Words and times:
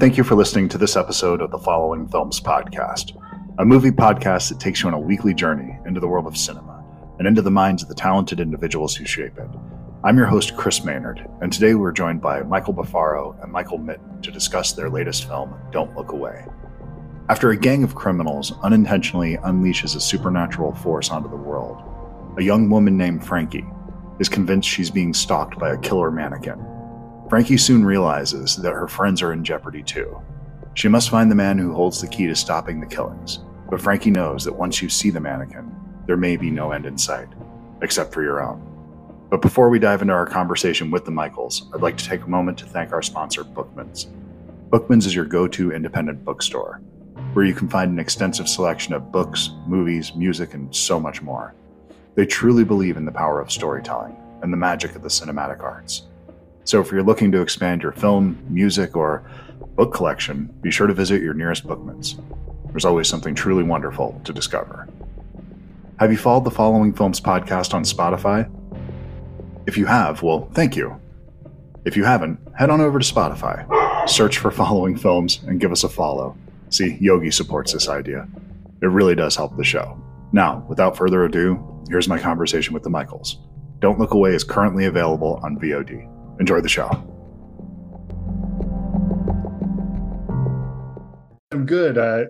Thank 0.00 0.16
you 0.16 0.24
for 0.24 0.34
listening 0.34 0.68
to 0.70 0.76
this 0.76 0.96
episode 0.96 1.40
of 1.40 1.52
the 1.52 1.58
Following 1.58 2.08
Films 2.08 2.40
podcast, 2.40 3.16
a 3.60 3.64
movie 3.64 3.92
podcast 3.92 4.48
that 4.48 4.58
takes 4.58 4.82
you 4.82 4.88
on 4.88 4.94
a 4.94 4.98
weekly 4.98 5.32
journey 5.32 5.78
into 5.86 6.00
the 6.00 6.08
world 6.08 6.26
of 6.26 6.36
cinema 6.36 6.84
and 7.20 7.28
into 7.28 7.42
the 7.42 7.50
minds 7.52 7.80
of 7.80 7.88
the 7.88 7.94
talented 7.94 8.40
individuals 8.40 8.96
who 8.96 9.04
shape 9.04 9.38
it. 9.38 9.48
I'm 10.02 10.16
your 10.16 10.26
host, 10.26 10.56
Chris 10.56 10.84
Maynard, 10.84 11.24
and 11.40 11.52
today 11.52 11.74
we're 11.74 11.92
joined 11.92 12.20
by 12.20 12.42
Michael 12.42 12.74
Bafaro 12.74 13.40
and 13.40 13.52
Michael 13.52 13.78
Mitton 13.78 14.20
to 14.22 14.32
discuss 14.32 14.72
their 14.72 14.90
latest 14.90 15.28
film, 15.28 15.54
Don't 15.70 15.94
Look 15.94 16.10
Away. 16.10 16.44
After 17.28 17.50
a 17.50 17.56
gang 17.56 17.84
of 17.84 17.94
criminals 17.94 18.52
unintentionally 18.64 19.36
unleashes 19.38 19.94
a 19.94 20.00
supernatural 20.00 20.74
force 20.74 21.10
onto 21.10 21.30
the 21.30 21.36
world, 21.36 21.80
a 22.36 22.42
young 22.42 22.68
woman 22.68 22.96
named 22.96 23.24
Frankie 23.24 23.64
is 24.18 24.28
convinced 24.28 24.68
she's 24.68 24.90
being 24.90 25.14
stalked 25.14 25.56
by 25.56 25.70
a 25.70 25.78
killer 25.78 26.10
mannequin. 26.10 26.58
Frankie 27.28 27.56
soon 27.56 27.84
realizes 27.84 28.56
that 28.56 28.72
her 28.72 28.86
friends 28.86 29.22
are 29.22 29.32
in 29.32 29.44
jeopardy 29.44 29.82
too. 29.82 30.20
She 30.74 30.88
must 30.88 31.10
find 31.10 31.30
the 31.30 31.36
man 31.36 31.58
who 31.58 31.72
holds 31.72 32.00
the 32.00 32.06
key 32.06 32.26
to 32.26 32.34
stopping 32.34 32.80
the 32.80 32.86
killings, 32.86 33.40
but 33.70 33.80
Frankie 33.80 34.10
knows 34.10 34.44
that 34.44 34.54
once 34.54 34.82
you 34.82 34.88
see 34.88 35.10
the 35.10 35.20
mannequin, 35.20 35.74
there 36.06 36.16
may 36.16 36.36
be 36.36 36.50
no 36.50 36.72
end 36.72 36.86
in 36.86 36.98
sight, 36.98 37.28
except 37.82 38.12
for 38.12 38.22
your 38.22 38.42
own. 38.42 38.60
But 39.30 39.40
before 39.40 39.70
we 39.70 39.78
dive 39.78 40.02
into 40.02 40.14
our 40.14 40.26
conversation 40.26 40.90
with 40.90 41.04
the 41.04 41.10
Michaels, 41.10 41.70
I'd 41.74 41.80
like 41.80 41.96
to 41.96 42.04
take 42.04 42.22
a 42.22 42.30
moment 42.30 42.58
to 42.58 42.66
thank 42.66 42.92
our 42.92 43.02
sponsor, 43.02 43.42
Bookmans. 43.42 44.06
Bookmans 44.70 45.06
is 45.06 45.14
your 45.14 45.24
go 45.24 45.48
to 45.48 45.72
independent 45.72 46.24
bookstore 46.24 46.80
where 47.34 47.44
you 47.44 47.54
can 47.54 47.68
find 47.68 47.90
an 47.90 47.98
extensive 47.98 48.48
selection 48.48 48.94
of 48.94 49.10
books, 49.10 49.50
movies, 49.66 50.14
music, 50.14 50.54
and 50.54 50.74
so 50.74 51.00
much 51.00 51.20
more. 51.20 51.54
They 52.14 52.26
truly 52.26 52.62
believe 52.64 52.96
in 52.96 53.04
the 53.04 53.12
power 53.12 53.40
of 53.40 53.50
storytelling 53.50 54.16
and 54.42 54.52
the 54.52 54.56
magic 54.56 54.94
of 54.94 55.02
the 55.02 55.08
cinematic 55.08 55.60
arts. 55.60 56.06
So 56.64 56.80
if 56.80 56.90
you're 56.90 57.02
looking 57.02 57.30
to 57.32 57.42
expand 57.42 57.82
your 57.82 57.92
film, 57.92 58.38
music, 58.48 58.96
or 58.96 59.22
book 59.76 59.92
collection, 59.92 60.46
be 60.62 60.70
sure 60.70 60.86
to 60.86 60.94
visit 60.94 61.20
your 61.20 61.34
nearest 61.34 61.66
Bookmans. 61.66 62.18
There's 62.70 62.86
always 62.86 63.06
something 63.06 63.34
truly 63.34 63.62
wonderful 63.62 64.20
to 64.24 64.32
discover. 64.32 64.88
Have 66.00 66.10
you 66.10 66.18
followed 66.18 66.44
the 66.44 66.50
Following 66.50 66.92
Films 66.92 67.20
podcast 67.20 67.74
on 67.74 67.84
Spotify? 67.84 68.50
If 69.66 69.76
you 69.76 69.86
have, 69.86 70.22
well, 70.22 70.48
thank 70.54 70.74
you. 70.74 71.00
If 71.84 71.96
you 71.96 72.04
haven't, 72.04 72.40
head 72.56 72.70
on 72.70 72.80
over 72.80 72.98
to 72.98 73.14
Spotify, 73.14 74.08
search 74.08 74.38
for 74.38 74.50
Following 74.50 74.96
Films, 74.96 75.40
and 75.46 75.60
give 75.60 75.70
us 75.70 75.84
a 75.84 75.88
follow. 75.88 76.36
See, 76.70 76.96
Yogi 76.98 77.30
supports 77.30 77.72
this 77.72 77.88
idea. 77.88 78.26
It 78.82 78.86
really 78.86 79.14
does 79.14 79.36
help 79.36 79.56
the 79.56 79.64
show. 79.64 80.02
Now, 80.32 80.64
without 80.68 80.96
further 80.96 81.24
ado, 81.24 81.84
here's 81.88 82.08
my 82.08 82.18
conversation 82.18 82.74
with 82.74 82.82
the 82.82 82.90
Michaels. 82.90 83.38
Don't 83.80 83.98
Look 83.98 84.14
Away 84.14 84.34
is 84.34 84.44
currently 84.44 84.86
available 84.86 85.38
on 85.42 85.58
VOD. 85.58 86.10
Enjoy 86.40 86.60
the 86.60 86.68
show. 86.68 86.88
I'm 91.52 91.66
good. 91.66 91.98
I 91.98 92.26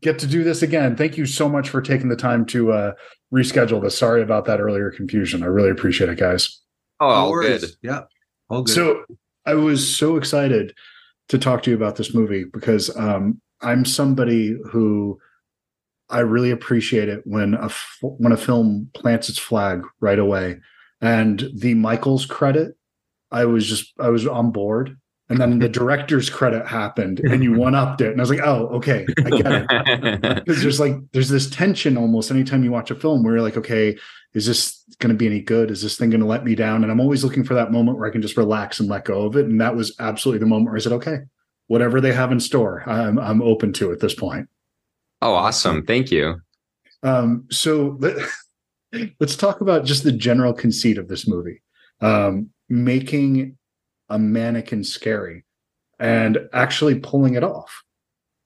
get 0.00 0.18
to 0.20 0.26
do 0.26 0.44
this 0.44 0.62
again. 0.62 0.96
Thank 0.96 1.16
you 1.16 1.26
so 1.26 1.48
much 1.48 1.70
for 1.70 1.80
taking 1.80 2.08
the 2.08 2.16
time 2.16 2.44
to 2.46 2.72
uh, 2.72 2.92
reschedule 3.32 3.82
this. 3.82 3.96
Sorry 3.96 4.22
about 4.22 4.44
that 4.44 4.60
earlier 4.60 4.90
confusion. 4.90 5.42
I 5.42 5.46
really 5.46 5.70
appreciate 5.70 6.10
it, 6.10 6.18
guys. 6.18 6.60
Oh, 7.00 7.08
all 7.08 7.40
good. 7.40 7.64
Yeah, 7.82 8.02
all 8.50 8.62
good. 8.62 8.74
So 8.74 9.04
I 9.46 9.54
was 9.54 9.96
so 9.96 10.16
excited 10.16 10.74
to 11.28 11.38
talk 11.38 11.62
to 11.62 11.70
you 11.70 11.76
about 11.76 11.96
this 11.96 12.14
movie 12.14 12.44
because 12.44 12.94
um, 12.96 13.40
I'm 13.62 13.84
somebody 13.84 14.56
who 14.70 15.18
I 16.10 16.20
really 16.20 16.50
appreciate 16.50 17.08
it 17.08 17.22
when 17.24 17.54
a 17.54 17.66
f- 17.66 17.98
when 18.02 18.32
a 18.32 18.36
film 18.36 18.90
plants 18.94 19.28
its 19.28 19.38
flag 19.38 19.82
right 20.00 20.18
away. 20.18 20.60
And 21.00 21.50
the 21.54 21.74
Michaels 21.74 22.26
credit, 22.26 22.76
I 23.30 23.44
was 23.44 23.66
just 23.66 23.92
I 23.98 24.08
was 24.08 24.26
on 24.26 24.50
board. 24.50 24.96
And 25.28 25.38
then 25.38 25.58
the 25.58 25.68
director's 25.80 26.28
credit 26.28 26.66
happened 26.66 27.20
and 27.20 27.42
you 27.42 27.54
one 27.54 27.74
upped 27.74 28.02
it. 28.02 28.12
And 28.12 28.20
I 28.20 28.22
was 28.22 28.30
like, 28.30 28.44
oh, 28.44 28.68
okay, 28.68 29.06
I 29.24 29.30
get 29.30 29.66
it. 29.70 30.44
Because 30.44 30.62
there's 30.62 30.80
like 30.80 30.94
there's 31.12 31.30
this 31.30 31.48
tension 31.48 31.96
almost 31.96 32.30
anytime 32.30 32.62
you 32.62 32.70
watch 32.70 32.90
a 32.90 32.94
film 32.94 33.22
where 33.22 33.34
you're 33.34 33.42
like, 33.42 33.56
okay, 33.56 33.96
is 34.34 34.46
this 34.46 34.84
going 34.98 35.12
to 35.12 35.16
be 35.16 35.26
any 35.26 35.40
good? 35.40 35.70
Is 35.70 35.82
this 35.82 35.96
thing 35.96 36.10
going 36.10 36.20
to 36.20 36.26
let 36.26 36.44
me 36.44 36.54
down? 36.54 36.82
And 36.82 36.92
I'm 36.92 37.00
always 37.00 37.24
looking 37.24 37.44
for 37.44 37.54
that 37.54 37.72
moment 37.72 37.98
where 37.98 38.08
I 38.08 38.12
can 38.12 38.22
just 38.22 38.36
relax 38.36 38.80
and 38.80 38.88
let 38.88 39.04
go 39.04 39.22
of 39.22 39.36
it. 39.36 39.46
And 39.46 39.60
that 39.60 39.76
was 39.76 39.94
absolutely 39.98 40.40
the 40.40 40.46
moment 40.46 40.66
where 40.66 40.76
I 40.76 40.80
said, 40.80 40.92
okay, 40.92 41.18
whatever 41.68 42.00
they 42.00 42.12
have 42.12 42.32
in 42.32 42.40
store, 42.40 42.82
I'm, 42.88 43.18
I'm 43.18 43.40
open 43.42 43.72
to 43.74 43.92
at 43.92 44.00
this 44.00 44.14
point. 44.14 44.48
Oh, 45.22 45.34
awesome. 45.34 45.86
Thank 45.86 46.10
you. 46.10 46.40
Um, 47.02 47.46
so 47.50 47.98
let, 48.94 49.28
us 49.28 49.36
talk 49.36 49.60
about 49.60 49.84
just 49.84 50.04
the 50.04 50.12
general 50.12 50.52
conceit 50.52 50.98
of 50.98 51.08
this 51.08 51.26
movie. 51.26 51.62
Um, 52.00 52.50
making 52.68 53.56
a 54.08 54.18
mannequin 54.18 54.84
scary 54.84 55.44
and 55.98 56.38
actually 56.52 56.98
pulling 56.98 57.34
it 57.34 57.44
off. 57.44 57.82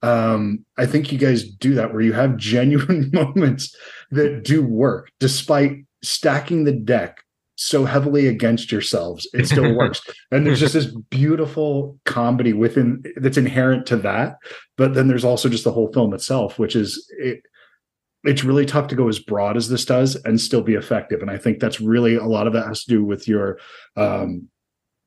Um, 0.03 0.65
I 0.77 0.87
think 0.87 1.11
you 1.11 1.19
guys 1.19 1.45
do 1.45 1.75
that 1.75 1.93
where 1.93 2.03
you 2.03 2.13
have 2.13 2.37
genuine 2.37 3.11
moments 3.13 3.75
that 4.11 4.45
do 4.45 4.65
work 4.65 5.11
despite 5.19 5.85
stacking 6.03 6.65
the 6.65 6.73
deck 6.73 7.25
so 7.61 7.85
heavily 7.85 8.29
against 8.29 8.71
yourselves 8.71 9.29
it 9.35 9.45
still 9.45 9.75
works 9.77 10.01
and 10.31 10.47
there's 10.47 10.61
just 10.61 10.75
this 10.75 10.95
beautiful 11.11 11.99
comedy 12.05 12.53
within 12.53 13.03
that's 13.17 13.37
inherent 13.37 13.85
to 13.85 13.97
that 13.97 14.37
but 14.77 14.95
then 14.95 15.09
there's 15.09 15.25
also 15.25 15.49
just 15.49 15.65
the 15.65 15.73
whole 15.73 15.93
film 15.93 16.15
itself 16.15 16.57
which 16.61 16.77
is 16.77 17.13
it, 17.19 17.43
it's 18.29 18.45
really 18.45 18.67
tough 18.67 18.89
to 18.89 18.95
go 18.95 19.09
as 19.09 19.19
broad 19.19 19.57
as 19.57 19.69
this 19.69 19.85
does 19.85 20.15
and 20.25 20.41
still 20.41 20.63
be 20.63 20.75
effective 20.75 21.21
and 21.23 21.31
i 21.31 21.39
think 21.39 21.59
that's 21.59 21.81
really 21.81 22.15
a 22.15 22.27
lot 22.27 22.47
of 22.47 22.53
that 22.53 22.67
has 22.67 22.85
to 22.85 22.91
do 22.91 23.05
with 23.05 23.27
your 23.27 23.59
um 23.97 24.49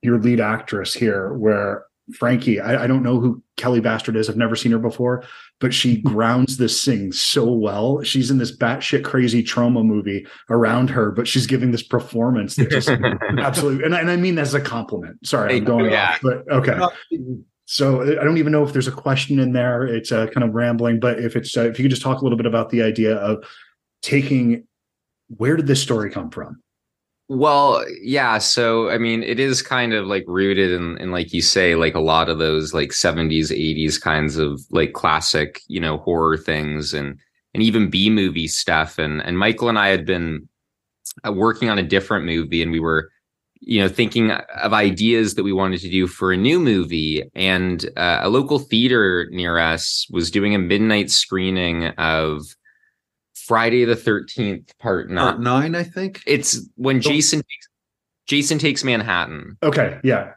your 0.01 0.19
lead 0.19 0.39
actress 0.39 0.93
here 0.93 1.33
where 1.33 1.85
Frankie, 2.13 2.59
I, 2.59 2.83
I, 2.83 2.87
don't 2.87 3.03
know 3.03 3.19
who 3.19 3.41
Kelly 3.57 3.79
Bastard 3.79 4.15
is. 4.15 4.29
I've 4.29 4.35
never 4.35 4.55
seen 4.55 4.71
her 4.71 4.79
before, 4.79 5.23
but 5.59 5.73
she 5.73 6.01
grounds 6.01 6.57
this 6.57 6.83
thing 6.83 7.11
so 7.11 7.51
well. 7.51 8.01
She's 8.03 8.31
in 8.31 8.37
this 8.37 8.55
batshit 8.55 9.03
crazy 9.03 9.43
Troma 9.43 9.85
movie 9.85 10.25
around 10.49 10.89
her, 10.89 11.11
but 11.11 11.27
she's 11.27 11.47
giving 11.47 11.71
this 11.71 11.83
performance 11.83 12.55
that 12.55 12.69
just 12.69 12.89
absolutely, 13.39 13.85
and 13.85 13.95
I, 13.95 14.01
and 14.01 14.09
I 14.09 14.17
mean 14.17 14.39
as 14.39 14.53
a 14.53 14.61
compliment. 14.61 15.25
Sorry, 15.25 15.55
I'm 15.55 15.63
going 15.63 15.91
yeah. 15.91 16.11
off, 16.11 16.19
but 16.21 16.51
okay. 16.51 16.79
So 17.71 18.01
I 18.01 18.21
don't 18.25 18.37
even 18.37 18.51
know 18.51 18.63
if 18.65 18.73
there's 18.73 18.89
a 18.89 18.91
question 18.91 19.39
in 19.39 19.53
there. 19.53 19.85
It's 19.85 20.11
uh, 20.11 20.27
kind 20.27 20.43
of 20.43 20.53
rambling, 20.53 20.99
but 20.99 21.19
if 21.19 21.37
it's 21.37 21.55
uh, 21.55 21.69
if 21.69 21.79
you 21.79 21.85
could 21.85 21.91
just 21.91 22.01
talk 22.01 22.19
a 22.19 22.23
little 22.23 22.37
bit 22.37 22.45
about 22.45 22.69
the 22.69 22.81
idea 22.81 23.15
of 23.15 23.45
taking 24.01 24.67
where 25.37 25.55
did 25.55 25.67
this 25.67 25.81
story 25.81 26.11
come 26.11 26.29
from? 26.29 26.61
Well, 27.29 27.85
yeah. 28.01 28.39
So, 28.39 28.89
I 28.89 28.97
mean, 28.97 29.23
it 29.23 29.39
is 29.39 29.61
kind 29.61 29.93
of 29.93 30.05
like 30.05 30.25
rooted 30.27 30.69
in, 30.71 30.97
in, 30.97 31.11
like 31.11 31.31
you 31.31 31.41
say, 31.41 31.75
like 31.75 31.95
a 31.95 32.01
lot 32.01 32.27
of 32.27 32.39
those 32.39 32.73
like 32.73 32.89
70s, 32.89 33.51
80s 33.51 34.01
kinds 34.01 34.35
of 34.35 34.59
like 34.69 34.91
classic, 34.91 35.61
you 35.67 35.79
know, 35.79 35.99
horror 35.99 36.35
things 36.35 36.93
and, 36.93 37.17
and 37.53 37.63
even 37.63 37.89
B 37.89 38.09
movie 38.09 38.49
stuff. 38.49 38.99
And, 38.99 39.21
and 39.21 39.39
Michael 39.39 39.69
and 39.69 39.79
I 39.79 39.87
had 39.87 40.05
been 40.05 40.49
uh, 41.25 41.31
working 41.31 41.69
on 41.69 41.79
a 41.79 41.83
different 41.83 42.25
movie 42.25 42.61
and 42.61 42.69
we 42.69 42.81
were, 42.81 43.09
you 43.61 43.79
know, 43.79 43.87
thinking 43.87 44.31
of 44.31 44.73
ideas 44.73 45.35
that 45.35 45.43
we 45.43 45.53
wanted 45.53 45.79
to 45.81 45.89
do 45.89 46.07
for 46.07 46.33
a 46.33 46.37
new 46.37 46.59
movie. 46.59 47.23
And 47.35 47.85
uh, 47.95 48.19
a 48.21 48.29
local 48.29 48.59
theater 48.59 49.27
near 49.31 49.57
us 49.57 50.07
was 50.09 50.31
doing 50.31 50.53
a 50.55 50.59
midnight 50.59 51.11
screening 51.11 51.85
of 51.97 52.41
Friday 53.35 53.85
the 53.85 53.95
Thirteenth 53.95 54.77
Part 54.79 55.09
Nine. 55.09 55.23
Part 55.23 55.39
Nine, 55.41 55.75
I 55.75 55.83
think 55.83 56.21
it's 56.25 56.67
when 56.75 57.01
Jason 57.01 57.39
takes, 57.39 57.67
Jason 58.27 58.57
takes 58.57 58.83
Manhattan. 58.83 59.57
Okay, 59.61 59.99
yeah. 60.03 60.33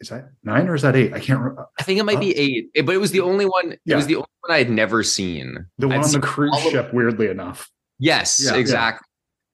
Is 0.00 0.10
that 0.10 0.30
nine 0.44 0.68
or 0.68 0.74
is 0.74 0.82
that 0.82 0.94
eight? 0.94 1.12
I 1.12 1.18
can't 1.18 1.40
remember. 1.40 1.66
I 1.78 1.82
think 1.82 1.98
it 1.98 2.04
might 2.04 2.20
be 2.20 2.36
eight, 2.36 2.70
but 2.84 2.94
it 2.94 2.98
was 2.98 3.10
the 3.10 3.20
only 3.20 3.46
one. 3.46 3.76
Yeah. 3.84 3.94
It 3.94 3.96
was 3.96 4.06
the 4.06 4.14
only 4.14 4.28
one 4.40 4.54
I 4.54 4.58
had 4.58 4.70
never 4.70 5.02
seen. 5.02 5.66
The 5.78 5.88
one 5.88 5.98
I'd 5.98 6.04
on 6.04 6.12
the 6.12 6.20
cruise 6.20 6.56
ship, 6.70 6.94
weirdly 6.94 7.28
enough. 7.28 7.68
Yes, 7.98 8.40
yeah, 8.44 8.54
exactly. 8.54 9.04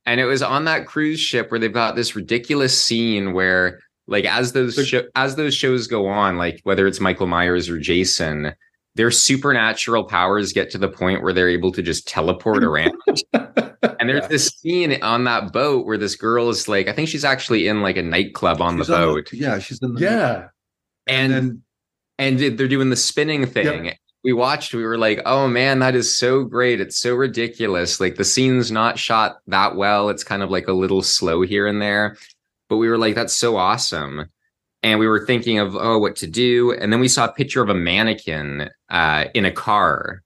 Yeah. 0.06 0.12
And 0.12 0.20
it 0.20 0.25
was 0.25 0.42
on 0.42 0.65
that 0.65 0.87
cruise 0.87 1.20
ship 1.20 1.50
where 1.50 1.61
they've 1.61 1.73
got 1.73 1.96
this 1.96 2.14
ridiculous 2.14 2.81
scene 2.81 3.32
where, 3.32 3.81
like, 4.06 4.25
as 4.25 4.52
those 4.52 4.76
the, 4.76 5.08
as 5.14 5.37
those 5.37 5.55
shows 5.55 5.87
go 5.87 6.06
on, 6.06 6.37
like 6.37 6.61
whether 6.64 6.87
it's 6.87 7.00
Michael 7.00 7.26
Myers 7.26 7.69
or 7.69 7.78
Jason, 7.78 8.55
their 8.96 9.11
supernatural 9.11 10.05
powers 10.05 10.52
get 10.52 10.70
to 10.70 10.78
the 10.78 10.88
point 10.88 11.23
where 11.23 11.32
they're 11.32 11.49
able 11.49 11.73
to 11.73 11.82
just 11.82 12.06
teleport 12.06 12.62
around. 12.64 12.93
and 13.32 14.08
there's 14.08 14.23
yeah. 14.23 14.28
this 14.28 14.49
scene 14.49 15.02
on 15.02 15.25
that 15.25 15.52
boat 15.52 15.87
where 15.87 15.99
this 15.99 16.14
girl 16.14 16.49
is 16.49 16.69
like, 16.69 16.88
I 16.88 16.93
think 16.93 17.08
she's 17.08 17.25
actually 17.25 17.67
in 17.67 17.82
like 17.82 17.96
a 17.96 18.02
nightclub 18.02 18.61
on 18.61 18.78
she's 18.78 18.87
the 18.88 18.96
on 18.96 19.00
boat. 19.00 19.31
The, 19.31 19.37
yeah, 19.38 19.58
she's 19.58 19.81
in 19.82 19.94
the 19.94 20.00
yeah, 20.00 20.49
and 21.06 21.32
and, 21.32 21.62
and 22.19 22.58
they're 22.58 22.69
doing 22.69 22.90
the 22.90 22.96
spinning 22.96 23.46
thing. 23.46 23.87
Yep. 23.87 23.96
We 24.25 24.32
watched. 24.32 24.75
We 24.75 24.85
were 24.85 24.99
like, 24.99 25.21
"Oh 25.26 25.47
man, 25.47 25.79
that 25.81 25.94
is 25.94 26.17
so 26.17 26.44
great! 26.44 26.81
It's 26.81 26.99
so 26.99 27.15
ridiculous. 27.15 28.00
Like 28.00 28.17
the 28.17 28.25
scene's 28.25 28.73
not 28.73 28.99
shot 28.99 29.37
that 29.47 29.76
well. 29.76 30.09
It's 30.09 30.25
kind 30.25 30.43
of 30.43 30.50
like 30.50 30.67
a 30.67 30.73
little 30.73 31.03
slow 31.03 31.43
here 31.43 31.67
and 31.67 31.81
there." 31.81 32.17
But 32.69 32.79
we 32.79 32.88
were 32.88 32.99
like, 32.99 33.15
"That's 33.15 33.35
so 33.35 33.56
awesome." 33.56 34.26
and 34.85 35.00
we 35.00 35.09
were 35.09 35.25
thinking 35.25 35.59
of 35.59 35.75
oh 35.75 35.99
what 35.99 36.15
to 36.15 36.29
do 36.29 36.73
and 36.73 36.93
then 36.93 37.00
we 37.00 37.09
saw 37.09 37.25
a 37.25 37.32
picture 37.32 37.62
of 37.62 37.71
a 37.71 37.75
mannequin 37.75 38.71
uh, 38.91 39.25
in 39.35 39.44
a 39.44 39.50
car 39.50 40.23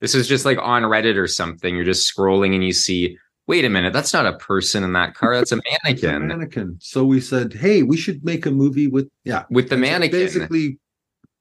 this 0.00 0.14
is 0.14 0.28
just 0.28 0.44
like 0.44 0.58
on 0.60 0.82
reddit 0.82 1.16
or 1.16 1.26
something 1.26 1.74
you're 1.74 1.84
just 1.84 2.14
scrolling 2.14 2.54
and 2.54 2.62
you 2.62 2.72
see 2.72 3.16
wait 3.48 3.64
a 3.64 3.68
minute 3.68 3.92
that's 3.92 4.12
not 4.12 4.26
a 4.26 4.36
person 4.36 4.84
in 4.84 4.92
that 4.92 5.14
car 5.14 5.34
that's 5.34 5.52
a 5.52 5.60
mannequin 5.84 6.14
a 6.14 6.20
mannequin 6.20 6.76
so 6.80 7.04
we 7.04 7.20
said 7.20 7.52
hey 7.52 7.82
we 7.82 7.96
should 7.96 8.22
make 8.24 8.46
a 8.46 8.50
movie 8.50 8.86
with 8.86 9.08
yeah 9.24 9.44
with 9.50 9.70
the 9.70 9.76
mannequin 9.76 10.20
basically 10.20 10.78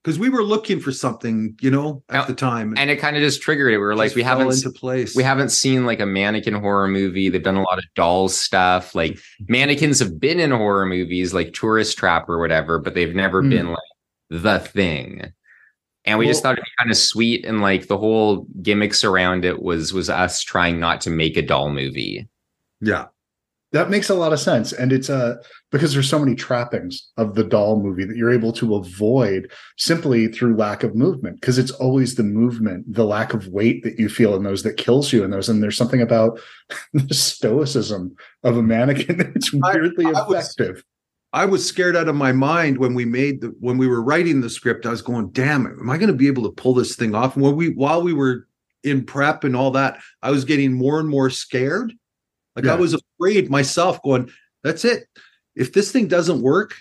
because 0.04 0.20
we 0.20 0.28
were 0.30 0.44
looking 0.44 0.80
for 0.82 0.92
something, 0.92 1.56
you 1.62 1.72
know, 1.72 2.04
at 2.10 2.28
the 2.28 2.34
time. 2.34 2.74
and 2.78 2.90
it 2.90 2.98
kind 2.98 3.16
of 3.16 3.22
just 3.22 3.42
triggered 3.42 3.72
it. 3.74 3.78
We 3.78 3.84
were 3.84 3.96
like, 3.96 4.14
we 4.16 4.22
haven't 4.24 4.52
into 4.52 4.70
place. 4.72 5.16
we 5.16 5.24
haven't 5.24 5.50
seen 5.50 5.86
like 5.86 6.02
a 6.02 6.06
mannequin 6.06 6.56
horror 6.56 6.88
movie. 6.90 7.30
They've 7.30 7.42
done 7.42 7.56
a 7.56 7.62
lot 7.64 7.78
of 7.78 7.86
doll 7.96 8.28
stuff. 8.30 8.94
Like 8.96 9.18
mannequins 9.48 10.00
have 10.00 10.20
been 10.20 10.40
in 10.42 10.52
horror 10.52 10.86
movies 10.86 11.34
like 11.34 11.54
Tourist 11.54 11.98
Trap 11.98 12.28
or 12.28 12.40
whatever, 12.40 12.80
but 12.80 12.94
they've 12.96 13.16
never 13.16 13.42
Hmm. 13.42 13.50
been 13.50 13.68
like 13.70 13.80
the 14.30 14.60
thing. 14.60 15.32
And 16.06 16.20
we 16.20 16.28
just 16.28 16.44
thought 16.44 16.54
it'd 16.54 16.66
be 16.66 16.72
kind 16.84 16.92
of 16.92 16.98
sweet 16.98 17.46
and 17.46 17.62
like 17.62 17.88
the 17.88 17.98
whole 17.98 18.46
gimmicks 18.62 19.06
around 19.06 19.46
it 19.46 19.62
was 19.62 19.94
was 19.94 20.10
us 20.10 20.42
trying 20.42 20.78
not 20.80 21.00
to 21.02 21.10
make 21.10 21.38
a 21.38 21.42
doll 21.42 21.70
movie. 21.70 22.28
Yeah. 22.82 23.06
That 23.74 23.90
makes 23.90 24.10
a 24.10 24.14
lot 24.16 24.32
of 24.34 24.40
sense. 24.40 24.72
And 24.72 24.94
it's 24.94 25.10
uh 25.10 25.36
because 25.72 25.94
there's 25.94 26.10
so 26.10 26.20
many 26.20 26.36
trappings 26.36 27.10
of 27.18 27.36
the 27.36 27.44
doll 27.44 27.82
movie 27.82 28.06
that 28.06 28.16
you're 28.16 28.32
able 28.32 28.54
to 28.54 28.76
avoid 28.76 29.52
simply 29.78 30.28
through 30.28 30.56
lack 30.56 30.84
of 30.84 30.96
movement. 30.96 31.42
Because 31.42 31.58
it's 31.58 31.72
always 31.72 32.16
the 32.16 32.24
movement, 32.24 32.86
the 32.94 33.04
lack 33.04 33.34
of 33.34 33.48
weight 33.48 33.84
that 33.84 34.00
you 34.00 34.10
feel 34.10 34.36
in 34.36 34.44
those 34.44 34.64
that 34.64 34.78
kills 34.78 35.12
you 35.12 35.24
in 35.24 35.32
those. 35.32 35.50
And 35.50 35.62
there's 35.62 35.76
something 35.78 36.02
about 36.02 36.40
the 36.94 37.14
stoicism 37.14 38.16
of 38.44 38.58
a 38.58 38.64
mannequin 38.64 39.18
that's 39.34 39.54
I- 39.64 39.74
weirdly 39.74 40.06
I 40.06 40.12
was- 40.24 40.56
effective. 40.56 40.84
I 41.36 41.46
was 41.46 41.66
scared 41.68 41.96
out 41.96 42.08
of 42.08 42.16
my 42.16 42.32
mind 42.32 42.78
when 42.78 42.94
we 42.94 43.06
made 43.06 43.42
the 43.42 43.48
when 43.60 43.80
we 43.80 43.88
were 43.88 44.04
writing 44.04 44.42
the 44.42 44.52
script. 44.52 44.86
I 44.86 44.92
was 44.92 45.02
going, 45.02 45.32
damn 45.32 45.66
it, 45.66 45.72
am 45.80 45.90
I 45.90 45.98
going 45.98 46.10
to 46.12 46.14
be 46.16 46.28
able 46.28 46.44
to 46.44 46.52
pull 46.52 46.76
this 46.76 46.96
thing 46.96 47.16
off? 47.16 47.34
And 47.36 47.44
when 47.44 47.56
we 47.56 47.70
while 47.70 48.04
we 48.04 48.14
were 48.14 48.48
in 48.84 49.04
prep 49.04 49.44
and 49.44 49.56
all 49.56 49.72
that, 49.72 49.98
I 50.22 50.30
was 50.30 50.46
getting 50.46 50.74
more 50.74 51.00
and 51.00 51.10
more 51.10 51.32
scared. 51.32 51.92
Like 52.56 52.66
Yeah. 52.66 52.74
I 52.74 52.76
was 52.76 52.94
afraid 52.96 53.50
myself, 53.50 54.02
going, 54.04 54.30
that's 54.64 54.86
it. 54.86 55.06
If 55.56 55.74
this 55.74 55.92
thing 55.92 56.08
doesn't 56.08 56.42
work, 56.42 56.76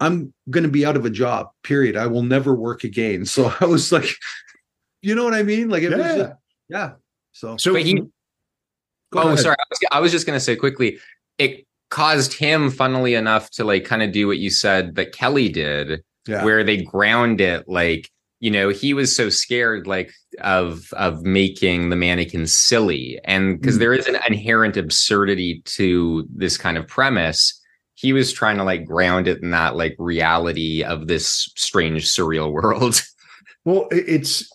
I'm 0.00 0.32
going 0.48 0.64
to 0.64 0.70
be 0.70 0.86
out 0.86 0.96
of 0.96 1.04
a 1.04 1.10
job. 1.10 1.48
Period. 1.62 1.96
I 1.96 2.06
will 2.06 2.22
never 2.22 2.54
work 2.54 2.84
again. 2.84 3.24
So 3.26 3.52
I 3.60 3.64
was 3.66 3.92
like, 3.92 4.08
you 5.02 5.14
know 5.14 5.24
what 5.24 5.34
I 5.34 5.42
mean? 5.42 5.68
Like 5.68 5.82
it 5.82 5.90
was, 5.90 5.98
Yeah. 5.98 6.16
just, 6.16 6.32
yeah. 6.68 6.92
So, 7.32 7.56
So 7.56 7.74
he- 7.74 7.94
go 9.12 9.20
oh, 9.22 9.26
ahead. 9.28 9.38
sorry. 9.40 9.56
I 9.58 9.64
was, 9.70 9.78
I 9.92 10.00
was 10.00 10.12
just 10.12 10.26
gonna 10.26 10.40
say 10.40 10.56
quickly, 10.56 10.98
it 11.38 11.66
caused 11.90 12.32
him, 12.34 12.70
funnily 12.70 13.14
enough, 13.14 13.50
to 13.52 13.64
like 13.64 13.84
kind 13.84 14.02
of 14.02 14.12
do 14.12 14.26
what 14.26 14.38
you 14.38 14.50
said 14.50 14.94
that 14.96 15.12
Kelly 15.12 15.48
did, 15.48 16.02
Yeah. 16.28 16.44
where 16.44 16.62
they 16.64 16.78
ground 16.82 17.40
it 17.40 17.68
like 17.68 18.08
you 18.40 18.50
know 18.50 18.68
he 18.70 18.92
was 18.94 19.14
so 19.14 19.28
scared 19.28 19.86
like 19.86 20.12
of 20.40 20.92
of 20.94 21.22
making 21.22 21.90
the 21.90 21.96
mannequin 21.96 22.46
silly 22.46 23.20
and 23.24 23.60
because 23.60 23.76
Mm. 23.76 23.80
there 23.80 23.92
is 23.94 24.06
an 24.06 24.16
inherent 24.26 24.76
absurdity 24.76 25.62
to 25.66 26.26
this 26.34 26.56
kind 26.58 26.76
of 26.78 26.86
premise 26.88 27.58
he 27.94 28.12
was 28.14 28.32
trying 28.32 28.56
to 28.56 28.64
like 28.64 28.86
ground 28.86 29.28
it 29.28 29.42
in 29.42 29.50
that 29.50 29.76
like 29.76 29.94
reality 29.98 30.82
of 30.82 31.06
this 31.06 31.52
strange 31.56 32.06
surreal 32.06 32.50
world 32.52 33.02
Well, 33.66 33.88
it's 33.90 34.48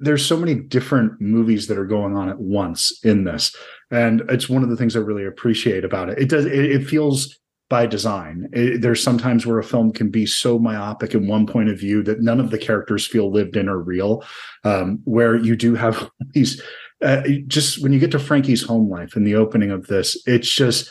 there's 0.00 0.24
so 0.24 0.36
many 0.36 0.54
different 0.54 1.18
movies 1.18 1.66
that 1.68 1.78
are 1.78 1.86
going 1.86 2.14
on 2.14 2.28
at 2.28 2.38
once 2.38 3.02
in 3.04 3.24
this, 3.24 3.56
and 3.90 4.22
it's 4.28 4.50
one 4.50 4.62
of 4.62 4.68
the 4.68 4.76
things 4.76 4.96
I 4.96 5.00
really 5.00 5.24
appreciate 5.24 5.82
about 5.84 6.10
it. 6.10 6.18
It 6.18 6.28
does 6.28 6.44
it, 6.44 6.52
it 6.52 6.86
feels 6.86 7.38
by 7.70 7.86
design. 7.86 8.48
It- 8.52 8.82
there's 8.82 9.02
sometimes 9.02 9.46
where 9.46 9.58
a 9.58 9.64
film 9.64 9.92
can 9.92 10.10
be 10.10 10.26
so 10.26 10.58
myopic 10.58 11.14
in 11.14 11.26
one 11.26 11.46
point 11.46 11.70
of 11.70 11.78
view 11.80 12.02
that 12.02 12.20
none 12.20 12.40
of 12.40 12.50
the 12.50 12.58
characters 12.58 13.06
feel 13.06 13.32
lived 13.32 13.56
in 13.56 13.68
or 13.68 13.78
real. 13.80 14.22
Um, 14.64 15.00
where 15.04 15.36
you 15.36 15.56
do 15.56 15.74
have 15.76 16.10
these, 16.34 16.60
uh, 17.02 17.22
just 17.46 17.82
when 17.82 17.94
you 17.94 17.98
get 17.98 18.10
to 18.10 18.18
Frankie's 18.18 18.62
home 18.62 18.90
life 18.90 19.16
in 19.16 19.24
the 19.24 19.36
opening 19.36 19.70
of 19.70 19.86
this, 19.86 20.20
it's 20.26 20.50
just. 20.50 20.90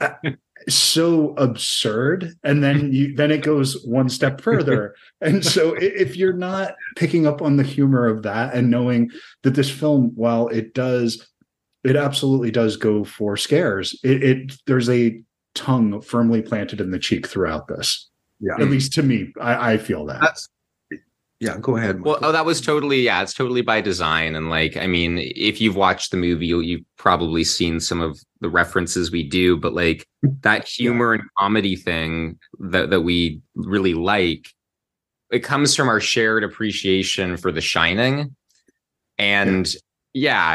uh, 0.00 0.10
so 0.68 1.34
absurd 1.38 2.34
and 2.42 2.62
then 2.62 2.92
you 2.92 3.14
then 3.14 3.30
it 3.30 3.42
goes 3.42 3.80
one 3.86 4.08
step 4.08 4.40
further 4.40 4.94
and 5.22 5.42
so 5.42 5.72
if 5.74 6.16
you're 6.16 6.32
not 6.32 6.74
picking 6.96 7.26
up 7.26 7.40
on 7.40 7.56
the 7.56 7.62
humor 7.62 8.06
of 8.06 8.24
that 8.24 8.52
and 8.54 8.68
knowing 8.70 9.08
that 9.44 9.54
this 9.54 9.70
film 9.70 10.10
while 10.16 10.48
it 10.48 10.74
does 10.74 11.26
it 11.84 11.96
absolutely 11.96 12.50
does 12.50 12.76
go 12.76 13.02
for 13.04 13.36
scares 13.36 13.98
it, 14.02 14.22
it 14.22 14.52
there's 14.66 14.90
a 14.90 15.22
tongue 15.58 16.00
firmly 16.00 16.40
planted 16.40 16.80
in 16.80 16.90
the 16.90 16.98
cheek 16.98 17.26
throughout 17.26 17.66
this 17.68 18.08
yeah. 18.40 18.54
at 18.60 18.70
least 18.70 18.92
to 18.92 19.02
me 19.02 19.32
i, 19.40 19.72
I 19.72 19.78
feel 19.78 20.06
that 20.06 20.20
That's, 20.20 20.48
yeah. 21.40 21.56
Go 21.60 21.76
ahead. 21.76 22.02
well 22.02 22.18
oh 22.22 22.32
that 22.32 22.44
was 22.44 22.60
totally 22.60 23.02
yeah 23.02 23.22
it's 23.22 23.34
totally 23.34 23.62
by 23.62 23.80
design 23.80 24.34
and 24.34 24.50
like 24.50 24.76
i 24.76 24.86
mean 24.86 25.18
if 25.18 25.60
you've 25.60 25.76
watched 25.76 26.10
the 26.10 26.16
movie 26.16 26.46
you- 26.46 26.60
you've 26.60 26.84
probably 26.96 27.44
seen 27.44 27.80
some 27.80 28.00
of 28.00 28.18
the 28.40 28.48
references 28.48 29.10
we 29.10 29.22
do 29.22 29.56
but 29.56 29.72
like 29.72 30.06
that 30.42 30.66
humor 30.78 31.12
and 31.12 31.22
comedy 31.38 31.76
thing 31.76 32.38
that 32.58 32.90
that 32.90 33.02
we 33.02 33.40
really 33.54 33.94
like 33.94 34.48
it 35.30 35.40
comes 35.40 35.76
from 35.76 35.88
our 35.88 36.00
shared 36.00 36.42
appreciation 36.42 37.36
for 37.36 37.52
the 37.52 37.60
shining 37.60 38.34
and 39.18 39.74
yeah, 39.74 39.80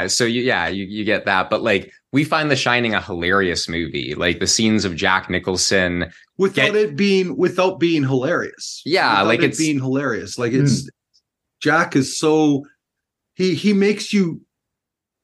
so 0.07 0.25
you, 0.25 0.41
yeah 0.41 0.67
you, 0.67 0.85
you 0.85 1.03
get 1.05 1.25
that 1.25 1.49
but 1.49 1.61
like 1.61 1.91
we 2.11 2.23
find 2.23 2.49
the 2.51 2.55
shining 2.55 2.93
a 2.93 3.01
hilarious 3.01 3.67
movie 3.69 4.13
like 4.15 4.39
the 4.39 4.47
scenes 4.47 4.85
of 4.85 4.95
jack 4.95 5.29
nicholson 5.29 6.05
without 6.37 6.73
get- 6.73 6.75
it 6.75 6.95
being 6.95 7.37
without 7.37 7.79
being 7.79 8.03
hilarious. 8.03 8.81
Yeah, 8.85 9.11
Without 9.11 9.27
like 9.27 9.39
it 9.39 9.43
it's- 9.45 9.57
being 9.57 9.79
hilarious. 9.79 10.37
Like 10.37 10.51
hmm. 10.53 10.63
it's 10.63 10.89
Jack 11.61 11.95
is 11.95 12.17
so 12.17 12.65
he 13.35 13.55
he 13.55 13.71
makes 13.73 14.11
you 14.11 14.41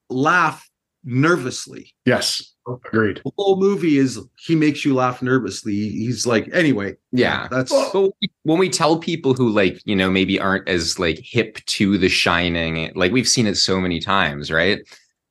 laugh 0.08 0.68
nervously. 1.04 1.92
yes 2.06 2.54
agreed 2.84 3.20
The 3.24 3.30
whole 3.38 3.58
movie 3.58 3.98
is 3.98 4.18
he 4.38 4.54
makes 4.54 4.84
you 4.84 4.94
laugh 4.94 5.22
nervously. 5.22 5.72
He's 5.72 6.26
like 6.26 6.48
anyway. 6.52 6.96
yeah 7.12 7.48
That's 7.50 7.72
But 7.92 8.10
when 8.44 8.58
we- 8.58 8.68
tell 8.68 8.98
people 8.98 9.34
who 9.34 9.48
like 9.48 9.80
you 9.84 9.96
know 9.96 10.10
maybe 10.10 10.38
aren't 10.38 10.68
as 10.68 10.98
like 10.98 11.18
hip 11.22 11.58
to 11.66 11.98
The 11.98 12.08
Shining, 12.08 12.92
like 12.94 13.12
we've 13.12 13.28
seen 13.28 13.46
it 13.46 13.56
so 13.56 13.80
many 13.80 14.00
times, 14.00 14.50
right? 14.50 14.78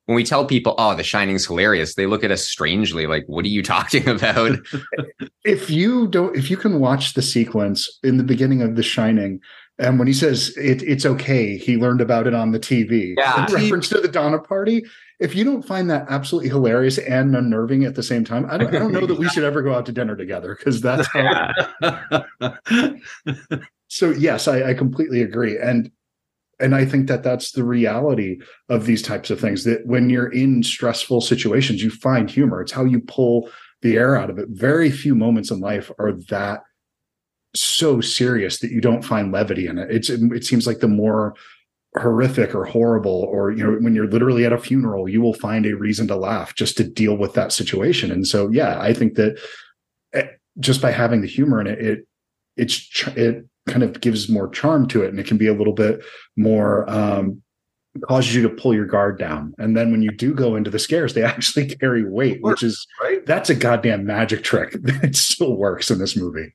When 0.06 0.16
we 0.16 0.24
tell 0.24 0.44
people, 0.44 0.74
"Oh, 0.76 0.96
The 0.96 1.04
Shining's 1.04 1.46
hilarious," 1.46 1.94
they 1.94 2.06
look 2.06 2.24
at 2.24 2.32
us 2.32 2.42
strangely, 2.48 3.06
like, 3.06 3.24
"What 3.28 3.44
are 3.44 3.48
you 3.48 3.62
talking 3.74 4.08
about?" 4.08 4.58
if 5.44 5.70
you 5.70 6.06
don't 6.08 6.36
if 6.36 6.50
you 6.50 6.56
can 6.56 6.80
watch 6.80 7.14
the 7.14 7.22
sequence 7.22 7.88
in 8.02 8.16
the 8.16 8.24
beginning 8.24 8.62
of 8.62 8.76
the 8.76 8.82
shining 8.82 9.40
and 9.78 9.98
when 9.98 10.06
he 10.08 10.12
says 10.14 10.54
it, 10.56 10.82
it's 10.82 11.06
okay 11.06 11.56
he 11.56 11.76
learned 11.76 12.00
about 12.00 12.26
it 12.26 12.34
on 12.34 12.50
the 12.52 12.58
tv 12.60 13.14
Yeah. 13.16 13.46
in 13.46 13.54
reference 13.54 13.88
to 13.90 14.00
the 14.00 14.08
Donner 14.08 14.38
party 14.38 14.82
if 15.20 15.34
you 15.34 15.44
don't 15.44 15.62
find 15.62 15.90
that 15.90 16.06
absolutely 16.08 16.48
hilarious 16.48 16.98
and 16.98 17.36
unnerving 17.36 17.84
at 17.84 17.94
the 17.94 18.02
same 18.02 18.24
time 18.24 18.46
i 18.50 18.56
don't, 18.56 18.74
I 18.74 18.78
don't 18.78 18.92
know 18.92 19.06
that 19.06 19.18
we 19.18 19.28
should 19.30 19.44
ever 19.44 19.62
go 19.62 19.74
out 19.74 19.86
to 19.86 19.92
dinner 19.92 20.16
together 20.16 20.56
because 20.56 20.80
that's 20.80 21.06
how 21.12 21.52
so 23.88 24.10
yes 24.10 24.48
I, 24.48 24.70
I 24.70 24.74
completely 24.74 25.22
agree 25.22 25.58
and 25.58 25.90
and 26.58 26.74
i 26.74 26.84
think 26.84 27.06
that 27.08 27.22
that's 27.22 27.52
the 27.52 27.64
reality 27.64 28.38
of 28.68 28.86
these 28.86 29.02
types 29.02 29.30
of 29.30 29.40
things 29.40 29.64
that 29.64 29.86
when 29.86 30.10
you're 30.10 30.32
in 30.32 30.62
stressful 30.62 31.20
situations 31.20 31.82
you 31.82 31.90
find 31.90 32.30
humor. 32.30 32.60
It's 32.60 32.72
how 32.72 32.84
you 32.84 33.00
pull 33.00 33.50
the 33.82 33.96
air 33.96 34.16
out 34.16 34.30
of 34.30 34.38
it. 34.38 34.48
Very 34.50 34.90
few 34.90 35.14
moments 35.14 35.50
in 35.50 35.60
life 35.60 35.90
are 35.98 36.12
that 36.28 36.62
so 37.54 38.00
serious 38.00 38.58
that 38.60 38.70
you 38.70 38.80
don't 38.80 39.02
find 39.02 39.32
levity 39.32 39.66
in 39.66 39.78
it. 39.78 39.90
It's 39.90 40.08
it 40.08 40.44
seems 40.44 40.66
like 40.66 40.80
the 40.80 40.88
more 40.88 41.34
horrific 41.98 42.54
or 42.54 42.64
horrible 42.64 43.24
or 43.30 43.50
you 43.50 43.64
know 43.64 43.72
when 43.80 43.94
you're 43.94 44.06
literally 44.06 44.44
at 44.44 44.52
a 44.52 44.58
funeral 44.58 45.08
you 45.08 45.20
will 45.20 45.34
find 45.34 45.66
a 45.66 45.74
reason 45.76 46.06
to 46.06 46.14
laugh 46.14 46.54
just 46.54 46.76
to 46.76 46.84
deal 46.84 47.16
with 47.16 47.34
that 47.34 47.50
situation 47.52 48.12
and 48.12 48.28
so 48.28 48.48
yeah 48.50 48.80
i 48.80 48.92
think 48.92 49.16
that 49.16 49.36
eh, 50.14 50.28
just 50.60 50.80
by 50.80 50.92
having 50.92 51.20
the 51.20 51.26
humor 51.26 51.60
in 51.60 51.66
it 51.66 51.80
it 51.80 52.06
it's 52.56 52.88
it 53.16 53.44
kind 53.68 53.82
of 53.82 54.00
gives 54.00 54.28
more 54.28 54.48
charm 54.50 54.86
to 54.86 55.02
it 55.02 55.08
and 55.10 55.18
it 55.18 55.26
can 55.26 55.36
be 55.36 55.48
a 55.48 55.52
little 55.52 55.72
bit 55.72 56.00
more 56.36 56.88
um 56.88 57.42
causes 58.06 58.32
you 58.36 58.42
to 58.42 58.48
pull 58.48 58.72
your 58.72 58.86
guard 58.86 59.18
down 59.18 59.52
and 59.58 59.76
then 59.76 59.90
when 59.90 60.00
you 60.00 60.12
do 60.12 60.32
go 60.32 60.54
into 60.54 60.70
the 60.70 60.78
scares 60.78 61.14
they 61.14 61.22
actually 61.24 61.66
carry 61.66 62.08
weight 62.08 62.38
which 62.40 62.62
is 62.62 62.86
right. 63.02 63.26
that's 63.26 63.50
a 63.50 63.54
goddamn 63.54 64.04
magic 64.06 64.44
trick 64.44 64.70
that 64.82 65.16
still 65.16 65.56
works 65.56 65.90
in 65.90 65.98
this 65.98 66.16
movie 66.16 66.54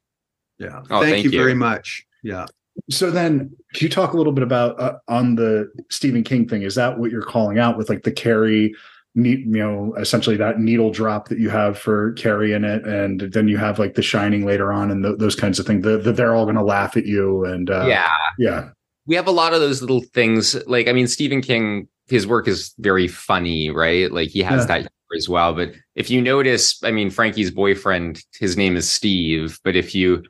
Yeah. 0.60 0.82
Oh, 0.90 1.02
thank, 1.02 1.16
thank 1.16 1.24
you, 1.26 1.32
you. 1.32 1.38
very 1.40 1.54
much. 1.54 2.06
Yeah. 2.24 2.46
So 2.90 3.10
then 3.12 3.40
can 3.74 3.86
you 3.86 3.90
talk 3.90 4.14
a 4.14 4.18
little 4.18 4.34
bit 4.34 4.44
about 4.44 4.80
uh, 4.80 4.98
on 5.08 5.36
the 5.36 5.72
stephen 5.90 6.24
king 6.24 6.48
thing 6.48 6.62
is 6.62 6.76
that 6.76 7.00
what 7.00 7.12
you're 7.12 7.22
calling 7.24 7.58
out 7.60 7.78
with 7.78 7.90
like 7.90 8.04
the 8.04 8.12
carrie 8.12 8.74
you 9.16 9.46
know 9.46 9.94
essentially 9.98 10.36
that 10.36 10.60
needle 10.60 10.92
drop 10.92 11.30
that 11.30 11.40
you 11.40 11.50
have 11.50 11.78
for 11.78 12.12
carrie 12.14 12.52
in 12.54 12.64
it 12.66 12.86
and 12.86 13.22
then 13.34 13.48
you 13.48 13.58
have 13.58 13.80
like 13.80 13.96
the 13.96 14.02
shining 14.02 14.46
later 14.46 14.72
on 14.74 14.92
and 14.92 15.04
th- 15.04 15.18
those 15.18 15.36
kinds 15.36 15.58
of 15.58 15.66
things 15.66 15.84
that 15.84 16.16
they're 16.16 16.36
all 16.36 16.46
going 16.46 16.56
to 16.56 16.64
laugh 16.64 16.96
at 16.98 17.06
you 17.06 17.46
and 17.46 17.70
uh, 17.70 17.86
yeah, 17.88 18.10
yeah 18.38 18.70
we 19.08 19.16
have 19.16 19.28
a 19.28 19.32
lot 19.32 19.54
of 19.54 19.60
those 19.60 19.82
little 19.82 20.02
things. 20.02 20.56
Like, 20.68 20.88
I 20.88 20.92
mean, 20.92 21.08
Stephen 21.08 21.42
King, 21.42 21.88
his 22.08 22.26
work 22.26 22.48
is 22.48 22.74
very 22.80 23.08
funny, 23.08 23.70
right? 23.70 24.12
Like, 24.12 24.30
he 24.30 24.42
has 24.42 24.62
Yeah. 24.64 24.66
that 24.66 24.78
humor 24.80 25.16
as 25.16 25.30
well. 25.30 25.54
But 25.54 25.74
if 25.94 26.10
you 26.10 26.22
notice, 26.22 26.84
I 26.84 26.90
mean, 26.92 27.12
Frankie's 27.12 27.52
boyfriend, 27.52 28.24
his 28.40 28.58
name 28.58 28.76
is 28.76 28.90
Steve. 28.90 29.60
But 29.64 29.76
if 29.76 29.94
you, 29.94 30.24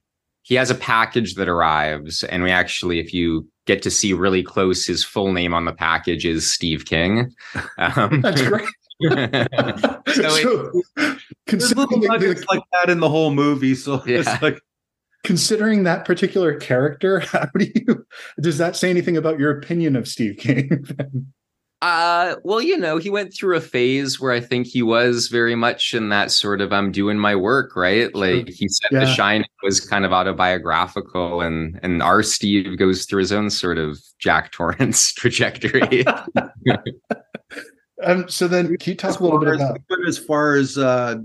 he 0.46 0.54
has 0.56 0.70
a 0.70 0.76
package 0.76 1.34
that 1.36 1.50
arrives, 1.50 2.24
and 2.24 2.44
we 2.44 2.52
actually, 2.52 3.00
if 3.00 3.14
you 3.14 3.48
get 3.66 3.82
to 3.82 3.90
see 3.90 4.14
really 4.14 4.44
close, 4.44 4.86
his 4.86 5.04
full 5.04 5.32
name 5.34 5.56
on 5.56 5.66
the 5.66 5.74
package 5.74 6.24
is 6.26 6.50
Steve 6.52 6.86
King. 6.86 7.34
Um, 7.80 8.22
that's 8.22 8.42
great 8.44 8.68
So 10.08 10.30
so, 10.30 10.82
There's 10.96 11.18
considering 11.48 11.88
little 11.88 12.00
the- 12.02 12.08
nuggets 12.08 12.46
like 12.50 12.62
that 12.74 12.90
in 12.92 13.00
the 13.00 13.10
whole 13.10 13.32
movie. 13.32 13.74
So 13.76 14.02
Yeah. 14.06 14.20
it's 14.20 14.42
like 14.42 14.60
considering 15.24 15.84
that 15.84 16.06
particular 16.06 16.58
character, 16.60 17.20
how 17.32 17.48
do 17.58 17.66
you 17.74 18.06
does 18.40 18.58
that 18.60 18.76
say 18.76 18.90
anything 18.92 19.18
about 19.18 19.40
your 19.40 19.52
opinion 19.58 19.96
of 19.96 20.08
Steve 20.08 20.38
King? 20.38 20.86
Uh, 21.86 22.38
well, 22.44 22.64
you 22.64 22.76
know, 22.76 22.98
he 22.98 23.12
went 23.12 23.32
through 23.32 23.56
a 23.56 23.62
phase 23.62 24.20
where 24.20 24.32
I 24.32 24.40
think 24.40 24.66
he 24.66 24.82
was 24.82 25.28
very 25.28 25.54
much 25.54 25.94
in 25.94 26.10
that 26.10 26.32
sort 26.32 26.60
of 26.60 26.74
I'm 26.74 26.92
doing 26.92 27.20
my 27.20 27.36
work, 27.36 27.76
right? 27.76 28.14
Like 28.16 28.50
he 28.50 28.68
said 28.68 28.90
Yeah. 28.92 29.02
The 29.02 29.14
Shining 29.14 29.48
was 29.62 29.82
kind 29.82 30.04
of 30.04 30.12
autobiographical 30.12 31.42
and 31.42 31.80
and 31.84 32.02
our 32.02 32.24
Steve 32.24 32.80
goes 32.80 33.06
through 33.06 33.20
his 33.20 33.32
own 33.32 33.52
sort 33.52 33.78
of 33.78 34.00
Jack 34.18 34.52
Torrance 34.52 35.14
trajectory. 35.20 36.04
um, 38.04 38.28
so 38.30 38.48
then, 38.48 38.76
can 38.78 38.92
you 38.94 38.98
talk 38.98 39.20
a 39.20 39.24
little 39.24 39.38
bit 39.38 39.50
As 39.50 39.60
far 39.60 39.70
about? 39.70 39.82
as, 40.08 40.18
as 40.18 40.26
far 40.26 40.56
as 40.56 40.78
uh, 40.80 41.18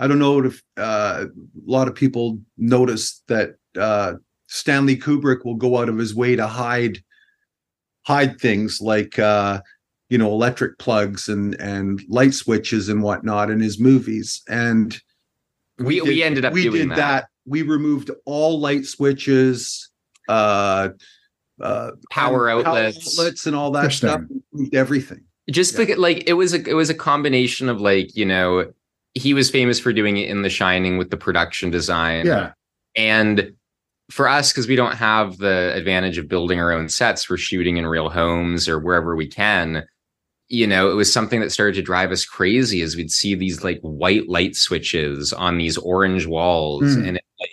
I 0.00 0.06
don't 0.06 0.18
know 0.18 0.44
if 0.44 0.62
uh, 0.76 1.24
a 1.24 1.64
lot 1.64 1.88
of 1.88 1.94
people 1.94 2.40
notice 2.58 3.22
that 3.28 3.54
uh, 3.78 4.16
Stanley 4.48 4.98
Kubrick 4.98 5.46
will 5.46 5.54
go 5.54 5.78
out 5.78 5.88
of 5.88 5.96
his 5.96 6.14
way 6.14 6.36
to 6.36 6.46
hide 6.46 7.02
hide 8.04 8.38
things 8.38 8.82
like 8.82 9.18
uh, 9.18 9.60
you 10.14 10.18
know 10.18 10.30
electric 10.30 10.78
plugs 10.78 11.28
and 11.28 11.56
and 11.60 12.00
light 12.08 12.34
switches 12.34 12.88
and 12.88 13.02
whatnot 13.02 13.50
in 13.50 13.58
his 13.58 13.80
movies, 13.80 14.42
and 14.48 15.00
we 15.78 16.00
we 16.02 16.14
did- 16.14 16.22
ended 16.22 16.44
up 16.44 16.52
we 16.52 16.62
doing 16.62 16.88
did 16.90 16.98
that. 16.98 17.26
We 17.46 17.62
removed 17.62 18.12
all 18.24 18.60
light 18.60 18.84
switches, 18.86 19.90
uh, 20.28 20.90
uh, 21.60 21.90
Power 22.12 22.48
and 22.48 22.64
outlets. 22.64 23.18
outlets, 23.18 23.46
and 23.48 23.56
all 23.56 23.72
that 23.72 23.86
Interesting. 23.90 24.08
stuff. 24.08 24.20
We 24.52 24.70
everything. 24.72 25.22
just 25.50 25.72
Yeah. 25.74 25.78
because 25.80 25.98
like 25.98 26.28
it 26.28 26.34
was 26.34 26.54
a 26.54 26.62
it 26.70 26.74
was 26.74 26.90
a 26.90 26.94
combination 26.94 27.68
of 27.68 27.80
like 27.80 28.14
you 28.16 28.24
know 28.24 28.72
he 29.14 29.34
was 29.34 29.50
famous 29.50 29.80
for 29.80 29.92
doing 29.92 30.16
it 30.16 30.28
in 30.30 30.42
the 30.42 30.48
shining 30.48 30.96
with 30.96 31.10
the 31.10 31.16
production 31.16 31.70
design 31.72 32.24
Yeah, 32.26 32.52
and 32.94 33.52
for 34.12 34.28
us 34.28 34.52
because 34.52 34.68
we 34.68 34.76
don't 34.76 34.94
have 34.94 35.38
the 35.38 35.72
advantage 35.74 36.18
of 36.18 36.28
building 36.28 36.60
our 36.60 36.70
own 36.70 36.88
sets 36.88 37.28
we're 37.28 37.36
shooting 37.36 37.78
in 37.78 37.86
real 37.86 38.10
homes 38.10 38.68
or 38.68 38.78
wherever 38.78 39.16
we 39.16 39.26
can 39.26 39.84
you 40.48 40.66
know 40.66 40.90
it 40.90 40.94
was 40.94 41.12
something 41.12 41.40
that 41.40 41.50
started 41.50 41.74
to 41.74 41.82
drive 41.82 42.12
us 42.12 42.24
crazy 42.24 42.82
as 42.82 42.96
we'd 42.96 43.10
see 43.10 43.34
these 43.34 43.64
like 43.64 43.80
white 43.80 44.28
light 44.28 44.54
switches 44.54 45.32
on 45.32 45.56
these 45.58 45.76
orange 45.78 46.26
walls 46.26 46.94
Hmm. 46.94 47.04
and 47.06 47.16
it 47.16 47.24
like 47.40 47.50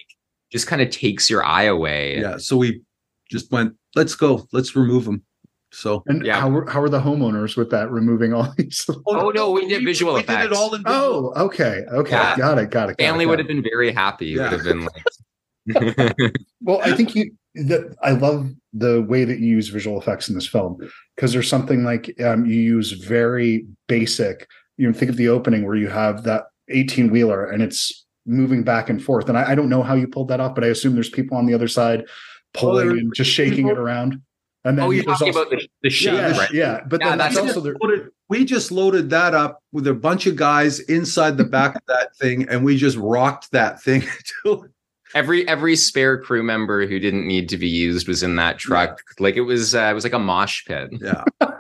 just 0.52 0.68
kind 0.68 0.82
of 0.82 0.90
takes 0.90 1.30
your 1.30 1.44
eye 1.46 1.64
away 1.64 2.20
yeah 2.20 2.38
so 2.38 2.58
we 2.58 2.82
just 3.30 3.52
went 3.52 3.76
let's 3.96 4.14
go 4.16 4.46
let's 4.52 4.76
remove 4.76 5.06
them 5.06 5.24
so 5.72 6.04
and 6.08 6.26
Yeah. 6.26 6.40
how 6.42 6.50
were 6.50 6.70
how 6.70 6.82
were 6.82 6.90
the 6.90 7.00
homeowners 7.00 7.56
with 7.56 7.70
that? 7.72 7.90
Removing 7.92 8.34
all 8.34 8.54
these. 8.58 8.86
Oh, 9.08 9.30
no, 9.30 9.52
we 9.52 9.70
did 9.70 9.86
visual 9.86 10.16
we 10.16 10.20
did 10.22 10.30
effects. 10.30 10.46
it 10.48 10.52
all 10.54 10.76
in 10.76 10.84
visual. 10.84 11.32
Oh, 11.34 11.46
okay, 11.46 11.86
okay, 11.94 12.12
Yeah. 12.12 12.36
got 12.36 12.58
it, 12.58 12.70
got 12.72 12.90
it. 12.90 12.98
got 12.98 13.04
family 13.06 13.24
it, 13.24 13.28
got 13.28 13.30
would 13.30 13.40
it. 13.40 13.44
have 13.44 13.48
been 13.48 13.64
very 13.64 13.94
happy 13.94 14.26
Yeah. 14.26 14.50
would 14.50 14.52
have 14.52 14.64
been 14.66 14.82
like 14.82 16.34
Well, 16.62 16.82
I 16.84 16.94
think 16.94 17.16
you 17.16 17.32
that 17.56 17.96
I 18.04 18.12
love 18.12 18.52
the 18.74 19.02
way 19.04 19.26
that 19.26 19.40
you 19.40 19.48
use 19.48 19.68
visual 19.70 20.00
effects 20.00 20.30
in 20.30 20.36
this 20.36 20.48
film 20.48 20.78
because 21.16 21.34
there's 21.34 21.50
something 21.50 21.84
like 21.84 22.14
um, 22.22 22.46
you 22.46 22.56
use 22.56 22.92
very 22.94 23.66
basic. 23.88 24.48
You 24.78 24.88
know, 24.88 24.94
think 24.94 25.12
of 25.12 25.18
the 25.18 25.28
opening 25.28 25.66
where 25.66 25.76
you 25.76 25.90
have 25.90 26.24
that 26.24 26.46
18 26.70 27.12
wheeler 27.12 27.46
and 27.46 27.62
it's 27.62 28.06
moving 28.26 28.64
back 28.64 28.90
and 28.90 29.04
forth. 29.04 29.28
And 29.28 29.38
I, 29.38 29.52
I 29.52 29.56
don't 29.56 29.68
know 29.70 29.84
how 29.84 29.96
you 29.96 30.08
pulled 30.08 30.30
that 30.30 30.40
off, 30.40 30.56
but 30.56 30.64
I 30.64 30.68
assume 30.68 30.94
there's 30.94 31.10
people 31.10 31.36
on 31.38 31.46
the 31.48 31.54
other 31.54 31.68
side 31.68 32.06
pulling 32.54 32.88
there- 32.88 32.98
and 32.98 33.14
just 33.14 33.30
shaking 33.32 33.68
it 33.68 33.78
around. 33.78 34.22
And 34.64 34.78
then 34.78 34.86
oh 34.86 34.92
you're 34.92 35.04
there's 35.04 35.18
talking 35.18 35.36
also- 35.36 35.42
about 35.42 35.50
the, 35.60 35.68
the 35.82 35.90
shape 35.90 36.14
yeah, 36.14 36.38
right 36.38 36.52
yeah, 36.52 36.82
but 36.88 37.02
Yeah, 37.02 37.10
then 37.10 37.18
that's 37.18 37.36
that's- 37.36 37.56
also 37.58 37.72
the 37.72 37.78
Loaded- 37.82 38.10
we 38.30 38.46
just 38.46 38.72
loaded 38.72 39.10
that 39.10 39.34
up 39.34 39.62
with 39.74 39.88
a 39.88 39.94
bunch 39.94 40.28
of 40.28 40.36
guys 40.38 40.80
inside 40.82 41.36
the 41.38 41.44
back 41.44 41.76
of 41.76 41.82
that 41.88 42.16
thing 42.16 42.48
and 42.48 42.64
we 42.64 42.78
just 42.78 42.96
rocked 42.96 43.52
that 43.52 43.82
thing 43.82 44.04
until 44.46 44.68
every 45.14 45.48
every 45.48 45.76
spare 45.76 46.18
crew 46.20 46.44
member 46.44 46.86
who 46.88 47.00
didn't 47.00 47.28
need 47.28 47.50
to 47.50 47.58
be 47.58 47.68
used 47.68 48.08
was 48.08 48.24
in 48.24 48.36
that 48.38 48.58
truck. 48.58 49.02
Like 49.20 49.36
it 49.36 49.42
was 49.42 49.76
uh, 49.76 49.90
it 49.92 49.94
was 49.94 50.04
like 50.04 50.14
a 50.14 50.20
mosh 50.20 50.66
pit. 50.66 50.90
Yeah. 51.00 51.24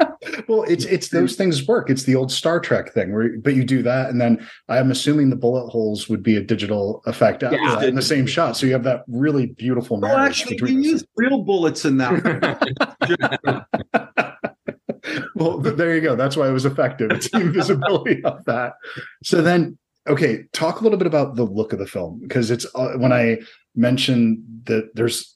Well 0.47 0.63
it's 0.63 0.85
it's 0.85 1.09
those 1.09 1.35
things 1.35 1.67
work. 1.67 1.89
It's 1.89 2.03
the 2.03 2.15
old 2.15 2.31
star 2.31 2.59
trek 2.59 2.93
thing 2.93 3.11
where 3.13 3.37
but 3.39 3.55
you 3.55 3.63
do 3.63 3.81
that 3.83 4.09
and 4.11 4.21
then 4.21 4.47
i'm 4.69 4.91
assuming 4.91 5.29
the 5.29 5.35
bullet 5.35 5.67
holes 5.69 6.09
would 6.09 6.21
be 6.21 6.37
a 6.37 6.41
digital 6.41 7.01
effect 7.07 7.41
after 7.41 7.57
Yeah. 7.57 7.75
that 7.75 7.89
in 7.89 7.95
the 7.95 8.01
same 8.03 8.27
shot. 8.27 8.55
So 8.55 8.67
you 8.67 8.73
have 8.73 8.83
that 8.83 9.03
really 9.07 9.47
beautiful 9.47 9.97
no 9.99 10.07
marriage 10.07 10.41
actually 10.41 10.55
we 10.55 10.59
between 10.59 10.83
used 10.83 11.07
real 11.15 11.41
bullets 11.41 11.85
in 11.85 11.97
that 11.97 13.65
well 15.35 15.57
there 15.59 15.95
you 15.95 16.01
go. 16.01 16.15
That's 16.15 16.37
why 16.37 16.47
it 16.47 16.53
was 16.53 16.65
effective. 16.65 17.11
It's 17.11 17.29
the 17.29 17.41
invisibility 17.41 18.23
of 18.23 18.45
that. 18.45 18.73
So 19.23 19.41
then 19.41 19.77
okay 20.07 20.43
talk 20.53 20.79
a 20.79 20.83
little 20.83 20.97
bit 20.97 21.07
about 21.07 21.35
the 21.35 21.43
look 21.43 21.73
of 21.73 21.79
the 21.79 21.87
film 21.87 22.19
because 22.21 22.51
it's 22.51 22.65
uh, 22.75 22.93
when 22.97 23.13
i 23.13 23.37
mentioned 23.75 24.41
that 24.65 24.89
there's 24.95 25.35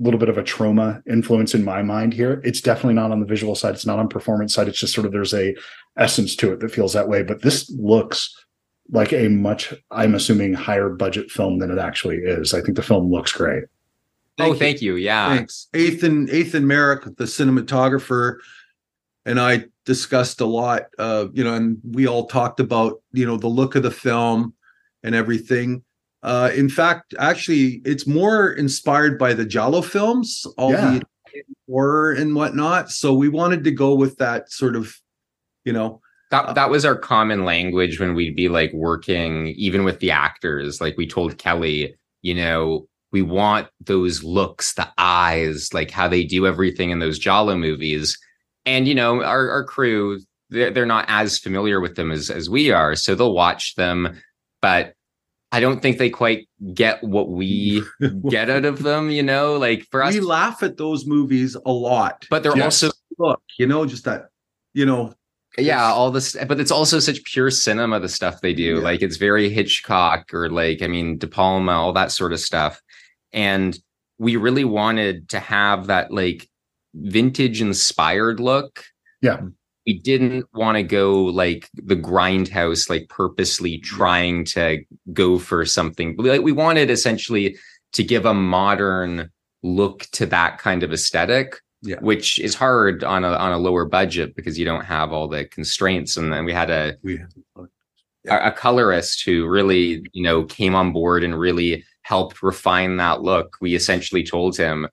a 0.00 0.04
little 0.04 0.18
bit 0.18 0.30
of 0.30 0.38
a 0.38 0.42
Troma 0.42 1.02
influence 1.08 1.54
in 1.54 1.64
my 1.64 1.82
mind 1.82 2.14
here 2.14 2.40
it's 2.44 2.60
definitely 2.60 2.94
not 2.94 3.10
on 3.10 3.20
the 3.20 3.26
visual 3.26 3.54
side 3.54 3.74
it's 3.74 3.86
not 3.86 3.98
on 3.98 4.08
performance 4.08 4.54
side 4.54 4.68
it's 4.68 4.78
just 4.78 4.94
sort 4.94 5.06
of 5.06 5.12
there's 5.12 5.34
a 5.34 5.54
essence 5.96 6.34
to 6.36 6.52
it 6.52 6.60
that 6.60 6.70
feels 6.70 6.92
that 6.92 7.08
way 7.08 7.22
but 7.22 7.42
this 7.42 7.70
looks 7.70 8.34
like 8.90 9.12
a 9.12 9.28
much 9.28 9.74
i'm 9.90 10.14
assuming 10.14 10.54
higher 10.54 10.88
budget 10.88 11.30
film 11.30 11.58
than 11.58 11.70
it 11.70 11.78
actually 11.78 12.18
is. 12.18 12.54
I 12.54 12.60
think 12.60 12.76
the 12.76 12.82
film 12.82 13.10
looks 13.10 13.32
great. 13.32 13.64
Oh 14.38 14.54
thank 14.54 14.82
you. 14.82 14.96
Yeah. 14.96 15.36
Thanks. 15.36 15.68
Ethan 15.74 16.28
ethan 16.30 16.66
merrick 16.66 17.04
the 17.04 17.24
cinematographer 17.24 18.36
and 19.24 19.38
i 19.40 19.64
discussed 19.84 20.40
a 20.40 20.44
lot 20.46 20.82
uh 20.98 21.26
you 21.32 21.42
know 21.42 21.54
and 21.54 21.78
we 21.90 22.06
all 22.06 22.26
talked 22.26 22.60
about 22.60 23.02
you 23.12 23.26
know 23.26 23.36
the 23.36 23.48
look 23.48 23.74
of 23.74 23.82
the 23.82 23.90
film 23.90 24.54
and 25.02 25.14
everything. 25.14 25.82
Uh 26.22 26.50
in 26.54 26.68
fact 26.68 27.14
actually 27.18 27.82
it's 27.84 28.06
more 28.06 28.52
inspired 28.52 29.18
by 29.18 29.34
the 29.34 29.44
Giallo 29.44 29.82
films 29.82 30.46
all 30.56 30.70
Yeah. 30.72 30.98
the 30.98 31.42
horror 31.68 32.12
and 32.12 32.34
whatnot. 32.34 32.90
So 32.90 33.12
we 33.14 33.28
wanted 33.28 33.64
to 33.64 33.70
go 33.70 33.94
with 33.94 34.18
that 34.18 34.50
sort 34.50 34.76
of 34.76 34.94
you 35.64 35.72
know 35.72 36.00
that 36.30 36.54
that 36.54 36.70
was 36.70 36.84
our 36.84 36.96
common 36.96 37.44
language 37.44 37.98
when 38.00 38.14
we'd 38.14 38.36
be 38.36 38.48
like 38.48 38.72
working 38.72 39.48
even 39.48 39.84
with 39.84 39.98
the 40.00 40.10
actors. 40.12 40.80
Like 40.80 40.96
we 40.96 41.06
told 41.06 41.38
kelly 41.38 41.94
you 42.22 42.34
know 42.34 42.86
we 43.10 43.20
want 43.22 43.68
those 43.80 44.22
looks 44.22 44.74
the 44.74 44.88
eyes 44.96 45.74
like 45.74 45.90
how 45.90 46.08
they 46.08 46.24
do 46.24 46.46
everything 46.46 46.90
in 46.90 46.98
those 47.00 47.18
Giallo 47.18 47.56
movies 47.56 48.16
and 48.66 48.86
you 48.88 48.94
know 48.94 49.22
our, 49.22 49.50
our 49.50 49.64
crew 49.64 50.20
they're, 50.50 50.70
they're 50.70 50.86
not 50.86 51.04
as 51.08 51.38
familiar 51.38 51.80
with 51.80 51.96
them 51.96 52.10
as 52.10 52.30
as 52.30 52.48
we 52.50 52.70
are 52.70 52.94
so 52.94 53.14
they'll 53.14 53.34
watch 53.34 53.74
them. 53.74 54.20
But 54.60 54.94
i 55.50 55.60
don't 55.60 55.82
think 55.82 55.98
they 55.98 56.08
quite 56.08 56.48
get 56.72 57.02
what 57.04 57.28
we 57.28 57.82
get 58.30 58.48
out 58.48 58.64
of 58.64 58.82
them 58.82 59.10
you 59.10 59.22
know? 59.22 59.56
Like 59.58 59.86
for 59.90 60.02
us 60.02 60.14
we 60.14 60.20
laugh 60.20 60.62
at 60.62 60.76
those 60.76 61.06
movies 61.06 61.56
a 61.66 61.72
lot. 61.72 62.26
But 62.30 62.42
they're 62.42 62.56
Yes. 62.56 62.82
also 62.82 62.90
look 63.18 63.42
you 63.58 63.66
know 63.66 63.84
just 63.86 64.04
that 64.04 64.28
you 64.74 64.86
know 64.86 65.12
yeah 65.58 65.84
all 65.92 66.10
this 66.10 66.34
but 66.48 66.58
it's 66.60 66.70
also 66.70 66.98
such 66.98 67.22
pure 67.24 67.50
cinema 67.50 68.00
the 68.00 68.08
stuff 68.08 68.40
they 68.40 68.54
do. 68.54 68.76
Yeah. 68.76 68.82
like 68.82 69.02
it's 69.02 69.16
very 69.18 69.50
hitchcock 69.50 70.32
or 70.32 70.48
like 70.48 70.80
i 70.80 70.86
mean 70.86 71.18
de 71.18 71.26
palma 71.26 71.72
all 71.72 71.92
that 71.92 72.12
sort 72.12 72.32
of 72.32 72.40
stuff. 72.40 72.80
And 73.34 73.78
we 74.18 74.36
really 74.36 74.64
wanted 74.64 75.28
to 75.30 75.40
have 75.40 75.88
that 75.88 76.10
like 76.12 76.48
vintage 76.94 77.60
inspired 77.60 78.40
look. 78.40 78.84
Yeah. 79.20 79.40
we 79.86 79.98
didn't 79.98 80.46
want 80.54 80.76
to 80.76 80.82
go 80.82 81.24
like 81.24 81.68
the 81.74 81.96
grindhouse 81.96 82.88
like 82.90 83.08
purposely 83.08 83.78
trying 83.78 84.44
to 84.46 84.78
go 85.12 85.38
for 85.38 85.64
something. 85.64 86.16
Like 86.18 86.42
we 86.42 86.52
wanted 86.52 86.90
essentially 86.90 87.56
to 87.92 88.02
give 88.04 88.24
a 88.26 88.34
modern 88.34 89.30
look 89.62 90.06
to 90.12 90.26
that 90.26 90.58
kind 90.58 90.82
of 90.82 90.92
aesthetic 90.92 91.60
Yeah. 91.82 91.96
which 92.00 92.38
is 92.40 92.54
hard 92.54 93.02
on 93.04 93.24
a 93.24 93.28
on 93.34 93.52
a 93.52 93.58
lower 93.58 93.84
budget 93.84 94.34
because 94.36 94.58
you 94.58 94.64
don't 94.64 94.84
have 94.84 95.12
all 95.12 95.28
the 95.28 95.44
constraints. 95.46 96.16
And 96.16 96.32
then 96.32 96.44
we 96.44 96.52
had 96.52 96.70
a 96.70 96.96
we 97.02 97.20
a, 98.28 98.36
a 98.48 98.52
colorist 98.52 99.24
who 99.24 99.46
really 99.46 100.04
you 100.12 100.22
know 100.22 100.44
came 100.44 100.74
on 100.74 100.92
board 100.92 101.22
and 101.24 101.38
really 101.38 101.84
helped 102.02 102.42
refine 102.42 102.96
that 102.98 103.22
look. 103.22 103.56
We 103.60 103.74
essentially 103.74 104.24
told 104.24 104.56
him 104.56 104.88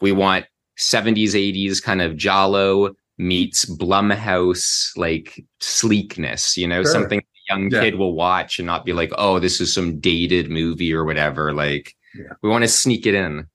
we 0.00 0.12
want 0.12 0.44
70s 0.78 1.34
80s 1.34 1.82
kind 1.82 2.02
of 2.02 2.16
giallo 2.16 2.94
meets 3.18 3.64
blumhouse 3.64 4.90
like 4.96 5.44
sleekness 5.60 6.56
you 6.56 6.66
know 6.66 6.82
Sure. 6.82 6.92
something 6.92 7.18
a 7.20 7.52
young 7.54 7.70
Yeah. 7.70 7.80
kid 7.80 7.94
will 7.96 8.14
watch 8.14 8.58
and 8.58 8.66
not 8.66 8.84
be 8.84 8.92
like 8.92 9.12
oh 9.18 9.38
this 9.38 9.60
is 9.60 9.72
some 9.72 10.00
dated 10.00 10.50
movie 10.50 10.92
or 10.92 11.04
whatever 11.04 11.52
like 11.52 11.94
Yeah. 12.14 12.32
we 12.42 12.50
want 12.50 12.62
to 12.64 12.68
sneak 12.68 13.06
it 13.06 13.14
in 13.14 13.46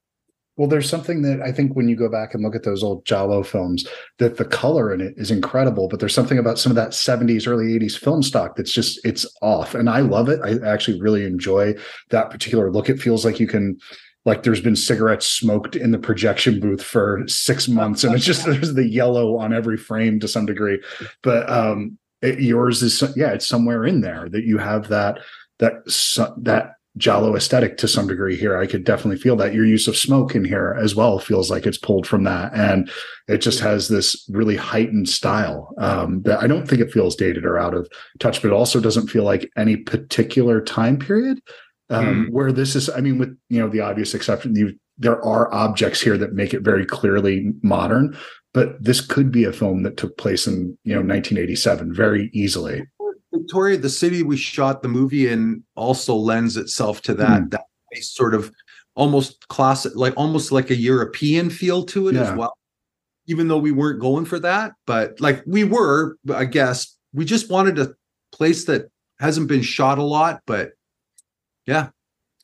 Well, 0.58 0.68
there's 0.68 0.90
something 0.90 1.22
that 1.22 1.40
I 1.42 1.54
think 1.54 1.78
when 1.78 1.88
you 1.88 1.96
go 1.96 2.10
back 2.10 2.34
and 2.34 2.44
look 2.44 2.54
at 2.54 2.64
those 2.64 2.84
old 2.84 3.06
Giallo 3.06 3.44
films, 3.44 3.88
that 4.18 4.36
the 4.36 4.44
color 4.44 4.94
in 4.94 5.00
it 5.00 5.14
is 5.16 5.32
incredible, 5.32 5.88
but 5.88 6.02
there's 6.02 6.14
something 6.14 6.38
about 6.38 6.60
some 6.60 6.70
of 6.70 6.76
that 6.76 6.90
70s, 6.92 7.48
early 7.48 7.68
80s 7.80 7.98
film 7.98 8.22
stock 8.22 8.58
that's 8.58 8.74
just 8.74 9.00
it's 9.06 9.26
off. 9.42 9.74
And 9.74 9.90
I 9.90 10.02
love 10.02 10.28
it. 10.28 10.42
I 10.44 10.60
actually 10.68 11.00
really 11.00 11.24
enjoy 11.24 11.76
that 12.10 12.30
particular 12.30 12.70
look. 12.74 12.90
It 12.90 13.00
feels 13.02 13.24
like 13.24 13.40
you 13.40 13.48
can 13.48 13.78
like 14.26 14.44
there's 14.44 14.62
been 14.62 14.76
cigarettes 14.76 15.26
smoked 15.26 15.76
in 15.76 15.92
the 15.92 15.98
projection 15.98 16.60
booth 16.60 16.84
for 16.84 17.24
six 17.28 17.68
months, 17.68 18.04
and 18.04 18.14
it's 18.16 18.26
just 18.26 18.46
there's 18.48 18.74
the 18.74 18.88
yellow 18.88 19.38
on 19.38 19.54
every 19.54 19.78
frame 19.78 20.20
to 20.20 20.28
some 20.28 20.46
degree. 20.46 20.82
But 21.24 21.50
um 21.50 21.98
it, 22.22 22.40
yours 22.40 22.82
is 22.82 23.02
yeah, 23.16 23.32
it's 23.32 23.48
somewhere 23.48 23.86
in 23.86 24.02
there 24.02 24.28
that 24.30 24.44
you 24.44 24.58
have 24.58 24.90
that 24.90 25.20
that 25.60 25.74
that 26.38 26.74
giallo 26.98 27.36
aesthetic 27.36 27.78
to 27.78 27.88
some 27.88 28.08
degree 28.08 28.36
here. 28.36 28.58
I 28.58 28.68
could 28.68 28.84
definitely 28.84 29.20
feel 29.20 29.36
that 29.38 29.54
your 29.54 29.66
use 29.66 29.88
of 29.88 29.96
smoke 29.96 30.36
in 30.36 30.44
here 30.44 30.78
as 30.82 30.96
well 30.96 31.20
feels 31.20 31.50
like 31.50 31.66
it's 31.66 31.78
pulled 31.78 32.06
from 32.06 32.24
that, 32.26 32.54
and 32.54 32.92
it 33.28 33.38
just 33.38 33.60
has 33.62 33.88
this 33.88 34.28
really 34.30 34.56
heightened 34.56 35.08
style 35.08 35.74
um, 35.78 36.22
that 36.24 36.42
I 36.42 36.48
don't 36.48 36.68
think 36.68 36.82
it 36.82 36.92
feels 36.92 37.16
dated 37.16 37.46
or 37.46 37.58
out 37.58 37.74
of 37.74 37.90
touch, 38.20 38.42
but 38.42 38.50
it 38.50 38.54
also 38.54 38.80
doesn't 38.80 39.08
feel 39.08 39.24
like 39.24 39.50
any 39.56 39.78
particular 39.78 40.62
time 40.62 40.98
period. 40.98 41.42
Um, 41.92 42.28
mm. 42.28 42.32
Where 42.32 42.52
this 42.52 42.76
is, 42.76 42.90
I 42.90 43.02
mean, 43.02 43.18
with 43.18 43.36
you 43.50 43.60
know 43.60 43.68
the 43.68 43.82
obvious 43.82 44.14
exception, 44.14 44.56
you 44.56 44.76
there 44.98 45.24
are 45.24 45.52
objects 45.54 46.02
here 46.02 46.18
that 46.18 46.34
make 46.34 46.54
it 46.54 46.62
very 46.62 46.86
clearly 46.86 47.52
modern, 47.64 48.18
but 48.54 48.84
this 48.84 49.02
could 49.02 49.32
be 49.32 49.46
a 49.46 49.54
film 49.54 49.84
that 49.84 49.98
took 49.98 50.18
place 50.18 50.46
in 50.46 50.78
you 50.84 50.94
know 50.94 51.02
1987 51.02 51.94
very 51.94 52.30
easily. 52.34 52.84
Victoria, 53.32 53.78
the 53.78 53.90
city 53.90 54.24
we 54.24 54.38
shot 54.38 54.82
the 54.82 54.88
movie 54.88 55.28
in, 55.28 55.64
also 55.76 56.16
lends 56.16 56.58
itself 56.58 57.02
to 57.04 57.14
that 57.16 57.42
mm. 57.42 57.52
that 57.52 57.66
sort 58.02 58.34
of 58.36 58.52
almost 58.96 59.48
classic, 59.48 59.94
like 59.96 60.14
almost 60.18 60.52
like 60.52 60.70
a 60.70 60.76
European 60.76 61.50
feel 61.50 61.84
to 61.86 62.10
it 62.10 62.16
yeah. 62.16 62.24
as 62.24 62.38
well. 62.38 62.54
Even 63.28 63.48
though 63.48 63.58
we 63.58 63.72
weren't 63.72 64.02
going 64.02 64.26
for 64.26 64.40
that, 64.40 64.74
but 64.86 65.20
like 65.22 65.44
we 65.46 65.64
were, 65.64 66.18
I 66.34 66.46
guess 66.46 66.98
we 67.14 67.26
just 67.26 67.50
wanted 67.50 67.80
a 67.80 67.94
place 68.32 68.66
that 68.66 68.90
hasn't 69.20 69.48
been 69.48 69.62
shot 69.62 70.00
a 70.00 70.04
lot, 70.04 70.42
but 70.46 70.72
yeah. 71.70 71.90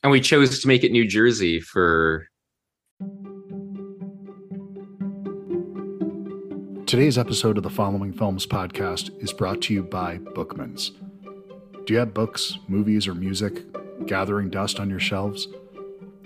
And 0.04 0.12
we 0.12 0.20
chose 0.20 0.60
to 0.60 0.68
make 0.68 0.84
it 0.84 0.92
New 0.92 1.04
Jersey 1.04 1.60
for 1.60 2.28
Today's 6.86 7.18
episode 7.18 7.56
of 7.56 7.64
the 7.64 7.70
Following 7.70 8.12
Films 8.12 8.46
podcast 8.46 9.10
is 9.20 9.32
brought 9.32 9.60
to 9.62 9.74
you 9.74 9.82
by 9.82 10.18
Bookmans. 10.18 10.92
Do 11.84 11.92
you 11.92 11.98
have 11.98 12.14
books, 12.14 12.56
movies, 12.68 13.08
or 13.08 13.14
music 13.16 13.64
gathering 14.06 14.48
dust 14.48 14.78
on 14.78 14.88
your 14.88 15.00
shelves? 15.00 15.48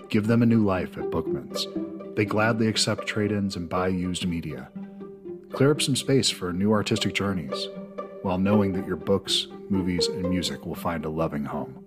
Give 0.09 0.27
them 0.27 0.43
a 0.43 0.45
new 0.45 0.63
life 0.63 0.95
at 0.99 1.05
Bookmans. 1.05 2.15
They 2.15 2.25
gladly 2.25 2.67
accept 2.67 3.07
trade 3.07 3.31
ins 3.31 3.55
and 3.55 3.67
buy 3.67 3.87
used 3.87 4.27
media. 4.27 4.69
Clear 5.51 5.71
up 5.71 5.81
some 5.81 5.95
space 5.95 6.29
for 6.29 6.53
new 6.53 6.71
artistic 6.71 7.15
journeys 7.15 7.67
while 8.21 8.37
knowing 8.37 8.73
that 8.73 8.85
your 8.85 8.97
books, 8.97 9.47
movies, 9.69 10.05
and 10.05 10.29
music 10.29 10.67
will 10.67 10.75
find 10.75 11.03
a 11.03 11.09
loving 11.09 11.45
home. 11.45 11.80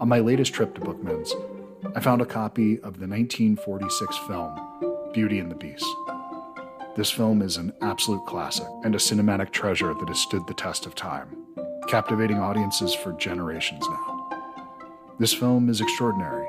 On 0.00 0.08
my 0.08 0.20
latest 0.20 0.54
trip 0.54 0.76
to 0.76 0.80
Bookmans, 0.80 1.32
I 1.96 2.00
found 2.00 2.22
a 2.22 2.26
copy 2.26 2.74
of 2.76 3.00
the 3.00 3.08
1946 3.08 4.16
film 4.28 5.10
Beauty 5.12 5.40
and 5.40 5.50
the 5.50 5.56
Beast. 5.56 5.84
This 6.94 7.10
film 7.10 7.42
is 7.42 7.56
an 7.56 7.72
absolute 7.80 8.24
classic 8.24 8.66
and 8.84 8.94
a 8.94 8.98
cinematic 8.98 9.50
treasure 9.50 9.94
that 9.94 10.08
has 10.08 10.20
stood 10.20 10.46
the 10.46 10.54
test 10.54 10.86
of 10.86 10.94
time, 10.94 11.36
captivating 11.88 12.38
audiences 12.38 12.94
for 12.94 13.12
generations 13.14 13.84
now. 13.88 14.30
This 15.18 15.34
film 15.34 15.68
is 15.68 15.80
extraordinary. 15.80 16.46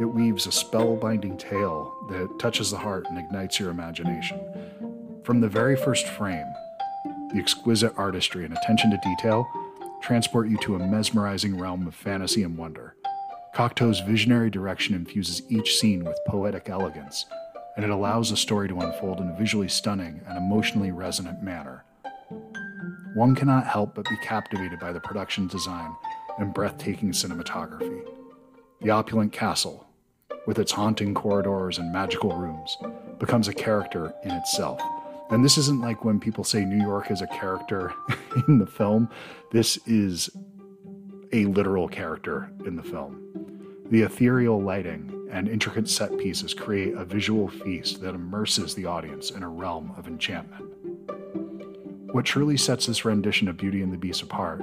It 0.00 0.06
weaves 0.06 0.46
a 0.46 0.50
spellbinding 0.50 1.38
tale 1.38 1.94
that 2.08 2.38
touches 2.38 2.70
the 2.70 2.78
heart 2.78 3.04
and 3.10 3.18
ignites 3.18 3.60
your 3.60 3.68
imagination. 3.68 4.40
From 5.22 5.42
the 5.42 5.48
very 5.48 5.76
first 5.76 6.06
frame, 6.06 6.50
the 7.30 7.38
exquisite 7.38 7.92
artistry 7.98 8.46
and 8.46 8.56
attention 8.56 8.90
to 8.90 8.98
detail 9.04 9.46
transport 10.02 10.48
you 10.48 10.56
to 10.58 10.76
a 10.76 10.86
mesmerizing 10.86 11.58
realm 11.58 11.86
of 11.86 11.94
fantasy 11.94 12.42
and 12.42 12.56
wonder. 12.56 12.96
Cocteau's 13.54 14.00
visionary 14.00 14.50
direction 14.50 14.94
infuses 14.94 15.42
each 15.50 15.76
scene 15.78 16.04
with 16.04 16.18
poetic 16.26 16.68
elegance 16.68 17.26
and 17.76 17.84
it 17.84 17.90
allows 17.90 18.30
the 18.30 18.36
story 18.36 18.68
to 18.68 18.80
unfold 18.80 19.20
in 19.20 19.28
a 19.28 19.36
visually 19.36 19.68
stunning 19.68 20.20
and 20.26 20.38
emotionally 20.38 20.90
resonant 20.90 21.42
manner. 21.42 21.84
One 23.14 23.34
cannot 23.34 23.66
help 23.66 23.94
but 23.94 24.08
be 24.08 24.16
captivated 24.22 24.80
by 24.80 24.92
the 24.92 25.00
production 25.00 25.46
design 25.46 25.94
and 26.38 26.54
breathtaking 26.54 27.12
cinematography. 27.12 28.02
The 28.80 28.90
opulent 28.90 29.32
castle, 29.32 29.86
with 30.46 30.58
its 30.58 30.72
haunting 30.72 31.14
corridors 31.14 31.78
and 31.78 31.92
magical 31.92 32.36
rooms, 32.36 32.76
becomes 33.18 33.48
a 33.48 33.54
character 33.54 34.12
in 34.24 34.30
itself. 34.32 34.80
And 35.30 35.44
this 35.44 35.58
isn't 35.58 35.80
like 35.80 36.04
when 36.04 36.20
people 36.20 36.44
say 36.44 36.64
New 36.64 36.82
York 36.82 37.10
is 37.10 37.20
a 37.20 37.26
character 37.26 37.92
in 38.48 38.58
the 38.58 38.66
film. 38.66 39.08
This 39.50 39.76
is 39.86 40.30
a 41.32 41.46
literal 41.46 41.88
character 41.88 42.50
in 42.64 42.76
the 42.76 42.82
film. 42.82 43.22
The 43.90 44.02
ethereal 44.02 44.60
lighting 44.60 45.28
and 45.30 45.48
intricate 45.48 45.88
set 45.88 46.16
pieces 46.18 46.54
create 46.54 46.94
a 46.94 47.04
visual 47.04 47.48
feast 47.48 48.00
that 48.02 48.14
immerses 48.14 48.74
the 48.74 48.86
audience 48.86 49.30
in 49.30 49.42
a 49.42 49.48
realm 49.48 49.92
of 49.96 50.06
enchantment. 50.06 50.64
What 52.12 52.24
truly 52.24 52.56
sets 52.56 52.86
this 52.86 53.04
rendition 53.04 53.48
of 53.48 53.56
Beauty 53.56 53.82
and 53.82 53.92
the 53.92 53.98
Beast 53.98 54.22
apart 54.22 54.62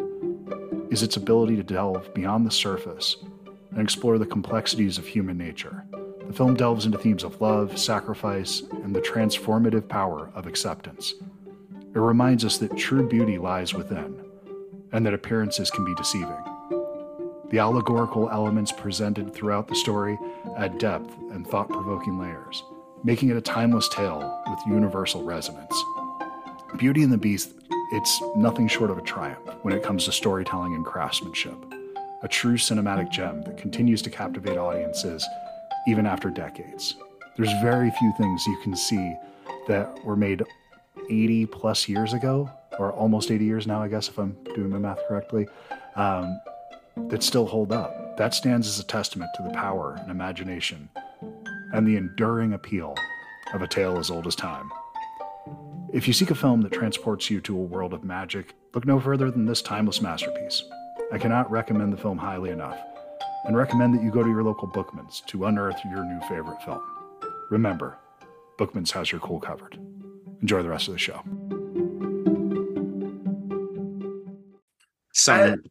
is 0.90 1.04
its 1.04 1.18
ability 1.18 1.58
to 1.58 1.64
delve 1.64 2.14
beyond 2.14 2.46
the 2.46 2.52
surface 2.52 3.18
and 3.72 3.82
explore 3.82 4.18
the 4.18 4.26
complexities 4.26 4.98
of 4.98 5.06
human 5.06 5.38
nature. 5.38 5.84
The 6.28 6.34
film 6.34 6.56
delves 6.56 6.86
into 6.86 6.98
themes 6.98 7.24
of 7.24 7.42
love, 7.42 7.78
sacrifice, 7.78 8.64
and 8.84 8.96
the 8.96 9.02
transformative 9.02 9.88
power 9.88 10.32
of 10.34 10.48
acceptance. 10.48 11.14
It 11.94 12.00
reminds 12.00 12.44
us 12.44 12.58
that 12.58 12.76
true 12.78 13.08
beauty 13.08 13.38
lies 13.38 13.74
within, 13.74 14.24
and 14.92 15.06
that 15.06 15.14
appearances 15.14 15.70
can 15.70 15.86
be 15.86 15.94
deceiving. 15.96 16.44
The 17.50 17.60
allegorical 17.60 18.30
elements 18.32 18.72
presented 18.72 19.34
throughout 19.34 19.68
the 19.68 19.76
story 19.76 20.18
add 20.58 20.80
depth 20.80 21.16
and 21.32 21.46
thought 21.46 21.70
provoking 21.70 22.18
layers, 22.18 22.64
making 23.04 23.30
it 23.30 23.38
a 23.38 23.42
timeless 23.42 23.88
tale 23.90 24.42
with 24.48 24.60
universal 24.66 25.24
resonance. 25.24 25.84
Beauty 26.78 27.04
and 27.04 27.12
the 27.12 27.18
Beast, 27.18 27.52
it's 27.92 28.22
nothing 28.36 28.68
short 28.68 28.90
of 28.90 28.98
a 28.98 29.04
triumph 29.04 29.48
when 29.62 29.76
it 29.76 29.84
comes 29.84 30.06
to 30.06 30.12
storytelling 30.12 30.74
and 30.74 30.84
craftsmanship. 30.84 31.58
A 32.24 32.28
true 32.28 32.58
cinematic 32.58 33.12
gem 33.12 33.44
that 33.44 33.58
continues 33.58 34.02
to 34.02 34.10
captivate 34.10 34.58
audiences 34.58 35.28
even 35.88 36.06
after 36.06 36.30
decades. 36.30 36.96
There's 37.36 37.52
very 37.62 37.92
few 37.92 38.14
things 38.18 38.46
you 38.46 38.60
can 38.64 38.76
see 38.76 39.16
that 39.68 40.04
were 40.04 40.16
made 40.16 40.44
80 41.10 41.48
plus 41.48 41.90
years 41.90 42.14
ago, 42.14 42.50
or 42.80 42.92
almost 42.94 43.32
80 43.32 43.46
years 43.46 43.68
now, 43.68 43.82
I 43.82 43.88
guess, 43.88 44.08
if 44.08 44.18
I'm 44.18 44.36
doing 44.56 44.70
my 44.70 44.78
math 44.78 45.00
correctly, 45.08 45.48
um, 45.96 46.40
that 47.08 47.24
still 47.24 47.46
hold 47.46 47.72
up. 47.72 48.18
That 48.18 48.34
stands 48.34 48.68
as 48.68 48.80
a 48.80 48.84
testament 48.84 49.32
to 49.36 49.44
the 49.44 49.50
power 49.50 49.98
and 50.00 50.12
imagination 50.12 50.90
and 51.74 51.88
the 51.88 51.98
enduring 51.98 52.54
appeal 52.54 52.96
of 53.54 53.62
a 53.62 53.68
tale 53.68 53.98
as 53.98 54.12
old 54.12 54.28
as 54.28 54.36
time. 54.36 54.72
If 55.92 56.08
you 56.08 56.14
seek 56.14 56.32
a 56.32 56.36
film 56.36 56.62
that 56.62 56.72
transports 56.72 57.30
you 57.30 57.42
to 57.42 57.56
a 57.56 57.62
world 57.62 57.94
of 57.94 58.04
magic, 58.04 58.54
look 58.74 58.86
no 58.86 59.00
further 59.00 59.30
than 59.32 59.46
this 59.46 59.62
timeless 59.62 60.02
masterpiece. 60.02 60.64
I 61.12 61.18
cannot 61.18 61.52
recommend 61.52 61.94
the 61.94 61.98
film 61.98 62.18
highly 62.18 62.50
enough, 62.50 62.78
and 63.46 63.58
recommend 63.58 63.94
that 63.94 64.04
you 64.04 64.12
go 64.12 64.24
to 64.24 64.30
your 64.30 64.44
local 64.44 64.68
Bookmans 64.68 65.26
to 65.26 65.46
unearth 65.46 65.80
your 65.86 66.06
new 66.06 66.20
favorite 66.28 66.62
film. 66.64 66.82
Remember, 67.50 67.98
Bookmans 68.60 68.92
has 68.92 69.12
your 69.12 69.22
cool 69.22 69.40
covered. 69.40 69.78
Enjoy 70.42 70.62
the 70.62 70.70
rest 70.70 70.88
of 70.88 70.94
the 70.94 71.00
show. 71.00 71.22
Simon, 75.14 75.64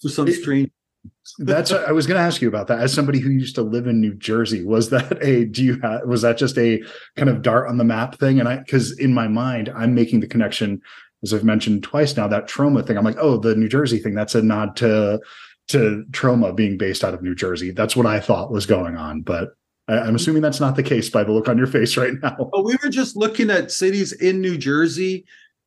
for 0.00 0.08
some 0.08 0.28
it, 0.28 0.34
strange. 0.34 0.70
That's 1.38 1.72
what 1.72 1.88
I 1.88 1.92
was 1.92 2.06
going 2.06 2.18
to 2.18 2.22
ask 2.22 2.42
you 2.42 2.48
about 2.48 2.68
that. 2.68 2.80
As 2.80 2.92
somebody 2.92 3.18
who 3.18 3.30
used 3.30 3.54
to 3.56 3.62
live 3.62 3.86
in 3.86 4.00
New 4.00 4.14
Jersey, 4.14 4.64
was 4.64 4.90
that 4.90 5.18
a 5.22 5.46
do 5.46 5.64
you 5.64 5.80
have 5.80 6.02
was 6.06 6.22
that 6.22 6.36
just 6.36 6.58
a 6.58 6.82
kind 7.16 7.28
of 7.28 7.42
dart 7.42 7.68
on 7.68 7.78
the 7.78 7.84
map 7.84 8.18
thing? 8.18 8.38
And 8.38 8.48
I 8.48 8.58
because 8.58 8.98
in 8.98 9.12
my 9.12 9.28
mind, 9.28 9.70
I'm 9.74 9.94
making 9.94 10.20
the 10.20 10.26
connection 10.26 10.82
as 11.22 11.32
I've 11.32 11.44
mentioned 11.44 11.82
twice 11.82 12.16
now 12.16 12.28
that 12.28 12.48
Troma 12.48 12.86
thing. 12.86 12.98
I'm 12.98 13.04
like, 13.04 13.18
oh, 13.18 13.36
the 13.36 13.54
New 13.54 13.68
Jersey 13.68 13.98
thing. 13.98 14.14
That's 14.14 14.34
a 14.34 14.42
nod 14.42 14.76
to 14.76 15.20
to 15.68 16.04
Troma 16.10 16.54
being 16.54 16.76
based 16.76 17.04
out 17.04 17.14
of 17.14 17.22
New 17.22 17.34
Jersey. 17.34 17.70
That's 17.70 17.96
what 17.96 18.06
I 18.06 18.20
thought 18.20 18.50
was 18.50 18.66
going 18.66 18.96
on, 18.96 19.22
but 19.22 19.50
I, 19.88 20.06
am 20.06 20.14
assuming 20.14 20.42
that's 20.42 20.60
not 20.60 20.76
the 20.76 20.82
case 20.82 21.08
by 21.10 21.24
the 21.24 21.32
look 21.32 21.48
on 21.48 21.58
your 21.58 21.66
face 21.66 21.96
right 21.96 22.14
now. 22.22 22.36
Oh, 22.52 22.62
we 22.62 22.76
were 22.82 22.90
just 22.90 23.16
looking 23.16 23.50
at 23.50 23.70
cities 23.70 24.12
in 24.12 24.40
New 24.40 24.56
Jersey 24.56 25.24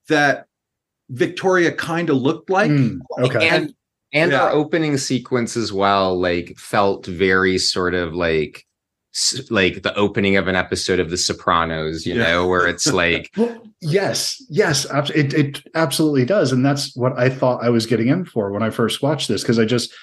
that 0.08 0.48
Victoria 1.10 1.72
kind 1.72 2.10
of 2.10 2.18
looked 2.18 2.50
like. 2.50 2.72
Mm, 2.72 3.00
okay. 3.20 3.50
And 3.50 3.74
and 4.14 4.32
yeah. 4.32 4.44
our 4.44 4.52
opening 4.52 4.98
sequence 4.98 5.58
as 5.58 5.74
well 5.74 6.20
like 6.20 6.56
felt 6.58 7.06
very 7.06 7.58
sort 7.58 7.94
of 7.94 8.14
like 8.14 8.66
like 9.50 9.82
the 9.84 9.96
opening 9.96 10.36
of 10.36 10.48
an 10.48 10.56
episode 10.56 11.00
of 11.00 11.10
the 11.10 11.18
sopranos 11.18 12.06
you 12.06 12.16
yeah. 12.16 12.24
know 12.24 12.48
where 12.48 12.68
it's 12.68 12.88
like 12.94 13.32
well, 13.38 13.64
yes 13.82 14.44
yes 14.50 14.86
it, 15.14 15.34
it 15.34 15.64
absolutely 15.74 16.26
does 16.26 16.52
and 16.52 16.66
that's 16.66 16.96
what 16.96 17.18
i 17.18 17.30
thought 17.30 17.64
i 17.64 17.70
was 17.70 17.86
getting 17.86 18.08
in 18.08 18.26
for 18.26 18.52
when 18.52 18.64
i 18.64 18.70
first 18.70 19.02
watched 19.02 19.28
this 19.28 19.42
because 19.42 19.60
i 19.60 19.66
just 19.66 19.94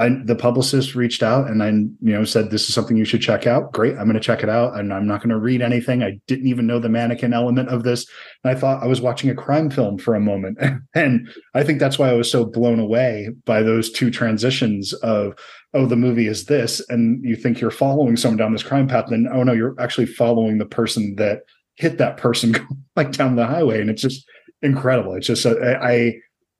I, 0.00 0.10
the 0.10 0.36
publicist 0.36 0.94
reached 0.94 1.24
out 1.24 1.48
and 1.48 1.60
I, 1.60 1.70
you 1.70 1.96
know, 2.00 2.24
said 2.24 2.50
this 2.50 2.68
is 2.68 2.74
something 2.74 2.96
you 2.96 3.04
should 3.04 3.20
check 3.20 3.48
out. 3.48 3.72
Great, 3.72 3.96
I'm 3.96 4.04
going 4.04 4.14
to 4.14 4.20
check 4.20 4.44
it 4.44 4.48
out, 4.48 4.78
and 4.78 4.94
I'm 4.94 5.08
not 5.08 5.20
going 5.20 5.30
to 5.30 5.38
read 5.38 5.60
anything. 5.60 6.04
I 6.04 6.20
didn't 6.28 6.46
even 6.46 6.68
know 6.68 6.78
the 6.78 6.88
mannequin 6.88 7.32
element 7.32 7.68
of 7.68 7.82
this. 7.82 8.06
And 8.44 8.56
I 8.56 8.58
thought 8.58 8.82
I 8.82 8.86
was 8.86 9.00
watching 9.00 9.28
a 9.28 9.34
crime 9.34 9.70
film 9.70 9.98
for 9.98 10.14
a 10.14 10.20
moment, 10.20 10.58
and 10.94 11.28
I 11.54 11.64
think 11.64 11.80
that's 11.80 11.98
why 11.98 12.10
I 12.10 12.14
was 12.14 12.30
so 12.30 12.44
blown 12.44 12.78
away 12.78 13.30
by 13.44 13.62
those 13.62 13.90
two 13.90 14.10
transitions 14.10 14.92
of, 14.94 15.34
oh, 15.74 15.86
the 15.86 15.96
movie 15.96 16.28
is 16.28 16.44
this, 16.44 16.80
and 16.88 17.24
you 17.24 17.34
think 17.34 17.60
you're 17.60 17.72
following 17.72 18.16
someone 18.16 18.38
down 18.38 18.52
this 18.52 18.62
crime 18.62 18.86
path, 18.86 19.06
then 19.10 19.26
oh 19.32 19.42
no, 19.42 19.52
you're 19.52 19.74
actually 19.80 20.06
following 20.06 20.58
the 20.58 20.66
person 20.66 21.16
that 21.16 21.40
hit 21.74 21.98
that 21.98 22.18
person 22.18 22.54
like 22.96 23.10
down 23.10 23.34
the 23.34 23.46
highway, 23.46 23.80
and 23.80 23.90
it's 23.90 24.02
just 24.02 24.24
incredible. 24.62 25.14
It's 25.14 25.26
just 25.26 25.44
I 25.44 26.14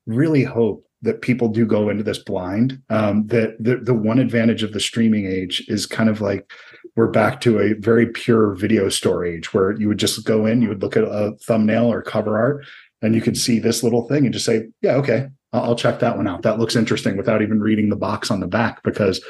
really 0.07 0.43
hope 0.43 0.88
that 1.03 1.23
people 1.23 1.49
do 1.49 1.65
go 1.65 1.89
into 1.89 2.03
this 2.03 2.19
blind. 2.19 2.83
Um, 2.91 3.27
that 3.29 3.57
the 3.61 3.77
the 3.77 3.95
one 3.95 4.19
advantage 4.19 4.63
of 4.63 4.73
the 4.73 4.81
streaming 4.81 5.27
age 5.27 5.65
is 5.69 5.87
kind 5.87 6.09
of 6.09 6.21
like 6.21 6.51
we're 6.97 7.11
back 7.11 7.41
to 7.43 7.61
a 7.61 7.75
very 7.75 8.07
pure 8.07 8.55
video 8.55 8.89
store 8.89 9.25
age 9.25 9.55
where 9.55 9.79
you 9.79 9.89
would 9.89 9.99
just 9.99 10.25
go 10.25 10.47
in, 10.47 10.63
you 10.63 10.69
would 10.69 10.83
look 10.83 10.97
at 10.97 11.05
a 11.05 11.37
thumbnail 11.43 11.93
or 11.93 12.03
cover 12.03 12.39
art, 12.39 12.67
and 13.03 13.15
you 13.15 13.21
could 13.21 13.37
see 13.37 13.59
this 13.59 13.83
little 13.83 14.09
thing 14.09 14.25
and 14.25 14.33
just 14.33 14.47
say, 14.47 14.69
"Yeah, 14.83 14.97
okay, 14.97 15.29
I'll, 15.53 15.77
check 15.77 16.01
that 16.01 16.17
one 16.17 16.27
out. 16.27 16.43
That 16.43 16.59
looks 16.59 16.77
interesting," 16.77 17.17
without 17.17 17.43
even 17.43 17.61
reading 17.61 17.89
the 17.89 17.97
box 17.97 18.31
on 18.31 18.41
the 18.41 18.49
back 18.49 18.83
because. 18.83 19.25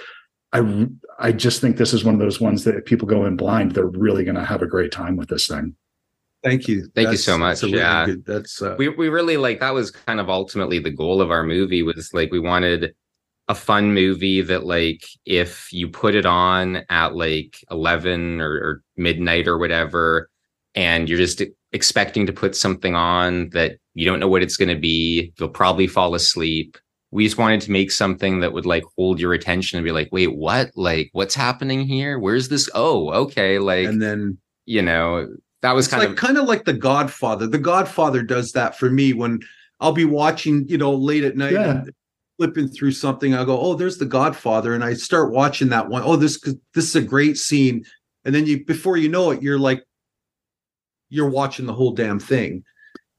I 0.51 0.87
I 1.19 1.33
just 1.33 1.61
think 1.61 1.77
this 1.77 1.93
is 1.93 2.05
one 2.05 2.15
of 2.15 2.21
those 2.21 2.41
ones 2.41 2.65
that 2.65 2.75
if 2.75 2.87
people 2.87 3.07
go 3.07 3.27
in 3.27 3.37
blind, 3.37 3.73
they're 3.73 3.85
really 3.85 4.25
going 4.25 4.37
to 4.37 4.47
have 4.47 4.63
a 4.63 4.67
great 4.67 4.91
time 4.91 5.15
with 5.15 5.29
this 5.29 5.47
thing. 5.47 5.77
Thank 6.49 6.69
you. 6.69 6.89
Thank 6.95 7.11
you 7.11 7.17
so 7.17 7.37
much. 7.39 7.63
really 7.63 7.79
Yeah. 7.79 8.07
good- 8.07 8.25
That's 8.25 8.61
uh, 8.63 8.75
we 8.79 8.89
we 8.89 9.09
really 9.09 9.37
like 9.37 9.61
that 9.61 9.75
was 9.75 9.91
kind 9.91 10.21
of 10.21 10.29
ultimately 10.31 10.79
the 10.79 10.91
goal 10.91 11.21
of 11.21 11.31
our 11.31 11.43
movie 11.43 11.83
was 11.83 12.11
like 12.13 12.31
we 12.33 12.41
wanted 12.41 12.95
a 13.49 13.55
fun 13.55 13.95
movie 13.95 14.43
that 14.43 14.67
like 14.67 15.05
if 15.25 15.73
you 15.73 15.89
put 15.89 16.15
it 16.15 16.27
on 16.27 16.83
at 16.91 17.15
like 17.17 17.57
11 17.71 18.41
or, 18.43 18.51
or 18.53 18.83
midnight 18.97 19.49
or 19.49 19.57
whatever 19.57 20.29
and 20.75 21.09
you're 21.09 21.19
just 21.19 21.43
expecting 21.73 22.27
to 22.27 22.33
put 22.33 22.55
something 22.55 22.95
on 22.95 23.49
that 23.51 23.79
you 23.95 24.05
don't 24.05 24.21
know 24.21 24.29
what 24.29 24.43
it's 24.43 24.57
going 24.59 24.69
to 24.69 24.79
be 24.81 25.33
you'll 25.39 25.49
probably 25.49 25.87
fall 25.87 26.15
asleep 26.15 26.77
we 27.11 27.25
just 27.25 27.39
wanted 27.39 27.63
to 27.63 27.71
make 27.71 27.91
something 27.91 28.41
that 28.41 28.53
would 28.53 28.67
like 28.67 28.85
hold 28.99 29.19
your 29.19 29.33
attention 29.33 29.79
and 29.79 29.85
be 29.85 29.93
like 29.93 30.11
wait 30.13 30.37
what 30.37 30.71
like 30.77 31.09
what's 31.13 31.35
happening 31.35 31.87
here 31.87 32.19
where's 32.19 32.51
this 32.51 32.69
oh 32.75 33.11
okay 33.11 33.59
like 33.59 33.87
and 33.87 34.03
then 34.03 34.37
you 34.67 34.83
know 34.83 35.27
that 35.63 35.75
was 35.75 35.87
it's 35.87 35.95
kind 35.95 36.03
like 36.03 36.11
of 36.11 36.17
kind 36.17 36.39
of 36.39 36.45
like 36.47 36.65
the 36.65 36.73
Godfather. 36.73 37.47
The 37.47 37.59
Godfather 37.59 38.23
does 38.23 38.53
that 38.53 38.79
for 38.79 38.91
me 38.91 39.13
when 39.13 39.41
I'll 39.81 39.93
be 39.93 40.05
watching, 40.05 40.67
you 40.69 40.79
know, 40.79 40.93
late 40.95 41.25
at 41.25 41.37
night 41.37 41.53
Yeah. 41.53 41.71
and 41.71 41.93
flipping 42.37 42.69
through 42.69 42.93
something. 42.93 43.35
I 43.35 43.45
go, 43.45 43.59
oh, 43.59 43.75
there's 43.75 43.99
the 43.99 44.07
Godfather, 44.07 44.75
and 44.75 44.85
I 44.85 44.95
start 44.95 45.33
watching 45.33 45.69
that 45.71 45.89
one. 45.89 46.03
Oh, 46.05 46.17
this 46.17 46.41
this 46.75 46.85
is 46.85 46.97
a 46.97 47.03
great 47.03 47.37
scene, 47.37 47.85
and 48.25 48.35
then 48.35 48.47
you 48.47 48.65
before 48.65 48.97
you 48.97 49.09
know 49.09 49.31
it, 49.33 49.43
you're 49.43 49.59
like, 49.59 49.85
you're 51.09 51.31
watching 51.31 51.67
the 51.67 51.75
whole 51.75 51.93
damn 51.93 52.21
thing, 52.21 52.63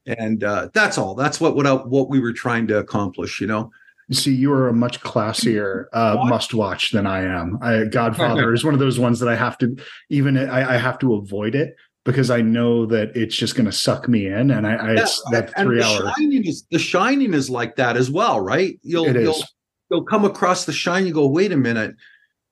and 0.06 0.42
uh, 0.42 0.68
that's 0.72 0.96
all. 0.96 1.14
That's 1.14 1.40
what 1.40 1.56
what 1.56 1.66
I, 1.66 1.74
what 1.74 2.08
we 2.08 2.20
were 2.20 2.32
trying 2.32 2.66
to 2.68 2.78
accomplish, 2.78 3.40
you 3.40 3.46
know. 3.46 3.70
See, 4.12 4.34
you 4.34 4.52
are 4.52 4.66
a 4.66 4.72
much 4.72 5.00
classier 5.02 5.84
uh, 5.92 6.24
must 6.24 6.52
watch 6.52 6.90
than 6.90 7.06
I 7.06 7.20
am. 7.20 7.58
I, 7.62 7.84
Godfather 7.84 8.52
is 8.54 8.64
one 8.64 8.74
of 8.74 8.80
those 8.80 8.98
ones 8.98 9.20
that 9.20 9.28
I 9.28 9.36
have 9.36 9.56
to 9.58 9.76
even 10.08 10.36
I, 10.36 10.74
I 10.74 10.78
have 10.78 10.98
to 11.00 11.14
avoid 11.14 11.54
it 11.54 11.76
because 12.04 12.30
I 12.30 12.40
know 12.40 12.86
that 12.86 13.14
it's 13.16 13.36
just 13.36 13.54
going 13.54 13.66
to 13.66 13.72
suck 13.72 14.08
me 14.08 14.26
in, 14.26 14.50
and 14.50 14.66
I, 14.66 14.74
I 14.74 14.90
it's 14.92 15.22
that 15.32 15.52
and 15.56 15.66
three 15.66 15.78
the 15.78 15.84
hour. 15.84 16.12
Shining 16.16 16.46
is 16.46 16.66
the 16.70 16.78
Shining 16.78 17.34
is 17.34 17.50
like 17.50 17.76
that 17.76 17.96
as 17.96 18.10
well, 18.10 18.40
right? 18.40 18.78
You'll 18.82 19.06
It 19.06 19.16
you'll 19.16 19.34
is. 19.34 19.54
you'll 19.90 20.04
come 20.04 20.24
across 20.24 20.64
the 20.64 20.72
shine. 20.72 21.06
You 21.06 21.12
go, 21.12 21.26
wait 21.26 21.52
a 21.52 21.56
minute, 21.56 21.94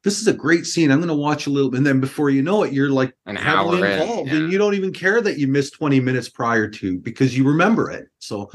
this 0.04 0.20
is 0.20 0.28
a 0.28 0.32
great 0.32 0.66
scene. 0.66 0.90
I'm 0.90 0.98
going 0.98 1.08
to 1.08 1.14
watch 1.14 1.46
a 1.46 1.50
little 1.50 1.74
and 1.74 1.86
then 1.86 2.00
before 2.00 2.30
you 2.30 2.42
know 2.42 2.62
it, 2.62 2.72
you're 2.72 2.90
like 2.90 3.14
an 3.26 3.36
heavily 3.36 3.78
hour 3.78 3.86
in, 3.86 4.00
involved, 4.00 4.30
yeah. 4.30 4.36
and 4.36 4.52
you 4.52 4.58
don't 4.58 4.74
even 4.74 4.92
care 4.92 5.20
that 5.20 5.38
you 5.38 5.48
missed 5.48 5.74
20 5.74 6.00
minutes 6.00 6.28
prior 6.28 6.68
to 6.68 6.98
because 6.98 7.36
you 7.36 7.44
remember 7.44 7.90
it. 7.90 8.06
So 8.18 8.50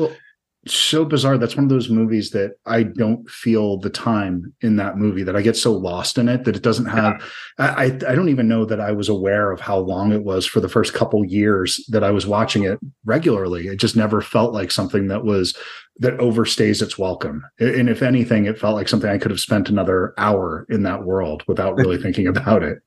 so 0.65 1.03
bizarre. 1.03 1.37
That's 1.37 1.55
one 1.55 1.65
of 1.65 1.69
those 1.69 1.89
movies 1.89 2.31
that 2.31 2.53
I 2.65 2.83
don't 2.83 3.29
feel 3.29 3.77
the 3.77 3.89
time 3.89 4.53
in 4.61 4.77
that 4.77 4.97
movie 4.97 5.23
that 5.23 5.35
I 5.35 5.41
get 5.41 5.57
so 5.57 5.73
lost 5.73 6.17
in 6.17 6.29
it 6.29 6.45
that 6.45 6.55
it 6.55 6.63
doesn't 6.63 6.85
have. 6.85 7.21
I 7.57 7.67
I 7.67 7.85
I 7.85 8.15
don't 8.15 8.29
even 8.29 8.47
know 8.47 8.65
that 8.65 8.79
I 8.79 8.91
was 8.91 9.09
aware 9.09 9.51
of 9.51 9.59
how 9.59 9.77
long 9.77 10.11
it 10.11 10.23
was 10.23 10.45
for 10.45 10.59
the 10.59 10.69
first 10.69 10.93
couple 10.93 11.25
years 11.25 11.83
that 11.89 12.03
I 12.03 12.11
was 12.11 12.25
watching 12.25 12.63
it 12.63 12.79
regularly. 13.05 13.67
It 13.67 13.77
just 13.77 13.95
never 13.95 14.21
felt 14.21 14.53
like 14.53 14.71
something 14.71 15.07
that 15.07 15.25
was 15.25 15.55
that 15.97 16.17
overstays 16.17 16.81
its 16.81 16.97
welcome. 16.97 17.43
And 17.59 17.89
if 17.89 18.01
anything, 18.01 18.45
it 18.45 18.59
felt 18.59 18.75
like 18.75 18.87
something 18.87 19.09
I 19.09 19.17
could 19.17 19.31
have 19.31 19.39
spent 19.39 19.69
another 19.69 20.13
hour 20.17 20.65
in 20.69 20.83
that 20.83 21.03
world 21.03 21.43
without 21.47 21.77
really 21.77 21.97
thinking 22.01 22.27
about 22.27 22.63
it. 22.63 22.79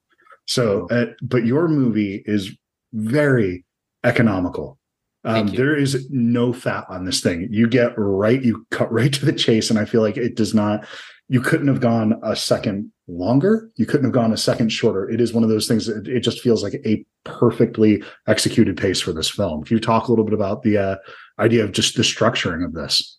So, 0.46 0.88
uh, 0.90 1.06
but 1.22 1.44
your 1.44 1.68
movie 1.68 2.22
is 2.26 2.56
very 2.92 3.64
economical. 4.04 4.78
Um, 5.26 5.48
there 5.48 5.76
is 5.76 6.08
no 6.10 6.52
fat 6.52 6.86
on 6.88 7.04
this 7.04 7.20
thing. 7.20 7.48
You 7.50 7.66
get 7.66 7.92
right, 7.96 8.42
you 8.42 8.64
cut 8.70 8.90
right 8.92 9.12
to 9.12 9.26
the 9.26 9.32
chase, 9.32 9.70
and 9.70 9.78
I 9.78 9.84
feel 9.84 10.00
like 10.00 10.16
it 10.16 10.36
does 10.36 10.54
not. 10.54 10.86
You 11.28 11.40
couldn't 11.40 11.66
have 11.66 11.80
gone 11.80 12.20
a 12.22 12.36
second 12.36 12.92
longer. 13.08 13.68
You 13.74 13.84
couldn't 13.84 14.04
have 14.04 14.12
gone 14.12 14.32
a 14.32 14.36
second 14.36 14.68
shorter. 14.68 15.10
It 15.10 15.20
is 15.20 15.32
one 15.32 15.42
of 15.42 15.50
those 15.50 15.66
things. 15.66 15.86
That 15.86 16.06
it 16.06 16.20
just 16.20 16.40
feels 16.40 16.62
like 16.62 16.74
a 16.86 17.04
perfectly 17.24 18.02
executed 18.28 18.76
pace 18.76 19.00
for 19.00 19.12
this 19.12 19.28
film. 19.28 19.64
Can 19.64 19.76
you 19.76 19.80
talk 19.80 20.06
a 20.06 20.12
little 20.12 20.24
bit 20.24 20.34
about 20.34 20.62
the 20.62 20.78
uh, 20.78 20.96
idea 21.40 21.64
of 21.64 21.72
just 21.72 21.96
the 21.96 22.02
structuring 22.02 22.64
of 22.64 22.74
this? 22.74 23.15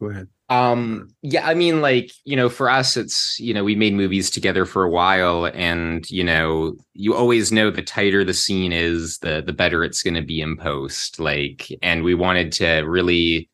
Go 0.00 0.06
ahead. 0.06 0.28
Um, 0.50 1.10
yeah, 1.20 1.46
I 1.46 1.52
mean, 1.52 1.82
like, 1.82 2.10
you 2.24 2.34
know, 2.34 2.48
for 2.48 2.70
us, 2.70 2.96
it's, 2.96 3.38
you 3.38 3.52
know, 3.52 3.64
we 3.64 3.74
made 3.74 3.92
movies 3.92 4.30
together 4.30 4.64
for 4.64 4.82
a 4.82 4.90
while 4.90 5.44
and, 5.44 6.10
you 6.10 6.24
know, 6.24 6.74
you 6.94 7.14
always 7.14 7.52
know 7.52 7.70
the 7.70 7.82
tighter 7.82 8.24
the 8.24 8.32
scene 8.32 8.72
is, 8.72 9.18
the, 9.18 9.42
the 9.44 9.52
better 9.52 9.84
it's 9.84 10.02
going 10.02 10.14
to 10.14 10.22
be 10.22 10.40
in 10.40 10.56
post. 10.56 11.20
Like, 11.20 11.68
and 11.82 12.02
we 12.02 12.14
wanted 12.14 12.52
to 12.52 12.80
really 12.80 13.50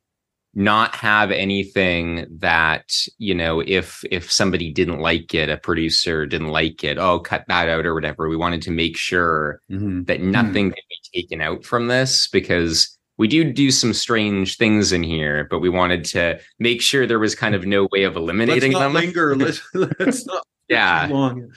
not 0.55 0.95
have 0.95 1.33
anything 1.33 2.27
that, 2.39 2.89
you 3.19 3.35
know, 3.35 3.59
if, 3.59 4.05
if 4.13 4.31
somebody 4.31 4.73
didn't 4.73 5.01
like 5.01 5.35
it, 5.35 5.51
a 5.51 5.57
producer 5.57 6.27
didn't 6.27 6.51
like 6.51 6.85
it, 6.85 6.97
oh, 6.97 7.19
cut 7.19 7.45
that 7.49 7.69
out 7.69 7.87
or 7.87 7.95
whatever. 7.95 8.29
We 8.29 8.37
wanted 8.37 8.63
to 8.63 8.71
make 8.71 8.97
sure 8.97 9.61
that 9.69 10.21
nothing 10.21 10.71
could 10.71 10.77
be 10.89 11.23
taken 11.23 11.41
out 11.41 11.65
from 11.65 11.89
this 11.89 12.29
because 12.29 12.97
we 13.17 13.29
do 13.29 13.45
do 13.53 13.71
some 13.71 13.93
strange 13.93 14.57
things 14.57 14.93
in 14.93 15.03
here, 15.03 15.47
but 15.51 15.61
we 15.61 15.69
wanted 15.69 16.05
to 16.07 16.41
make 16.59 16.83
sure 16.83 17.07
there 17.07 17.19
was 17.19 17.35
kind 17.35 17.55
of 17.55 17.67
no 17.67 17.89
way 17.93 18.05
of 18.05 18.17
eliminating 18.17 18.73
Let's 18.73 18.81
not 18.81 18.93
them. 18.93 18.93
linger. 19.03 19.37
Let's, 19.37 19.61
let's 19.75 20.27
not 20.27 20.45
yeah. 20.69 21.07
too 21.07 21.15
long. 21.15 21.53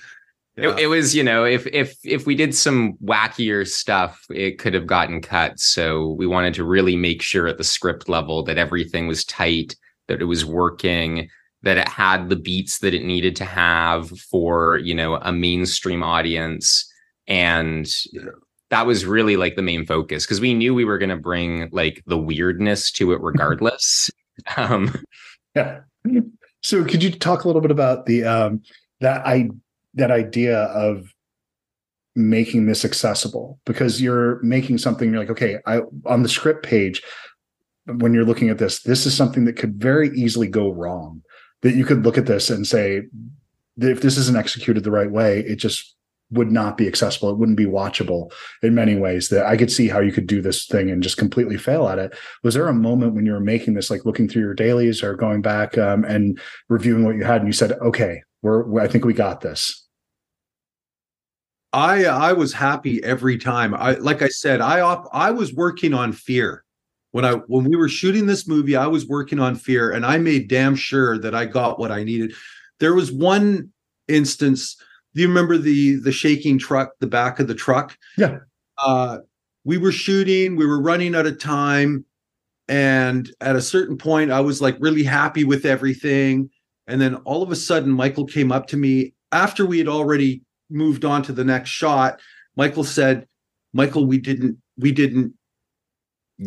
It, 0.55 0.79
it 0.79 0.87
was, 0.87 1.15
you 1.15 1.23
know, 1.23 1.45
if 1.45 1.67
if 1.67 1.95
if 2.03 2.25
we 2.25 2.33
did 2.33 2.55
some 2.55 2.93
wackier 3.03 3.67
stuff, 3.67 4.25
it 4.31 4.57
could 4.57 4.73
have 4.73 4.87
gotten 4.87 5.21
cut. 5.21 5.59
So 5.59 6.13
we 6.13 6.25
wanted 6.25 6.55
to 6.55 6.63
really 6.63 6.95
make 6.95 7.21
sure 7.21 7.47
at 7.47 7.59
the 7.59 7.63
script 7.63 8.09
level 8.09 8.41
that 8.43 8.57
everything 8.57 9.07
was 9.07 9.23
tight, 9.23 9.75
that 10.07 10.19
it 10.19 10.25
was 10.25 10.45
working, 10.45 11.29
that 11.61 11.77
it 11.77 11.87
had 11.87 12.29
the 12.29 12.35
beats 12.35 12.79
that 12.79 12.95
it 12.95 13.03
needed 13.03 13.35
to 13.35 13.45
have 13.45 14.09
for, 14.09 14.77
you 14.79 14.95
know, 14.95 15.15
a 15.17 15.31
mainstream 15.31 16.01
audience. 16.01 16.91
And 17.27 17.87
that 18.69 18.86
was 18.86 19.06
really 19.06 19.38
like 19.38 19.56
the 19.56 19.62
main 19.62 19.86
focus 19.86 20.25
because 20.25 20.41
we 20.41 20.53
knew 20.53 20.73
we 20.73 20.86
were 20.86 20.97
going 20.97 21.10
to 21.10 21.17
bring 21.17 21.69
like 21.71 22.03
the 22.08 22.17
weirdness 22.17 22.91
to 22.91 23.13
it 23.13 23.21
regardless. 23.21 24.10
um, 24.58 24.93
Yeah. 25.58 25.80
So 26.62 26.84
could 26.86 27.01
you 27.01 27.12
talk 27.12 27.43
a 27.43 27.47
little 27.47 27.62
bit 27.62 27.71
about 27.71 28.06
the 28.06 28.23
um 28.23 28.62
that 28.99 29.25
I 29.25 29.49
that 29.95 30.12
idea 30.12 30.63
of 30.65 31.13
making 32.15 32.65
this 32.65 32.86
accessible 32.86 33.60
because 33.65 34.01
you're 34.01 34.41
making 34.43 34.77
something 34.77 35.10
you're 35.12 35.19
like 35.19 35.30
okay 35.30 35.58
I 35.65 35.82
on 36.06 36.23
the 36.23 36.30
script 36.30 36.63
page 36.65 37.01
when 37.86 38.13
you're 38.13 38.25
looking 38.25 38.49
at 38.49 38.58
this 38.58 38.82
this 38.84 39.06
is 39.06 39.15
something 39.15 39.45
that 39.45 39.56
could 39.56 39.75
very 39.75 40.10
easily 40.10 40.47
go 40.47 40.71
wrong 40.71 41.21
that 41.62 41.75
you 41.75 41.86
could 41.86 42.03
look 42.03 42.17
at 42.17 42.25
this 42.25 42.49
and 42.49 42.67
say 42.67 43.03
if 43.77 44.01
this 44.01 44.17
isn't 44.17 44.38
executed 44.38 44.84
the 44.84 44.91
right 44.91 45.12
way 45.12 45.39
it 45.39 45.56
just 45.56 45.95
would 46.31 46.51
not 46.51 46.77
be 46.77 46.87
accessible 46.87 47.29
it 47.29 47.37
wouldn't 47.37 47.57
be 47.57 47.65
watchable 47.65 48.31
in 48.61 48.75
many 48.75 48.95
ways 48.95 49.29
that 49.29 49.45
i 49.45 49.55
could 49.55 49.71
see 49.71 49.87
how 49.87 49.99
you 49.99 50.11
could 50.11 50.27
do 50.27 50.41
this 50.41 50.65
thing 50.65 50.89
and 50.89 51.03
just 51.03 51.17
completely 51.17 51.57
fail 51.57 51.87
at 51.87 51.99
it 51.99 52.17
was 52.43 52.53
there 52.53 52.67
a 52.67 52.73
moment 52.73 53.13
when 53.13 53.25
you 53.25 53.31
were 53.31 53.39
making 53.39 53.73
this 53.73 53.89
like 53.89 54.05
looking 54.05 54.27
through 54.27 54.41
your 54.41 54.53
dailies 54.53 55.01
or 55.01 55.15
going 55.15 55.41
back 55.41 55.77
um, 55.77 56.03
and 56.03 56.39
reviewing 56.69 57.05
what 57.05 57.15
you 57.15 57.23
had 57.23 57.41
and 57.41 57.47
you 57.47 57.53
said 57.53 57.73
okay 57.73 58.21
we're 58.41 58.81
i 58.81 58.87
think 58.87 59.05
we 59.05 59.13
got 59.13 59.41
this 59.41 59.87
I 61.73 62.05
I 62.05 62.33
was 62.33 62.53
happy 62.53 63.03
every 63.03 63.37
time. 63.37 63.73
I 63.75 63.91
like 63.93 64.21
I 64.21 64.29
said, 64.29 64.61
I 64.61 64.79
op, 64.81 65.07
I 65.13 65.31
was 65.31 65.53
working 65.53 65.93
on 65.93 66.13
fear. 66.13 66.63
When 67.11 67.25
I 67.25 67.33
when 67.33 67.65
we 67.65 67.75
were 67.75 67.89
shooting 67.89 68.25
this 68.25 68.47
movie, 68.47 68.75
I 68.75 68.87
was 68.87 69.07
working 69.07 69.39
on 69.39 69.55
fear 69.55 69.91
and 69.91 70.05
I 70.05 70.17
made 70.17 70.47
damn 70.47 70.75
sure 70.75 71.17
that 71.19 71.35
I 71.35 71.45
got 71.45 71.79
what 71.79 71.91
I 71.91 72.03
needed. 72.03 72.33
There 72.79 72.93
was 72.93 73.11
one 73.11 73.71
instance, 74.07 74.77
do 75.17 75.23
you 75.23 75.27
remember 75.27 75.58
the 75.58 75.95
the 75.95 76.12
shaking 76.12 76.58
truck, 76.58 76.91
the 76.99 77.08
back 77.08 77.39
of 77.39 77.47
the 77.47 77.56
truck? 77.56 77.97
Yeah. 78.17 78.38
Uh 78.77 79.19
we 79.65 79.77
were 79.77 79.91
shooting, 79.91 80.56
we 80.56 80.65
were 80.65 80.82
running 80.82 81.13
out 81.13 81.25
of 81.25 81.39
time 81.39 82.06
and 82.69 83.30
at 83.41 83.58
a 83.58 83.62
certain 83.62 83.97
point 83.97 84.32
I 84.32 84.39
was 84.39 84.62
like 84.62 84.77
really 84.80 85.03
happy 85.03 85.43
with 85.43 85.65
everything 85.65 86.49
and 86.88 87.01
then 87.01 87.15
all 87.15 87.43
of 87.43 87.51
a 87.51 87.56
sudden 87.56 87.91
Michael 87.91 88.25
came 88.25 88.51
up 88.51 88.67
to 88.67 88.77
me 88.77 89.13
after 89.32 89.65
we 89.65 89.77
had 89.77 89.88
already 89.88 90.41
moved 90.69 91.06
on 91.06 91.23
to 91.23 91.32
the 91.32 91.43
next 91.43 91.69
shot 91.69 92.19
michael 92.56 92.84
said 92.84 93.27
michael 93.73 94.06
we 94.06 94.17
didn't 94.17 94.58
we 94.77 94.91
didn't 94.91 95.34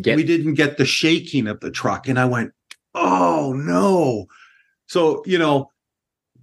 get 0.01 0.15
we 0.15 0.23
didn't 0.23 0.53
get 0.53 0.77
the 0.77 0.85
shaking 0.85 1.47
of 1.47 1.59
the 1.59 1.71
truck 1.71 2.07
and 2.07 2.19
i 2.19 2.25
went 2.25 2.51
oh 2.93 3.53
no 3.55 4.25
so 4.87 5.23
you 5.25 5.37
know 5.37 5.69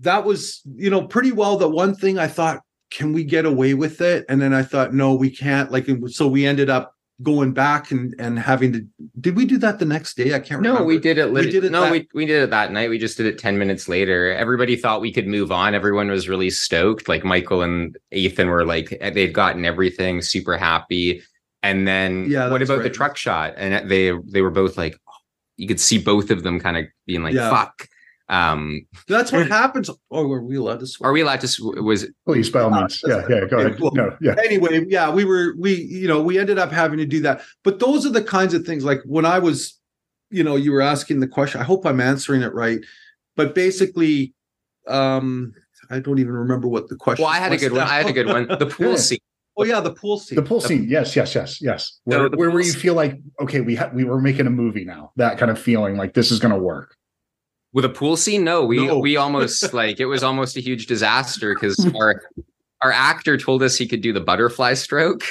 that 0.00 0.24
was 0.24 0.60
you 0.76 0.90
know 0.90 1.02
pretty 1.06 1.32
well 1.32 1.56
the 1.56 1.68
one 1.68 1.94
thing 1.94 2.18
i 2.18 2.26
thought 2.26 2.60
can 2.90 3.12
we 3.12 3.22
get 3.22 3.44
away 3.44 3.74
with 3.74 4.00
it? 4.00 4.24
And 4.30 4.40
then 4.40 4.54
i 4.54 4.62
thought 4.62 4.94
no 4.94 5.14
we 5.14 5.28
can't. 5.30 5.70
Like 5.70 5.86
so 6.06 6.26
we 6.26 6.46
ended 6.46 6.70
up 6.70 6.94
going 7.22 7.52
back 7.52 7.90
and 7.90 8.14
and 8.18 8.38
having 8.38 8.72
to 8.72 8.86
did 9.20 9.36
we 9.36 9.44
do 9.44 9.58
that 9.58 9.78
the 9.78 9.84
next 9.84 10.16
day? 10.16 10.32
I 10.34 10.38
can't 10.40 10.62
no 10.62 10.70
remember. 10.70 10.84
we 10.86 10.98
did 10.98 11.18
it 11.18 11.26
lit- 11.26 11.44
We 11.46 11.50
did 11.50 11.64
it 11.64 11.72
no 11.72 11.82
that- 11.82 11.92
we, 11.92 12.08
we 12.14 12.24
did 12.24 12.42
it 12.44 12.50
that 12.50 12.72
night. 12.72 12.88
We 12.88 12.96
just 12.98 13.18
did 13.18 13.26
it 13.26 13.36
10 13.38 13.58
minutes 13.58 13.88
later. 13.90 14.32
Everybody 14.32 14.74
thought 14.76 15.02
we 15.02 15.12
could 15.12 15.26
move 15.26 15.52
on. 15.52 15.74
Everyone 15.74 16.08
was 16.08 16.30
really 16.30 16.48
stoked. 16.48 17.08
Like 17.08 17.24
michael 17.24 17.60
and 17.60 17.94
ethan 18.10 18.48
were 18.48 18.64
like 18.64 18.96
eh, 19.00 19.10
they'd 19.10 19.34
gotten 19.34 19.66
everything 19.66 20.22
super 20.22 20.56
happy. 20.56 21.22
And 21.62 21.86
then 21.86 22.30
Yeah, 22.30 22.48
what 22.48 22.62
about 22.62 22.84
the 22.84 22.88
truck 22.90 23.18
shot? 23.18 23.52
And 23.58 23.74
eh, 23.74 23.82
they 23.84 24.12
they 24.32 24.40
were 24.40 24.50
both 24.50 24.78
like 24.78 24.96
you 25.58 25.68
could 25.68 25.80
see 25.80 25.98
both 25.98 26.30
of 26.30 26.42
them 26.42 26.58
kind 26.58 26.78
of 26.78 26.84
being 27.06 27.22
like 27.22 27.34
Yeah. 27.34 27.50
fuck 27.50 27.86
um 28.30 28.86
that's 29.06 29.32
what 29.32 29.48
happens 29.48 29.88
oh 30.10 30.26
were 30.26 30.42
we 30.42 30.56
allowed 30.56 30.80
to 30.80 30.86
swear 30.86 31.08
are 31.08 31.12
we 31.14 31.22
allowed 31.22 31.40
to 31.40 31.46
s- 31.46 31.58
was 31.60 32.06
Please, 32.26 32.50
by 32.50 32.60
all 32.60 32.70
means. 32.70 33.02
Yeah, 33.06 33.22
yeah, 33.28 33.46
go 33.46 33.58
ahead. 33.58 33.78
Cool. 33.78 33.90
No, 33.94 34.14
yeah. 34.20 34.34
anyway, 34.44 34.84
yeah, 34.88 35.10
we 35.10 35.24
were 35.24 35.54
we 35.58 35.74
you 35.74 36.06
know 36.06 36.22
we 36.22 36.38
ended 36.38 36.58
up 36.58 36.70
having 36.70 36.98
to 36.98 37.06
do 37.06 37.20
that. 37.22 37.40
But 37.64 37.78
those 37.78 38.04
are 38.04 38.10
the 38.10 38.22
kinds 38.22 38.52
of 38.52 38.66
things 38.66 38.84
like 38.84 39.00
when 39.06 39.24
I 39.24 39.38
was, 39.38 39.78
you 40.30 40.44
know, 40.44 40.56
you 40.56 40.72
were 40.72 40.82
asking 40.82 41.20
the 41.20 41.26
question. 41.28 41.60
I 41.60 41.64
hope 41.64 41.86
I'm 41.86 42.00
answering 42.02 42.42
it 42.42 42.52
right. 42.52 42.80
But 43.34 43.54
basically, 43.54 44.34
um, 44.88 45.54
I 45.90 46.00
don't 46.00 46.18
even 46.18 46.32
remember 46.32 46.68
what 46.68 46.88
the 46.88 46.96
question. 46.96 47.22
well 47.24 47.32
i 47.32 47.38
had 47.38 47.50
a 47.52 47.54
was 47.54 47.62
good 47.62 47.72
one 47.72 47.80
i 47.82 47.94
had 47.96 48.06
a 48.08 48.12
good 48.12 48.26
one 48.26 48.46
the 48.58 48.66
pool 48.76 48.90
Yeah. 48.90 48.96
scene 48.96 49.18
oh 49.56 49.64
yeah, 49.64 49.80
the 49.80 49.92
pool 49.92 50.18
scene. 50.20 50.36
The 50.36 50.42
pool 50.42 50.60
scene. 50.60 50.86
Yes, 50.88 51.16
yes, 51.16 51.34
yes, 51.34 51.60
yes. 51.60 51.98
Where, 52.04 52.18
So 52.20 52.28
the 52.28 52.36
where, 52.36 52.48
where 52.50 52.60
you 52.60 52.72
feel 52.72 52.94
like, 52.94 53.18
okay, 53.40 53.60
we 53.60 53.74
ha- 53.74 53.90
we 53.92 54.04
were 54.04 54.20
making 54.20 54.46
a 54.46 54.50
movie 54.50 54.84
now. 54.84 55.10
That 55.16 55.36
kind 55.36 55.50
of 55.50 55.58
feeling 55.58 55.96
like 55.96 56.14
this 56.14 56.30
is 56.30 56.38
going 56.38 56.54
to 56.54 56.60
work. 56.60 56.94
With 57.78 57.84
a 57.84 57.88
pool 57.90 58.16
scene? 58.16 58.42
No, 58.42 58.64
we 58.64 58.88
No. 58.88 58.98
we 58.98 59.16
almost 59.16 59.72
like 59.72 60.00
it 60.00 60.06
was 60.06 60.24
almost 60.24 60.56
a 60.56 60.60
huge 60.60 60.86
disaster 60.86 61.54
because 61.54 61.76
hmm. 61.76 61.94
our 61.94 62.22
our 62.82 62.90
actor 62.90 63.36
told 63.36 63.62
us 63.62 63.76
he 63.76 63.86
could 63.86 64.00
do 64.00 64.12
the 64.12 64.20
butterfly 64.20 64.74
stroke. 64.74 65.22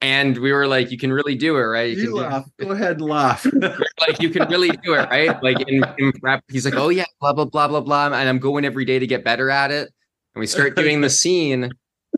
And 0.00 0.38
we 0.38 0.52
were 0.52 0.68
like, 0.68 0.92
you 0.92 0.98
can 0.98 1.12
really 1.12 1.34
do 1.34 1.56
it, 1.56 1.62
right? 1.62 1.90
You, 1.90 1.96
can 1.96 2.04
do- 2.04 2.14
laugh. 2.18 2.48
Go 2.56 2.70
ahead 2.70 3.00
and 3.00 3.08
laugh. 3.08 3.44
like 4.00 4.20
you 4.20 4.30
can 4.30 4.48
really 4.48 4.70
do 4.84 4.94
it, 4.94 5.10
right? 5.10 5.42
Like 5.42 5.68
in, 5.68 5.82
in 5.98 6.12
prep, 6.12 6.44
he's 6.48 6.64
like, 6.64 6.76
Oh 6.76 6.88
yeah, 6.88 7.06
blah 7.20 7.32
blah 7.32 7.46
blah 7.46 7.66
blah 7.66 7.80
blah. 7.80 8.06
And 8.06 8.28
I'm 8.28 8.38
going 8.38 8.64
every 8.64 8.84
day 8.84 9.00
to 9.00 9.06
get 9.08 9.24
better 9.24 9.50
at 9.50 9.72
it. 9.72 9.92
And 10.36 10.40
we 10.40 10.46
start 10.46 10.76
doing 10.76 11.00
the 11.00 11.10
scene, 11.22 11.72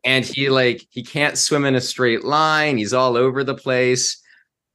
and 0.05 0.27
he 0.27 0.51
like 0.51 0.87
he 0.91 1.03
can't 1.03 1.39
swim 1.39 1.65
in 1.65 1.75
a 1.75 1.81
straight 1.81 2.23
line, 2.23 2.77
he's 2.77 2.93
all 2.93 3.17
over 3.17 3.45
the 3.45 3.55
place. 3.55 4.21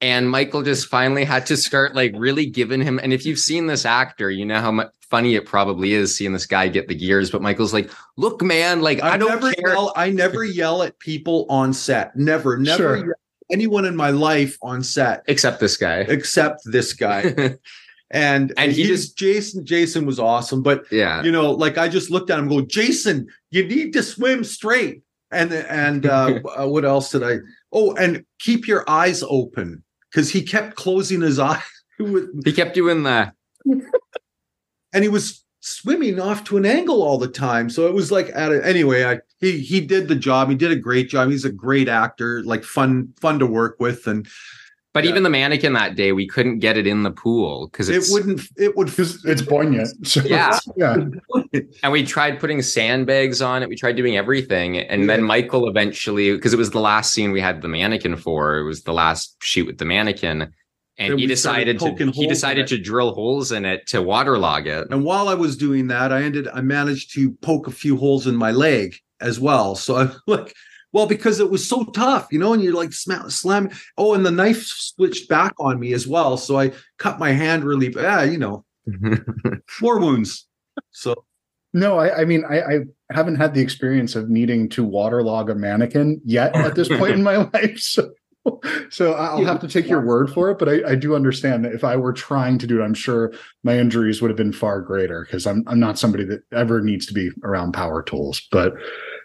And 0.01 0.29
Michael 0.29 0.63
just 0.63 0.87
finally 0.87 1.25
had 1.25 1.45
to 1.47 1.57
start 1.57 1.93
like 1.93 2.13
really 2.15 2.45
giving 2.45 2.81
him. 2.81 2.99
And 3.03 3.11
if 3.11 3.25
you've 3.25 3.39
seen 3.39 3.67
this 3.67 3.85
actor, 3.85 4.31
you 4.31 4.45
know 4.45 4.61
how 4.61 4.71
much 4.71 4.87
funny 5.09 5.35
it 5.35 5.45
probably 5.45 5.91
is 5.93 6.15
seeing 6.15 6.31
this 6.31 6.45
guy 6.45 6.67
get 6.69 6.87
the 6.87 6.95
gears. 6.95 7.29
But 7.29 7.41
Michael's 7.41 7.73
like, 7.73 7.91
look, 8.15 8.41
man, 8.41 8.81
like 8.81 9.01
I, 9.03 9.13
I, 9.13 9.17
don't 9.17 9.29
never 9.29 9.51
care. 9.53 9.69
yell. 9.73 9.91
I 9.97 10.09
never 10.09 10.43
yell 10.45 10.83
at 10.83 10.97
people 10.99 11.45
on 11.49 11.73
set. 11.73 12.15
Never, 12.15 12.57
never 12.57 12.77
Sure. 12.77 12.95
yell 12.97 13.09
at 13.09 13.15
anyone 13.51 13.83
in 13.83 13.95
my 13.95 14.11
life 14.11 14.57
on 14.61 14.83
set 14.83 15.23
Except 15.27 15.59
this 15.59 15.75
guy. 15.75 15.99
except 16.07 16.61
this 16.65 16.93
guy. 16.93 17.55
And 18.11 18.53
And 18.57 18.71
he 18.71 18.85
he's- 18.85 19.09
Jason. 19.09 19.63
Jason 19.65 20.03
was 20.05 20.17
awesome, 20.17 20.63
but 20.63 20.85
yeah. 20.91 21.21
you 21.21 21.31
know, 21.31 21.51
like 21.51 21.77
I 21.77 21.87
just 21.87 22.09
looked 22.09 22.31
at 22.31 22.39
him, 22.39 22.45
and 22.45 22.51
go, 22.51 22.61
Jason, 22.61 23.27
you 23.51 23.63
need 23.67 23.93
to 23.93 24.01
swim 24.01 24.43
straight. 24.43 25.03
And 25.31 25.53
and 25.53 26.07
uh, 26.07 26.39
uh, 26.59 26.67
what 26.67 26.85
else 26.85 27.11
did 27.11 27.21
I? 27.21 27.35
Oh, 27.71 27.93
and 27.97 28.25
keep 28.39 28.67
your 28.67 28.83
eyes 28.89 29.21
open 29.21 29.83
because 30.11 30.31
he 30.31 30.41
kept 30.41 30.75
closing 30.75 31.21
his 31.21 31.39
eyes, 31.39 31.61
He 31.97 32.53
kept 32.53 32.73
doing 32.73 33.03
the 33.03 33.33
and 34.93 35.03
he 35.03 35.09
was 35.09 35.43
swimming 35.61 36.19
off 36.19 36.43
to 36.45 36.57
an 36.57 36.65
angle 36.65 37.01
all 37.01 37.17
the 37.17 37.27
time. 37.27 37.69
So 37.69 37.87
it 37.87 37.93
was 37.93 38.11
like 38.11 38.29
at 38.33 38.51
a, 38.51 38.65
anyway. 38.65 39.03
I 39.03 39.19
he 39.39 39.59
he 39.59 39.81
did 39.81 40.07
the 40.07 40.15
job. 40.15 40.49
He 40.49 40.55
did 40.55 40.71
a 40.71 40.75
great 40.75 41.09
job. 41.09 41.29
He's 41.29 41.45
a 41.45 41.51
great 41.51 41.87
actor, 41.89 42.43
like 42.43 42.63
fun 42.63 43.13
fun 43.19 43.39
to 43.39 43.45
work 43.45 43.77
with, 43.79 44.07
and 44.07 44.27
But 44.91 45.03
Yeah. 45.03 45.11
even 45.11 45.23
the 45.23 45.29
mannequin 45.29 45.73
that 45.73 45.95
day, 45.95 46.13
we 46.13 46.27
couldn't 46.27 46.59
get 46.59 46.75
it 46.75 46.87
in 46.87 47.03
the 47.03 47.11
pool 47.11 47.69
because 47.71 47.89
it 47.89 48.03
wouldn't. 48.09 48.41
It 48.57 48.75
would. 48.75 48.87
Because 48.87 49.23
it's 49.23 49.41
poignant. 49.41 49.89
So, 50.07 50.21
Yeah. 50.25 50.57
yeah. 50.75 50.97
And 51.83 51.91
we 51.91 52.03
tried 52.03 52.39
putting 52.39 52.61
sandbags 52.61 53.41
on 53.41 53.61
it. 53.63 53.69
We 53.69 53.75
tried 53.75 53.95
doing 53.95 54.17
everything. 54.17 54.77
And 54.77 55.09
then 55.09 55.23
Michael 55.23 55.67
eventually, 55.69 56.31
because 56.33 56.53
it 56.53 56.57
was 56.57 56.71
the 56.71 56.79
last 56.79 57.13
scene 57.13 57.31
we 57.31 57.41
had 57.41 57.61
the 57.61 57.67
mannequin 57.67 58.15
for, 58.17 58.57
it 58.57 58.63
was 58.65 58.83
the 58.83 58.93
last 58.93 59.35
shoot 59.43 59.67
with 59.67 59.77
the 59.77 59.85
mannequin. 59.85 60.51
And 60.97 61.11
Then 61.13 61.17
he 61.19 61.27
decided 61.27 61.79
to 61.79 61.95
he 62.11 62.27
decided 62.27 62.67
to 62.67 62.77
drill 62.77 63.13
holes 63.13 63.51
in 63.51 63.63
it 63.65 63.87
to 63.87 64.01
waterlog 64.01 64.65
it. 64.67 64.87
And 64.91 65.05
while 65.05 65.29
I 65.29 65.33
was 65.33 65.55
doing 65.55 65.87
that, 65.87 66.11
I 66.11 66.23
ended. 66.23 66.47
I 66.53 66.61
managed 66.61 67.13
to 67.13 67.31
poke 67.41 67.67
a 67.67 67.71
few 67.71 67.95
holes 67.95 68.27
in 68.27 68.35
my 68.35 68.51
leg 68.51 68.95
as 69.21 69.39
well. 69.39 69.75
So 69.75 69.95
I'm 69.97 70.11
like, 70.27 70.53
well, 70.91 71.05
because 71.05 71.39
it 71.39 71.49
was 71.51 71.67
so 71.67 71.85
tough, 71.85 72.27
you 72.31 72.39
know, 72.39 72.53
and 72.53 72.63
you're 72.63 72.73
like 72.73 72.93
sma- 72.93 73.29
slam. 73.29 73.69
Oh, 73.97 74.13
and 74.13 74.25
the 74.25 74.31
knife 74.31 74.63
switched 74.65 75.29
back 75.29 75.53
on 75.59 75.79
me 75.79 75.93
as 75.93 76.07
well. 76.07 76.37
So 76.37 76.57
I 76.59 76.71
cut 76.97 77.19
my 77.19 77.31
hand 77.31 77.63
really. 77.63 77.93
Yeah, 77.95 78.23
you 78.23 78.37
know, 78.37 78.65
more 79.81 79.99
wounds. 79.99 80.47
So 80.91 81.25
No, 81.73 81.99
I, 81.99 82.21
I 82.21 82.25
mean, 82.25 82.43
I, 82.49 82.61
I 82.61 82.79
haven't 83.11 83.35
had 83.35 83.53
the 83.53 83.61
experience 83.61 84.15
of 84.15 84.29
needing 84.29 84.69
to 84.69 84.83
waterlog 84.83 85.49
a 85.49 85.55
mannequin 85.55 86.21
yet 86.25 86.55
at 86.55 86.75
this 86.75 86.87
point 86.87 87.13
in 87.13 87.23
my 87.23 87.37
life. 87.53 87.79
So, 87.79 88.11
so 88.89 89.13
I'll 89.13 89.45
have 89.45 89.59
to 89.61 89.67
take 89.67 89.87
your 89.87 90.03
word 90.03 90.31
for 90.31 90.49
it. 90.49 90.57
But 90.57 90.69
I, 90.69 90.91
I 90.91 90.95
do 90.95 91.13
understand 91.15 91.63
that 91.65 91.73
if 91.73 91.83
I 91.83 91.95
were 91.97 92.13
trying 92.13 92.57
to 92.59 92.65
do 92.67 92.81
it, 92.81 92.83
I'm 92.83 92.95
sure 92.95 93.31
my 93.63 93.77
injuries 93.77 94.21
would 94.21 94.29
have 94.31 94.37
been 94.37 94.53
far 94.53 94.81
greater 94.81 95.23
because 95.25 95.45
I'm 95.45 95.63
I'm 95.67 95.79
not 95.79 95.99
somebody 95.99 96.23
that 96.25 96.41
ever 96.51 96.81
needs 96.81 97.05
to 97.07 97.13
be 97.13 97.29
around 97.43 97.73
power 97.73 98.01
tools. 98.01 98.41
But 98.51 98.73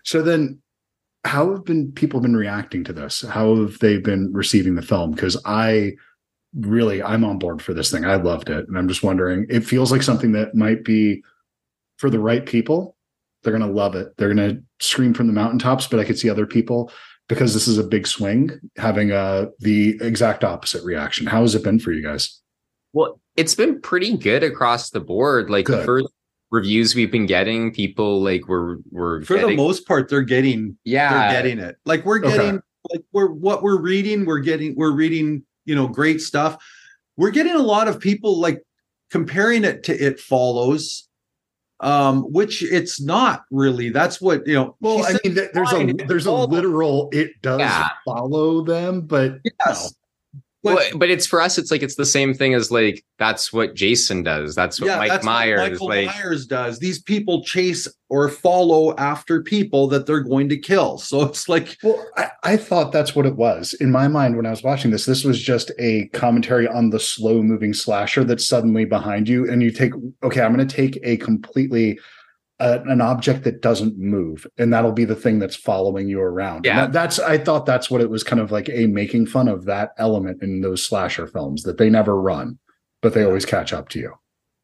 so 0.04 0.20
then, 0.20 0.60
how 1.24 1.50
have 1.52 1.64
been 1.64 1.92
people 1.92 2.20
been 2.20 2.36
reacting 2.36 2.84
to 2.84 2.92
this? 2.92 3.22
How 3.22 3.56
have 3.56 3.78
they 3.78 3.98
been 3.98 4.32
receiving 4.32 4.74
the 4.74 4.82
film? 4.82 5.12
Because 5.12 5.40
I 5.44 5.92
really 6.54 7.02
I'm 7.02 7.24
on 7.24 7.38
board 7.38 7.62
for 7.62 7.74
this 7.74 7.90
thing. 7.90 8.04
I 8.04 8.16
loved 8.16 8.50
it, 8.50 8.68
and 8.68 8.78
I'm 8.78 8.88
just 8.88 9.02
wondering. 9.02 9.46
It 9.48 9.60
feels 9.60 9.90
like 9.90 10.02
something 10.02 10.32
that 10.32 10.54
might 10.54 10.84
be 10.84 11.22
for 11.98 12.10
the 12.10 12.20
right 12.20 12.44
people, 12.44 12.96
they're 13.42 13.56
going 13.56 13.66
to 13.66 13.74
love 13.74 13.94
it. 13.94 14.16
They're 14.16 14.34
going 14.34 14.56
to 14.56 14.62
scream 14.80 15.14
from 15.14 15.26
the 15.26 15.32
mountaintops, 15.32 15.86
but 15.86 16.00
I 16.00 16.04
could 16.04 16.18
see 16.18 16.30
other 16.30 16.46
people 16.46 16.90
because 17.28 17.54
this 17.54 17.68
is 17.68 17.78
a 17.78 17.84
big 17.84 18.06
swing 18.06 18.50
having 18.76 19.10
uh 19.10 19.46
the 19.60 19.98
exact 20.00 20.44
opposite 20.44 20.84
reaction. 20.84 21.26
How 21.26 21.42
has 21.42 21.54
it 21.54 21.62
been 21.62 21.78
for 21.78 21.92
you 21.92 22.02
guys? 22.02 22.40
Well, 22.92 23.20
it's 23.36 23.54
been 23.54 23.80
pretty 23.80 24.16
good 24.16 24.42
across 24.42 24.90
the 24.90 25.00
board. 25.00 25.50
Like 25.50 25.66
the 25.66 25.84
first 25.84 26.08
reviews 26.54 26.94
we've 26.94 27.10
been 27.10 27.26
getting, 27.26 27.72
people 27.72 28.22
like 28.22 28.46
were 28.48 28.78
were 28.90 29.22
for 29.24 29.38
the 29.38 29.56
most 29.56 29.86
part, 29.86 30.08
they're 30.08 30.22
getting. 30.22 30.78
yeah 30.84 31.10
They're 31.32 31.42
getting 31.42 31.58
it. 31.58 31.76
Like 31.84 32.04
we're 32.04 32.20
Okay. 32.24 32.36
getting. 32.36 32.62
Like 32.92 33.02
we're 33.12 33.30
what 33.30 33.62
we're 33.62 33.80
reading. 33.80 34.24
We're 34.24 34.38
getting. 34.40 34.74
We're 34.76 34.92
reading. 34.92 35.44
You 35.66 35.74
know, 35.74 35.88
great 35.88 36.20
stuff. 36.20 36.62
We're 37.16 37.30
getting 37.30 37.54
a 37.54 37.62
lot 37.62 37.88
of 37.88 37.98
people 37.98 38.38
like 38.38 38.62
comparing 39.10 39.64
it 39.64 39.82
to 39.84 39.92
It 39.94 40.20
Follows. 40.20 41.08
Um, 41.80 42.22
which 42.32 42.62
it's 42.62 43.00
not 43.02 43.44
really. 43.50 43.90
That's 43.90 44.20
what 44.20 44.46
you 44.46 44.54
know. 44.54 44.76
Well, 44.80 45.04
I 45.04 45.18
mean, 45.24 45.34
there's 45.34 45.72
a 45.72 45.92
there's 46.06 46.26
a 46.26 46.32
literal 46.32 47.08
it 47.12 47.30
does 47.42 47.60
Yeah. 47.60 47.88
follow 48.06 48.62
them, 48.62 49.02
but 49.02 49.38
yes. 49.66 49.92
Well, 50.64 50.82
but 50.96 51.10
it's 51.10 51.26
for 51.26 51.40
us. 51.40 51.58
It's 51.58 51.70
like 51.70 51.82
it's 51.82 51.96
the 51.96 52.06
same 52.06 52.32
thing 52.32 52.54
as 52.54 52.70
like 52.70 53.04
that's 53.18 53.52
what 53.52 53.74
Jason 53.74 54.22
does. 54.22 54.54
That's 54.54 54.80
what 54.80 54.96
Mike 54.98 55.10
that's 55.10 55.24
what 55.24 55.32
Myers 55.32 55.70
Michael 55.72 55.88
like. 55.88 56.06
Myers 56.06 56.46
does. 56.46 56.78
These 56.78 57.02
people 57.02 57.44
chase 57.44 57.86
or 58.08 58.28
follow 58.28 58.94
after 58.96 59.42
people 59.42 59.88
that 59.88 60.06
they're 60.06 60.20
going 60.20 60.48
to 60.48 60.56
kill. 60.56 60.98
So 61.04 61.22
it's 61.22 61.48
like 61.48 61.76
Well, 61.82 62.04
I, 62.16 62.30
I 62.42 62.56
thought 62.56 62.90
that's 62.90 63.14
what 63.14 63.26
it 63.26 63.36
was. 63.36 63.74
In 63.74 63.92
my 63.92 64.08
mind, 64.08 64.36
when 64.36 64.46
I 64.46 64.50
was 64.50 64.62
watching 64.62 64.90
this, 64.90 65.04
this 65.04 65.22
was 65.22 65.40
just 65.40 65.70
a 65.78 66.08
commentary 66.08 66.66
on 66.66 66.90
the 66.90 66.98
slow 66.98 67.42
moving 67.42 67.74
slasher 67.74 68.24
that's 68.24 68.46
suddenly 68.46 68.84
behind 68.84 69.28
you. 69.28 69.48
And 69.50 69.62
you 69.62 69.70
take, 69.70 69.92
okay, 70.22 70.40
I'm 70.40 70.54
going 70.54 70.66
to 70.66 70.76
take 70.76 70.98
a 71.02 71.16
completely, 71.18 71.98
uh, 72.60 72.78
an 72.86 73.00
object 73.00 73.44
that 73.44 73.60
doesn't 73.62 73.98
move, 73.98 74.46
and 74.58 74.72
that'll 74.72 74.92
be 74.92 75.04
the 75.04 75.16
thing 75.16 75.38
that's 75.38 75.56
following 75.56 76.08
you 76.08 76.20
around. 76.20 76.58
And 76.58 76.66
Yeah. 76.66 76.80
that- 76.82 76.92
that's, 76.92 77.18
I 77.18 77.36
thought 77.38 77.66
that's 77.66 77.90
what 77.90 78.00
it 78.00 78.10
was 78.10 78.22
kind 78.22 78.40
of 78.40 78.52
like 78.52 78.68
a 78.70 78.86
making 78.86 79.26
fun 79.26 79.48
of 79.48 79.64
that 79.64 79.90
element 79.98 80.42
in 80.42 80.60
those 80.60 80.84
slasher 80.84 81.26
films 81.26 81.64
that 81.64 81.78
they 81.78 81.90
never 81.90 82.20
run, 82.20 82.58
but 83.02 83.12
they 83.12 83.24
always 83.24 83.44
catch 83.44 83.72
up 83.72 83.88
to 83.90 83.98
you. 83.98 84.12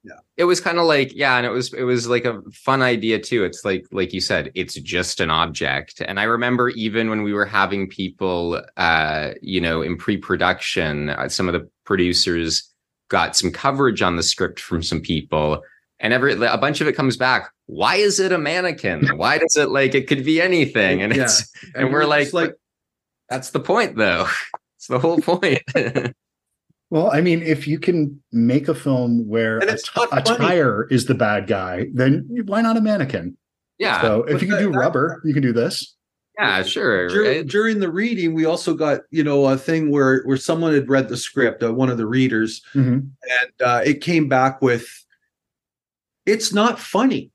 Yeah, 0.03 0.15
it 0.39 0.45
was 0.45 0.63
kind 0.63 0.79
of 0.79 0.87
like 0.87 1.15
yeah 1.15 1.37
and 1.37 1.45
it 1.45 1.51
was 1.51 1.75
it 1.75 1.83
was 1.83 2.09
like 2.09 2.25
a 2.25 2.41
fun 2.55 2.81
idea 2.81 3.19
too 3.19 3.45
it's 3.45 3.67
like 3.67 3.85
like 3.93 4.15
you 4.15 4.21
said 4.23 4.51
it's 4.55 4.73
just 4.77 5.21
an 5.21 5.29
object 5.29 6.01
and 6.01 6.19
i 6.19 6.23
remember 6.23 6.71
even 6.71 7.11
when 7.11 7.23
we 7.23 7.35
were 7.35 7.45
having 7.45 7.87
people 7.87 8.63
uh 8.79 9.33
you 9.43 9.61
know 9.61 9.83
in 9.83 9.99
pre-production 9.99 11.11
uh, 11.11 11.29
some 11.29 11.49
of 11.49 11.53
the 11.53 11.69
producers 11.85 12.73
got 13.09 13.37
some 13.37 13.51
coverage 13.53 14.01
on 14.01 14.17
the 14.17 14.23
script 14.23 14.59
from 14.59 14.83
some 14.83 15.03
people 15.03 15.63
and 15.99 16.15
every 16.15 16.33
a 16.33 16.57
bunch 16.57 16.81
of 16.81 16.89
it 16.89 16.95
comes 16.97 17.19
back 17.19 17.51
why 17.73 17.95
is 17.97 18.19
it 18.19 18.33
a 18.33 18.39
mannequin 18.39 19.07
why 19.17 19.39
does 19.39 19.57
it 19.57 19.69
like 19.71 19.95
it 19.95 20.09
could 20.09 20.25
be 20.25 20.41
anything 20.41 21.03
and 21.03 21.15
Yeah. 21.15 21.23
it's 21.25 21.49
and 21.75 21.93
we're 21.93 22.05
like, 22.05 22.23
just 22.25 22.35
like 22.35 22.55
that's 23.29 23.51
the 23.51 23.61
point 23.61 23.97
though 23.97 24.27
it's 24.77 24.89
the 24.89 24.99
whole 24.99 25.21
point 25.21 25.63
Well, 26.93 27.09
I 27.13 27.21
mean, 27.21 27.41
if 27.45 27.69
you 27.69 27.79
can 27.79 28.21
make 28.33 28.67
a 28.67 28.75
film 28.75 29.29
where 29.29 29.59
And 29.61 29.71
a, 29.71 29.75
it's 29.75 29.85
t- 29.85 29.93
not 29.97 30.09
a 30.11 30.25
funny. 30.25 30.39
tire 30.49 30.89
is 30.91 31.05
the 31.07 31.15
bad 31.15 31.47
guy, 31.47 31.87
then 31.95 32.27
why 32.47 32.63
not 32.63 32.77
a 32.77 32.81
mannequin? 32.81 33.37
yeah 33.79 34.03
So 34.03 34.25
if 34.25 34.33
But 34.33 34.43
you 34.43 34.49
can 34.49 34.57
that- 34.57 34.63
do 34.63 34.73
that- 34.73 34.79
rubber, 34.79 35.23
you 35.25 35.33
can 35.33 35.43
do 35.45 35.53
this. 35.53 35.95
Yeah, 36.37 36.65
sure. 36.65 37.07
Dur- 37.09 37.23
right? 37.23 37.47
during 37.47 37.79
the 37.79 37.93
reading, 37.93 38.35
we 38.35 38.45
also 38.45 38.75
got 38.75 39.03
you 39.13 39.23
know 39.23 39.47
a 39.47 39.57
thing 39.57 39.93
where 39.93 40.23
where 40.25 40.37
someone 40.37 40.75
had 40.75 40.89
read 40.91 41.09
the 41.09 41.17
script, 41.17 41.63
uh, 41.63 41.73
one 41.73 41.91
of 41.91 41.97
the 41.99 42.07
readers, 42.09 42.61
Mhm. 42.75 43.11
and 43.39 43.53
uh, 43.65 43.83
it 43.85 44.01
came 44.01 44.27
back 44.29 44.61
with, 44.61 44.89
"It's 46.27 46.53
not 46.53 46.81
funny. 46.81 47.31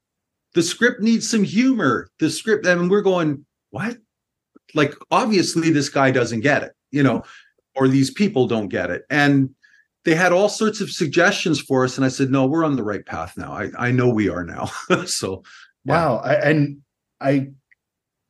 The 0.55 0.63
script 0.63 1.01
needs 1.01 1.29
some 1.29 1.43
humor. 1.43 2.09
The 2.19 2.29
script." 2.29 2.65
And 2.65 2.89
we're 2.89 3.01
going, 3.01 3.45
"What?" 3.69 3.97
Like 4.73 4.95
obviously 5.11 5.69
this 5.69 5.89
guy 5.89 6.11
doesn't 6.11 6.41
get 6.41 6.63
it, 6.63 6.71
you 6.91 7.03
know, 7.03 7.23
or 7.75 7.87
these 7.87 8.09
people 8.11 8.47
don't 8.47 8.69
get 8.69 8.89
it, 8.89 9.03
and 9.09 9.49
they 10.05 10.15
had 10.15 10.31
all 10.33 10.49
sorts 10.49 10.81
of 10.81 10.89
suggestions 10.91 11.59
for 11.61 11.83
us, 11.85 11.97
and 11.97 12.05
I 12.05 12.09
said, 12.09 12.29
"No, 12.31 12.45
we're 12.47 12.65
on 12.65 12.75
the 12.75 12.83
right 12.83 13.05
path 13.05 13.33
now. 13.37 13.51
I 13.53 13.69
I 13.77 13.91
know 13.91 14.09
we 14.09 14.29
are 14.29 14.43
now." 14.43 14.69
so 15.05 15.43
Wow. 15.85 16.17
I, 16.17 16.33
and 16.35 16.77
I, 17.21 17.49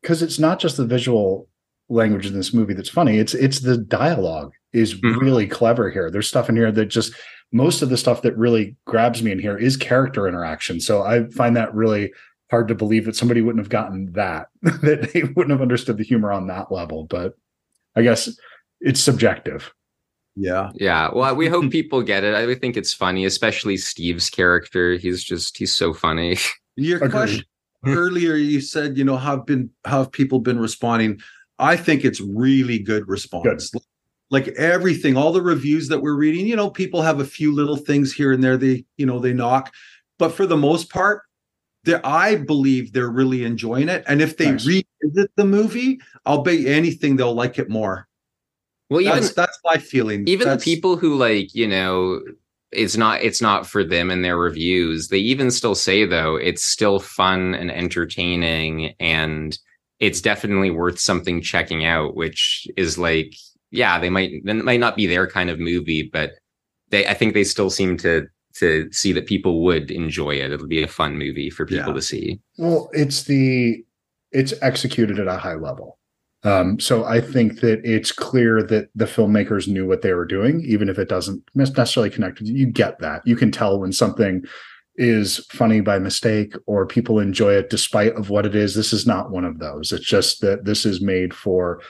because 0.02 0.22
it's 0.22 0.40
not 0.40 0.60
just 0.60 0.76
the 0.78 0.86
visual 0.86 1.48
language 1.88 2.26
in 2.26 2.34
this 2.34 2.54
movie 2.54 2.74
that's 2.74 2.90
funny. 2.90 3.18
It's 3.18 3.34
it's 3.34 3.60
the 3.62 3.78
dialogue 3.78 4.52
is 4.74 4.96
Mhm. 4.96 5.22
really 5.22 5.48
clever 5.48 5.90
here. 5.90 6.12
There's 6.12 6.28
stuff 6.28 6.50
in 6.50 6.56
here 6.58 6.72
that 6.72 6.88
just 6.88 7.14
most 7.56 7.82
of 7.82 7.90
the 7.90 7.96
stuff 7.96 8.22
that 8.22 8.38
really 8.38 8.76
grabs 8.84 9.24
me 9.24 9.32
in 9.32 9.40
here 9.40 9.58
is 9.58 9.78
character 9.78 10.28
interaction. 10.28 10.82
So 10.82 11.04
I 11.04 11.30
find 11.30 11.56
that 11.56 11.74
really 11.74 12.12
hard 12.52 12.68
to 12.68 12.76
believe 12.76 13.06
that 13.06 13.16
somebody 13.16 13.40
wouldn't 13.42 13.64
have 13.64 13.70
gotten 13.70 14.12
that 14.12 14.50
that 14.62 15.14
they 15.14 15.24
wouldn't 15.24 15.52
have 15.52 15.62
understood 15.62 15.98
the 15.98 16.04
humor 16.04 16.34
on 16.34 16.48
that 16.48 16.70
level. 16.70 17.06
But 17.06 17.36
I 17.96 18.02
guess 18.02 18.30
it's 18.82 19.00
subjective. 19.00 19.74
yeah, 20.36 20.72
Yeah. 20.76 21.10
Well, 21.14 21.34
we 21.34 21.48
hope 21.48 21.72
people 21.72 22.02
get 22.02 22.26
it. 22.26 22.36
I 22.36 22.54
think 22.56 22.76
it's 22.76 22.94
funny, 22.94 23.24
especially 23.24 23.78
Steve's 23.78 24.30
character. 24.30 24.98
He's 24.98 25.24
just 25.24 25.58
he's 25.58 25.74
so 25.74 25.94
funny. 25.94 26.38
Your 26.76 26.98
Agreed. 26.98 27.12
question 27.12 27.46
earlier, 27.86 28.36
you 28.36 28.60
said, 28.60 28.98
you 28.98 29.06
know, 29.06 29.16
how 29.16 29.38
have 29.38 29.46
been 29.46 29.70
how 29.86 30.00
have 30.00 30.12
people 30.12 30.42
been 30.42 30.60
responding? 30.60 31.22
I 31.58 31.78
think 31.78 32.04
it's 32.04 32.20
really 32.20 32.80
good 32.80 33.08
response. 33.08 33.72
Like 34.32 34.48
everything, 34.50 35.16
all 35.18 35.32
the 35.32 35.42
reviews 35.42 35.88
that 35.90 36.02
we're 36.02 36.16
reading, 36.16 36.48
you 36.48 36.56
know, 36.56 36.70
people 36.70 37.02
have 37.02 37.20
a 37.20 37.26
few 37.26 37.54
little 37.54 37.78
things 37.78 38.12
here 38.12 38.32
and 38.32 38.44
there 38.44 38.58
they, 38.58 38.86
you 38.98 39.06
know, 39.06 39.20
they 39.20 39.34
knock, 39.34 39.74
but 40.18 40.30
for 40.30 40.46
the 40.48 40.58
most 40.58 40.90
part, 40.90 41.22
they 41.84 41.96
I 42.04 42.36
believe 42.36 42.92
they're 42.92 43.10
really 43.12 43.44
enjoying 43.44 43.88
it. 43.90 44.04
And 44.08 44.22
if 44.22 44.38
they 44.38 44.52
Nice. 44.54 44.66
revisit 44.66 45.32
the 45.36 45.46
movie, 45.46 46.00
I'll 46.26 46.42
bet 46.42 46.66
anything 46.66 47.16
they'll 47.16 47.36
like 47.36 47.60
it 47.60 47.70
more. 47.70 48.08
Well, 48.90 49.02
even 49.02 49.16
That's 49.22 49.34
that's 49.34 49.60
my 49.64 49.78
feeling. 49.78 50.28
even 50.28 50.48
That's- 50.48 50.64
the 50.64 50.76
people 50.76 50.98
who 50.98 51.16
like 51.16 51.54
you 51.54 51.68
know 51.68 52.22
it's 52.72 52.98
not 52.98 53.22
it's 53.22 53.42
not 53.42 53.68
for 53.68 53.84
them 53.84 54.10
in 54.12 54.22
their 54.22 54.38
reviews 54.38 55.08
they 55.08 55.20
even 55.20 55.50
still 55.52 55.76
say 55.76 56.04
though 56.06 56.36
it's 56.36 56.64
still 56.64 57.00
fun 57.00 57.54
and 57.54 57.72
entertaining 57.72 58.94
and 59.00 59.58
it's 60.00 60.20
definitely 60.20 60.72
worth 60.72 61.00
something 61.00 61.42
checking 61.42 61.86
out 61.86 62.16
which 62.16 62.68
is 62.76 62.98
like 62.98 63.34
yeah 63.76 64.00
they 64.00 64.10
might 64.10 64.32
it 64.34 64.56
might 64.66 64.80
not 64.80 64.96
be 64.96 65.06
their 65.06 65.28
kind 65.28 65.50
of 65.50 65.60
movie 65.60 66.10
but 66.12 66.32
they 66.92 67.06
i 67.08 67.14
think 67.14 67.34
they 67.34 67.44
still 67.44 67.70
seem 67.70 67.98
to 67.98 68.26
to 68.56 68.90
see 68.92 69.12
that 69.12 69.26
people 69.28 69.64
would 69.64 69.92
enjoy 69.92 70.32
it 70.36 70.52
it'll 70.52 70.68
be 70.68 70.82
a 70.84 70.88
fun 70.88 71.18
movie 71.18 71.50
for 71.50 71.66
people 71.66 71.90
Yeah. 71.90 71.94
to 71.94 72.02
see 72.02 72.40
Well, 72.58 72.90
it's 72.94 73.24
the 73.24 73.84
it's 74.32 74.54
executed 74.62 75.20
at 75.20 75.28
a 75.28 75.38
high 75.38 75.56
level. 75.56 75.98
Um, 76.44 76.80
so 76.80 77.06
I 77.06 77.22
think 77.22 77.62
that 77.62 77.80
it's 77.86 78.12
clear 78.12 78.62
that 78.64 78.90
the 78.94 79.06
filmmakers 79.06 79.68
knew 79.68 79.88
what 79.88 80.02
they 80.04 80.14
were 80.14 80.26
doing, 80.26 80.62
even 80.66 80.90
if 80.90 81.00
it 81.00 81.08
doesn't 81.10 81.42
necessarily 81.56 82.10
connect. 82.10 82.42
you. 82.42 82.54
You 82.54 82.66
get 82.68 83.00
that. 83.00 83.22
You 83.26 83.36
can 83.38 83.50
tell 83.52 83.80
when 83.80 83.92
something 83.94 84.44
is 84.98 85.40
funny 85.52 85.82
by 85.82 86.00
mistake 86.00 86.54
or 86.68 86.86
people 86.86 87.20
enjoy 87.20 87.54
it 87.54 87.70
despite 87.70 88.14
of 88.16 88.30
what 88.30 88.46
it 88.46 88.56
is. 88.56 88.76
This 88.76 88.94
is 88.94 89.08
not 89.08 89.32
one 89.32 89.44
of 89.46 89.58
those. 89.60 89.92
It's 89.92 90.06
just 90.06 90.42
that 90.42 90.66
this 90.66 90.86
is 90.86 91.02
made 91.02 91.34
for 91.34 91.82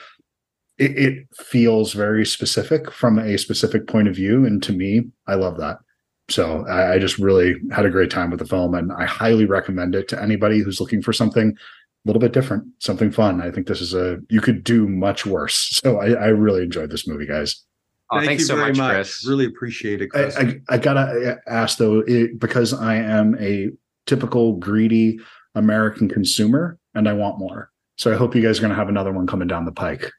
it, 0.78 0.98
it 0.98 1.26
feels 1.34 1.92
very 1.92 2.26
specific 2.26 2.90
from 2.90 3.18
a 3.18 3.38
specific 3.38 3.86
point 3.86 4.08
of 4.08 4.14
view. 4.14 4.44
And 4.44 4.62
to 4.62 4.72
me, 4.72 5.04
I 5.26 5.34
love 5.34 5.58
that. 5.58 5.78
So 6.28 6.66
I, 6.66 6.94
I 6.94 6.98
just 6.98 7.18
really 7.18 7.54
had 7.72 7.86
a 7.86 7.90
great 7.90 8.10
time 8.10 8.30
with 8.30 8.40
the 8.40 8.46
film, 8.46 8.74
and 8.74 8.92
I 8.92 9.04
highly 9.04 9.44
recommend 9.44 9.94
it 9.94 10.08
to 10.08 10.20
anybody 10.20 10.58
who's 10.60 10.80
looking 10.80 11.00
for 11.00 11.12
something 11.12 11.50
a 11.50 12.06
little 12.06 12.20
bit 12.20 12.32
different, 12.32 12.64
something 12.80 13.12
fun. 13.12 13.40
I 13.40 13.50
think 13.50 13.68
this 13.68 13.80
is 13.80 13.94
a 13.94 14.18
you 14.28 14.40
could 14.40 14.64
do 14.64 14.88
much 14.88 15.24
worse. 15.24 15.80
So 15.82 15.98
I, 15.98 16.12
I 16.12 16.26
really 16.28 16.62
enjoyed 16.62 16.90
this 16.90 17.06
movie, 17.06 17.26
guys. 17.26 17.62
oh 18.10 18.16
Thank 18.18 18.28
thanks 18.28 18.42
you 18.42 18.46
so 18.48 18.56
very 18.56 18.70
much 18.70 18.78
much. 18.78 18.94
chris 18.94 19.26
Really 19.26 19.46
appreciate 19.46 20.02
it, 20.02 20.10
I, 20.14 20.24
I, 20.40 20.60
I 20.74 20.78
gotta 20.78 21.32
uh, 21.32 21.36
ask 21.46 21.78
though, 21.78 22.02
it, 22.06 22.40
because 22.40 22.74
I 22.74 22.96
am 22.96 23.36
a 23.40 23.70
typical 24.06 24.54
greedy 24.54 25.20
American 25.54 26.08
consumer, 26.08 26.78
and 26.94 27.08
I 27.08 27.12
want 27.12 27.38
more. 27.38 27.70
So 27.98 28.12
I 28.12 28.16
hope 28.16 28.34
you 28.34 28.42
guys 28.42 28.58
are 28.58 28.62
going 28.62 28.70
to 28.70 28.76
have 28.76 28.88
another 28.88 29.12
one 29.12 29.26
coming 29.26 29.48
down 29.48 29.64
the 29.64 29.72
pike. 29.72 30.12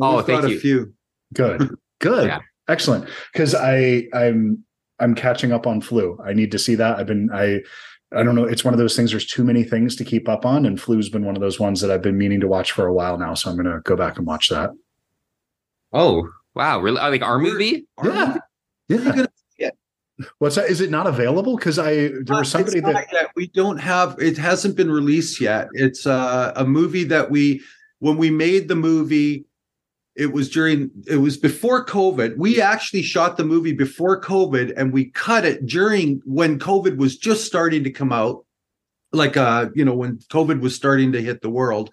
Oh, 0.00 0.16
We've 0.16 0.26
thank 0.26 0.42
got 0.42 0.50
you. 0.50 0.56
a 0.56 0.60
few. 0.60 0.94
Good, 1.34 1.74
good, 2.00 2.26
Yeah. 2.28 2.40
excellent. 2.68 3.08
Because 3.32 3.54
I 3.54 4.04
I'm 4.12 4.64
I'm 4.98 5.14
catching 5.14 5.52
up 5.52 5.66
on 5.66 5.80
flu. 5.80 6.18
I 6.24 6.32
need 6.34 6.52
to 6.52 6.58
see 6.58 6.74
that. 6.76 6.98
I've 6.98 7.06
been 7.06 7.30
I 7.32 7.60
I 8.12 8.22
don't 8.24 8.34
know. 8.34 8.44
It's 8.44 8.64
one 8.64 8.74
of 8.74 8.78
those 8.78 8.96
things. 8.96 9.10
There's 9.12 9.26
too 9.26 9.44
many 9.44 9.62
things 9.64 9.94
to 9.96 10.04
keep 10.04 10.28
up 10.28 10.44
on, 10.44 10.66
and 10.66 10.80
flu's 10.80 11.08
been 11.08 11.24
one 11.24 11.36
of 11.36 11.40
those 11.42 11.60
ones 11.60 11.80
that 11.80 11.90
I've 11.90 12.02
been 12.02 12.18
meaning 12.18 12.40
to 12.40 12.48
watch 12.48 12.72
for 12.72 12.86
a 12.86 12.92
while 12.92 13.16
now. 13.18 13.34
So 13.34 13.48
I'm 13.50 13.56
going 13.56 13.72
to 13.72 13.80
go 13.84 13.96
back 13.96 14.18
and 14.18 14.26
watch 14.26 14.48
that. 14.48 14.70
oh 15.92 16.28
wow 16.54 16.80
really 16.80 16.98
oh, 17.00 17.08
like 17.10 17.22
our 17.22 17.38
movie 17.38 17.86
Our 17.98 18.06
Yeah. 18.08 18.36
movie- 18.88 18.90
Are 18.90 19.04
you 19.06 19.12
gonna 19.12 19.28
What's 20.38 20.56
that? 20.56 20.68
Is 20.68 20.82
it 20.82 20.90
not 20.90 21.06
available? 21.06 21.56
Because 21.56 21.78
I 21.78 22.08
there 22.08 22.36
was 22.38 22.50
somebody 22.50 22.78
It's 22.78 22.84
not 22.86 22.92
that 22.92 23.06
yet. 23.10 23.30
we 23.36 23.46
don't 23.46 23.78
have 23.78 24.16
it 24.18 24.36
hasn't 24.36 24.76
been 24.76 24.90
released 24.90 25.40
yet. 25.40 25.68
It's 25.72 26.06
uh, 26.06 26.52
a 26.56 26.64
movie 26.66 27.04
that 27.04 27.30
we 27.30 27.62
when 28.00 28.18
we 28.18 28.28
made 28.30 28.68
the 28.68 28.74
movie 28.76 29.46
it 30.16 30.32
was 30.32 30.48
during 30.50 30.90
it 31.06 31.16
was 31.16 31.36
before 31.36 31.84
COVID. 31.84 32.36
We 32.36 32.60
actually 32.60 33.02
shot 33.02 33.36
the 33.36 33.44
movie 33.44 33.72
before 33.72 34.20
COVID 34.20 34.72
and 34.76 34.92
we 34.92 35.06
cut 35.06 35.44
it 35.44 35.66
during 35.66 36.20
when 36.24 36.58
COVID 36.58 36.96
was 36.96 37.16
just 37.16 37.44
starting 37.44 37.84
to 37.84 37.90
come 37.90 38.12
out. 38.12 38.44
Like 39.12 39.36
uh, 39.36 39.70
you 39.74 39.84
know, 39.84 39.94
when 39.94 40.18
COVID 40.30 40.60
was 40.60 40.74
starting 40.74 41.12
to 41.12 41.22
hit 41.22 41.42
the 41.42 41.50
world. 41.50 41.90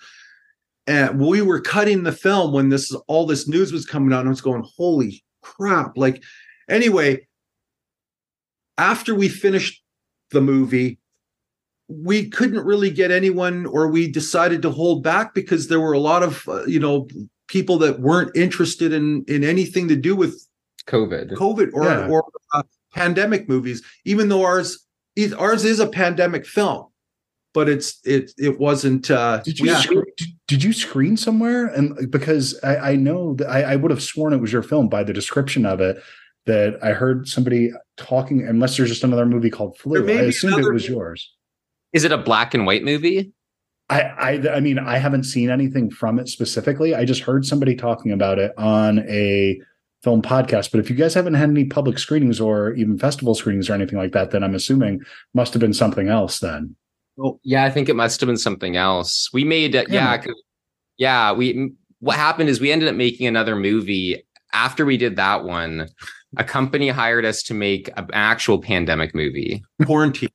And 0.86 1.20
we 1.20 1.42
were 1.42 1.60
cutting 1.60 2.04
the 2.04 2.12
film 2.12 2.54
when 2.54 2.70
this 2.70 2.96
all 3.08 3.26
this 3.26 3.48
news 3.48 3.74
was 3.74 3.86
coming 3.86 4.14
out 4.14 4.22
and 4.22 4.30
I 4.30 4.32
was 4.32 4.42
going, 4.42 4.66
holy 4.78 5.24
crap. 5.42 5.98
Like 5.98 6.24
anyway, 6.70 7.28
after 8.78 9.14
we 9.14 9.28
finished 9.28 9.84
the 10.32 10.42
movie, 10.42 11.00
we 11.88 12.30
couldn't 12.30 12.66
really 12.66 12.90
get 12.90 13.12
anyone, 13.12 13.66
or 13.66 13.88
we 13.88 14.12
decided 14.12 14.62
to 14.62 14.72
hold 14.72 15.04
back 15.04 15.34
because 15.34 15.68
there 15.68 15.80
were 15.80 15.94
a 15.94 16.00
lot 16.00 16.24
of 16.24 16.48
uh, 16.48 16.66
you 16.66 16.80
know 16.80 17.08
people 17.48 17.78
that 17.80 18.00
weren't 18.00 18.36
interested 18.36 18.94
in 18.94 19.24
in 19.28 19.44
anything 19.44 19.88
to 19.88 19.96
do 19.96 20.16
with 20.16 20.46
covid 20.88 21.32
COVID 21.34 21.72
or 21.74 21.84
Yeah. 21.84 22.08
or 22.08 22.26
uh, 22.54 22.64
pandemic 22.94 23.48
movies. 23.50 23.82
Even 24.06 24.30
though 24.30 24.44
ours 24.46 24.86
is- 25.16 25.34
ours 25.34 25.66
is 25.66 25.80
a 25.80 25.88
pandemic 25.88 26.46
film, 26.46 26.88
but 27.54 27.68
it's 27.70 28.00
it 28.06 28.32
it 28.38 28.60
wasn't. 28.60 29.10
uh 29.12 29.42
Did 29.44 29.60
you 29.60 29.68
yeah. 29.68 29.80
screen, 29.82 30.04
did, 30.18 30.28
did 30.48 30.64
you 30.64 30.74
screen 30.74 31.18
somewhere? 31.18 31.66
And 31.68 32.10
because 32.12 32.58
I, 32.64 32.92
I 32.92 32.96
know 32.96 33.34
that 33.36 33.50
I, 33.50 33.74
I 33.74 33.76
would 33.76 33.92
have 33.92 34.02
sworn 34.04 34.34
it 34.34 34.38
was 34.42 34.54
your 34.54 34.64
film 34.64 34.88
by 34.90 35.04
the 35.04 35.14
description 35.14 35.66
of 35.66 35.82
it. 35.82 35.98
That 36.46 36.80
I 36.82 36.94
heard 36.94 37.28
somebody 37.28 37.72
talking, 37.98 38.48
unless 38.48 38.78
there's 38.78 38.88
just 38.88 39.04
another 39.04 39.26
movie 39.26 39.50
called 39.50 39.78
Flu. 39.78 40.08
I 40.08 40.22
assumed 40.32 40.60
it 40.64 40.72
was 40.72 40.84
movie. 40.84 40.94
yours. 40.94 41.34
is 41.92 42.06
it 42.06 42.14
a 42.14 42.18
black 42.18 42.54
and 42.54 42.66
white 42.66 42.86
movie 42.86 43.34
I, 43.90 44.02
I 44.02 44.56
I 44.56 44.60
mean 44.60 44.80
I 44.80 44.98
haven't 44.98 45.24
seen 45.24 45.50
anything 45.50 45.90
from 45.90 46.20
it 46.20 46.28
specifically. 46.28 46.94
I 46.94 47.06
just 47.06 47.22
heard 47.22 47.46
somebody 47.46 47.76
talking 47.76 48.12
about 48.12 48.38
it 48.40 48.52
on 48.58 49.00
a 49.08 49.60
film 50.04 50.22
podcast. 50.22 50.72
But 50.72 50.80
if 50.80 50.90
you 50.90 50.96
guys 50.96 51.14
haven't 51.14 51.36
had 51.36 51.50
any 51.50 51.66
public 51.66 51.98
screenings 51.98 52.40
or 52.40 52.74
even 52.74 52.98
festival 52.98 53.34
screenings 53.34 53.70
or 53.70 53.74
anything 53.74 53.98
like 53.98 54.12
that, 54.12 54.32
then 54.32 54.44
I'm 54.44 54.56
assuming 54.56 55.02
must 55.34 55.54
have 55.54 55.62
been 55.62 55.74
something 55.74 56.10
else 56.10 56.40
then. 56.40 56.76
Yeah, 57.44 57.64
I 57.64 57.70
think 57.72 57.90
it 57.90 57.96
must 57.96 58.20
have 58.22 58.28
been 58.28 58.38
something 58.38 58.76
else. 58.76 59.30
We 59.34 59.44
made, 59.44 59.76
uh, 59.76 59.86
yeah, 59.90 60.18
Damn 60.18 60.24
'cause- 60.26 60.44
yeah. 60.98 61.32
We 61.32 61.72
what 62.00 62.16
happened 62.18 62.50
is 62.50 62.60
we 62.62 62.72
ended 62.72 62.90
up 62.90 62.96
making 62.96 63.26
another 63.26 63.56
movie 63.56 64.24
after 64.54 64.86
we 64.86 64.98
did 64.98 65.16
that 65.16 65.46
one. 65.46 65.88
A 66.38 66.44
company 66.44 66.90
hired 66.90 67.26
us 67.26 67.42
to 67.44 67.54
make 67.54 67.90
an 67.98 68.08
actual 68.14 68.62
pandemic 68.62 69.16
movie, 69.16 69.64
quarantine? 69.86 70.30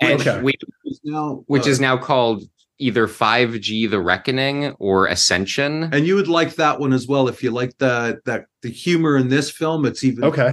and 0.00 0.20
Okay. 0.20 0.42
we, 0.42 0.54
Is 0.86 1.00
now, 1.04 1.44
which 1.46 1.66
uh, 1.66 1.70
is 1.70 1.78
now 1.80 1.96
called 1.96 2.42
either 2.78 3.06
5G: 3.06 3.90
The 3.90 4.00
Reckoning 4.00 4.72
or 4.78 5.06
Ascension. 5.06 5.84
and 5.92 6.06
you 6.06 6.14
would 6.16 6.28
like 6.28 6.54
that 6.56 6.78
one 6.80 6.92
as 6.92 7.06
well 7.06 7.28
if 7.28 7.42
you 7.42 7.50
like 7.50 7.76
the 7.78 8.20
that 8.24 8.46
the 8.62 8.70
humor 8.70 9.16
in 9.16 9.28
this 9.28 9.50
film. 9.50 9.84
It's 9.86 10.04
even 10.04 10.24
Okay. 10.24 10.52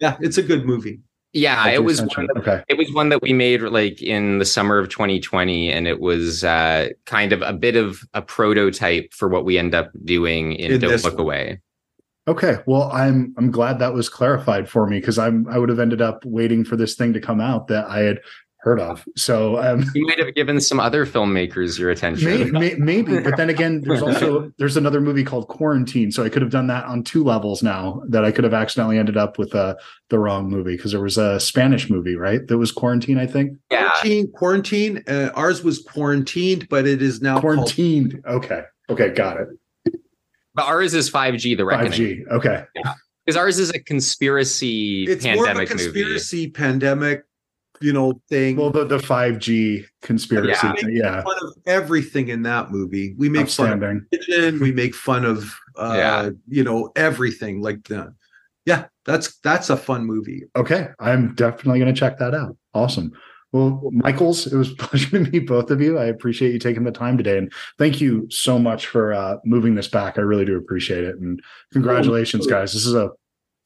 Yeah, 0.00 0.16
it's 0.20 0.38
a 0.38 0.42
good 0.42 0.64
movie. 0.64 1.00
yeah, 1.32 1.68
it 1.68 1.84
was 1.84 2.00
one 2.00 2.26
that 2.28 2.36
okay. 2.38 2.62
it 2.68 2.78
was 2.78 2.90
one 2.92 3.08
that 3.10 3.20
we 3.20 3.32
made 3.32 3.60
like 3.62 4.00
in 4.00 4.38
the 4.38 4.44
summer 4.44 4.78
of 4.78 4.88
2020 4.88 5.70
and 5.70 5.86
it 5.86 6.00
was 6.00 6.42
uh 6.44 6.88
kind 7.04 7.32
of 7.32 7.42
a 7.42 7.52
bit 7.52 7.76
of 7.76 8.00
a 8.14 8.22
prototype 8.22 9.12
for 9.12 9.28
what 9.28 9.44
we 9.44 9.58
end 9.58 9.74
up 9.74 9.90
doing 10.04 10.52
in, 10.52 10.72
In 10.72 10.80
don't 10.80 11.04
look 11.04 11.14
one. 11.14 11.20
away 11.20 11.60
Okay. 12.28 12.58
Well, 12.66 12.90
I'm 12.92 13.34
I'm 13.38 13.50
glad 13.50 13.78
that 13.78 13.94
was 13.94 14.10
clarified 14.10 14.68
for 14.68 14.86
me 14.86 15.00
because 15.00 15.18
I'm 15.18 15.48
I 15.48 15.56
would 15.56 15.70
have 15.70 15.78
ended 15.78 16.02
up 16.02 16.22
waiting 16.26 16.62
for 16.62 16.76
this 16.76 16.94
thing 16.94 17.14
to 17.14 17.20
come 17.20 17.40
out 17.40 17.68
that 17.68 17.86
I 17.86 18.00
had 18.00 18.20
heard 18.68 18.80
of. 18.80 19.08
So 19.16 19.58
um, 19.58 19.84
you 19.94 20.06
might 20.06 20.18
have 20.18 20.34
given 20.34 20.60
some 20.60 20.78
other 20.78 21.06
filmmakers 21.06 21.78
your 21.78 21.90
attention. 21.90 22.28
Maybe, 22.28 22.50
may, 22.50 22.74
maybe, 22.78 23.20
but 23.20 23.36
then 23.36 23.48
again, 23.48 23.80
there's 23.80 24.02
also 24.02 24.52
there's 24.58 24.76
another 24.76 25.00
movie 25.00 25.24
called 25.24 25.48
Quarantine, 25.48 26.12
so 26.12 26.22
I 26.22 26.28
could 26.28 26.42
have 26.42 26.50
done 26.50 26.66
that 26.66 26.84
on 26.84 27.02
two 27.02 27.24
levels 27.24 27.62
now. 27.62 28.02
That 28.08 28.24
I 28.24 28.30
could 28.30 28.44
have 28.44 28.52
accidentally 28.52 28.98
ended 28.98 29.16
up 29.16 29.38
with 29.38 29.54
uh, 29.54 29.76
the 30.10 30.18
wrong 30.18 30.50
movie 30.50 30.76
because 30.76 30.92
there 30.92 31.00
was 31.00 31.16
a 31.16 31.40
Spanish 31.40 31.88
movie, 31.88 32.14
right? 32.14 32.46
That 32.46 32.58
was 32.58 32.70
Quarantine, 32.70 33.18
I 33.18 33.26
think. 33.26 33.56
Yeah, 33.70 33.88
quarantine. 33.88 34.32
Quarantine. 34.32 35.04
Uh, 35.08 35.30
ours 35.34 35.64
was 35.64 35.78
quarantined, 35.78 36.68
but 36.68 36.86
it 36.86 37.00
is 37.00 37.22
now 37.22 37.40
quarantined. 37.40 38.22
Called- 38.22 38.44
okay, 38.44 38.62
okay, 38.90 39.08
got 39.10 39.38
it. 39.38 39.48
But 40.54 40.66
ours 40.66 40.92
is 40.92 41.10
5G, 41.10 41.56
the 41.56 41.64
reckoning. 41.64 41.92
5G, 41.92 42.28
okay. 42.32 42.64
Yeah, 42.74 42.94
because 43.24 43.36
ours 43.36 43.58
is 43.58 43.70
a 43.70 43.78
conspiracy 43.78 45.04
it's 45.04 45.24
pandemic 45.24 45.38
more 45.38 45.50
of 45.50 45.58
a 45.58 45.66
conspiracy 45.66 46.36
movie. 46.38 46.50
pandemic 46.50 47.24
you 47.80 47.92
know 47.92 48.20
thing. 48.28 48.56
Well, 48.56 48.70
the 48.70 48.84
the 48.84 48.98
five 48.98 49.38
G 49.38 49.84
conspiracy, 50.02 50.66
Yeah. 50.66 50.72
thing, 50.74 50.96
yeah. 50.96 51.22
fun 51.22 51.36
of 51.42 51.54
everything 51.66 52.28
in 52.28 52.42
that 52.42 52.70
movie. 52.70 53.14
We 53.18 53.28
make 53.28 53.48
fun 53.48 53.68
of 53.72 53.82
Outstanding. 53.82 54.06
religion. 54.12 54.60
We 54.60 54.72
make 54.72 54.94
fun 54.94 55.24
of 55.24 55.54
uh, 55.76 55.94
Yeah. 55.96 56.30
you 56.48 56.64
know 56.64 56.90
everything 56.96 57.60
like 57.62 57.84
that. 57.88 58.08
Yeah, 58.66 58.86
that's 59.06 59.38
that's 59.40 59.70
a 59.70 59.76
fun 59.76 60.04
movie. 60.04 60.42
Okay, 60.56 60.88
I'm 60.98 61.34
definitely 61.34 61.80
going 61.80 61.94
to 61.94 61.98
check 61.98 62.18
that 62.18 62.34
out. 62.34 62.56
Awesome. 62.74 63.12
Well, 63.50 63.80
Michaels, 63.92 64.46
it 64.46 64.54
was 64.56 64.72
a 64.72 64.76
pleasure 64.76 65.08
to 65.24 65.30
meet 65.30 65.46
both 65.46 65.70
of 65.70 65.80
you. 65.80 65.96
I 65.98 66.04
appreciate 66.04 66.52
you 66.52 66.58
taking 66.58 66.84
the 66.84 66.90
time 66.92 67.16
today, 67.16 67.38
and 67.38 67.50
thank 67.78 67.98
you 67.98 68.26
so 68.28 68.58
much 68.58 68.86
for 68.86 69.14
uh, 69.14 69.36
moving 69.46 69.74
this 69.74 69.88
back. 69.88 70.18
I 70.18 70.20
really 70.20 70.44
do 70.44 70.58
appreciate 70.58 71.02
it, 71.04 71.16
and 71.16 71.40
congratulations, 71.72 72.46
guys. 72.46 72.74
This 72.74 72.84
is 72.84 72.94
a 72.94 73.08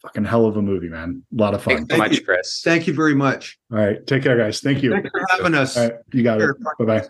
fucking 0.02 0.24
hell 0.24 0.46
of 0.46 0.56
a 0.56 0.62
movie, 0.62 0.88
man. 0.88 1.22
A 1.32 1.40
lot 1.40 1.54
of 1.54 1.62
fun. 1.62 1.76
Thanks 1.76 1.82
so 1.82 1.98
Thank 1.98 2.10
much, 2.10 2.18
you. 2.18 2.24
Chris. 2.24 2.60
Thank 2.62 2.86
you 2.86 2.92
very 2.92 3.14
much. 3.14 3.58
All 3.70 3.78
right, 3.78 4.06
take 4.06 4.22
care, 4.22 4.36
guys. 4.36 4.60
Thank 4.60 4.82
you. 4.82 4.90
Thanks 4.90 5.10
for 5.10 5.24
having 5.30 5.54
us. 5.54 5.76
All 5.76 5.84
right, 5.88 5.94
you 6.12 6.22
got 6.22 6.40
it. 6.40 6.56
Bye 6.78 6.84
bye. 6.84 7.08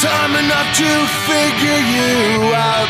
Time 0.00 0.32
enough 0.32 0.76
to 0.80 0.88
figure 1.28 1.80
you 1.92 2.54
out. 2.56 2.88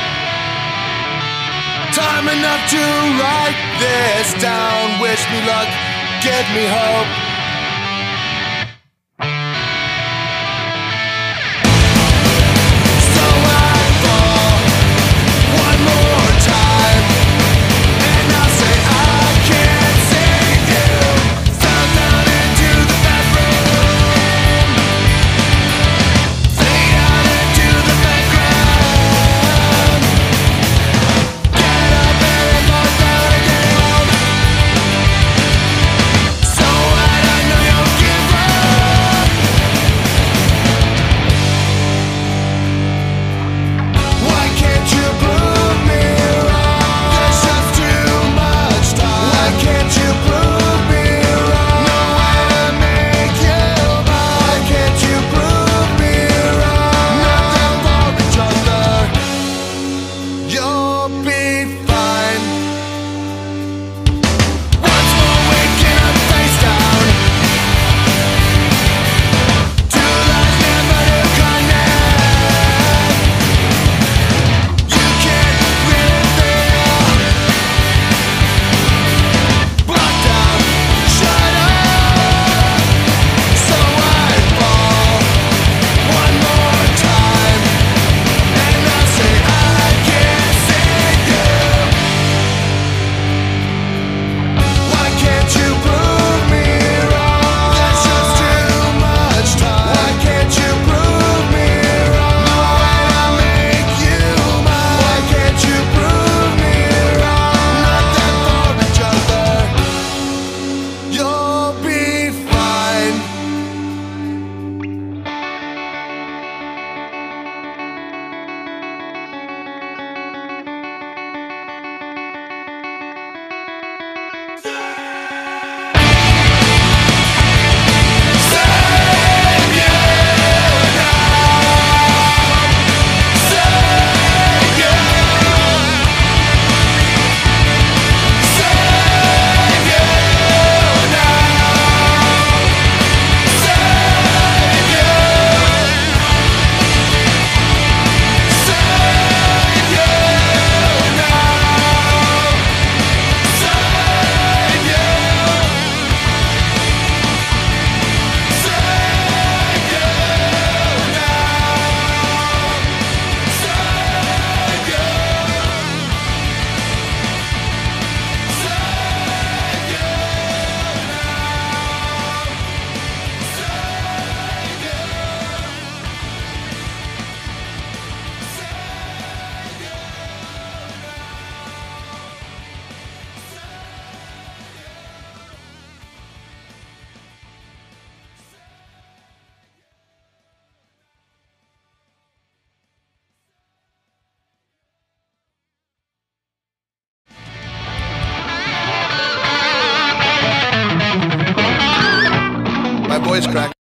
Time 1.93 2.29
enough 2.29 2.71
to 2.71 2.79
write 3.19 3.59
this 3.81 4.41
down. 4.41 5.01
Wish 5.03 5.21
me 5.33 5.45
luck, 5.45 5.69
give 6.23 6.47
me 6.55 6.67
hope. 6.71 7.20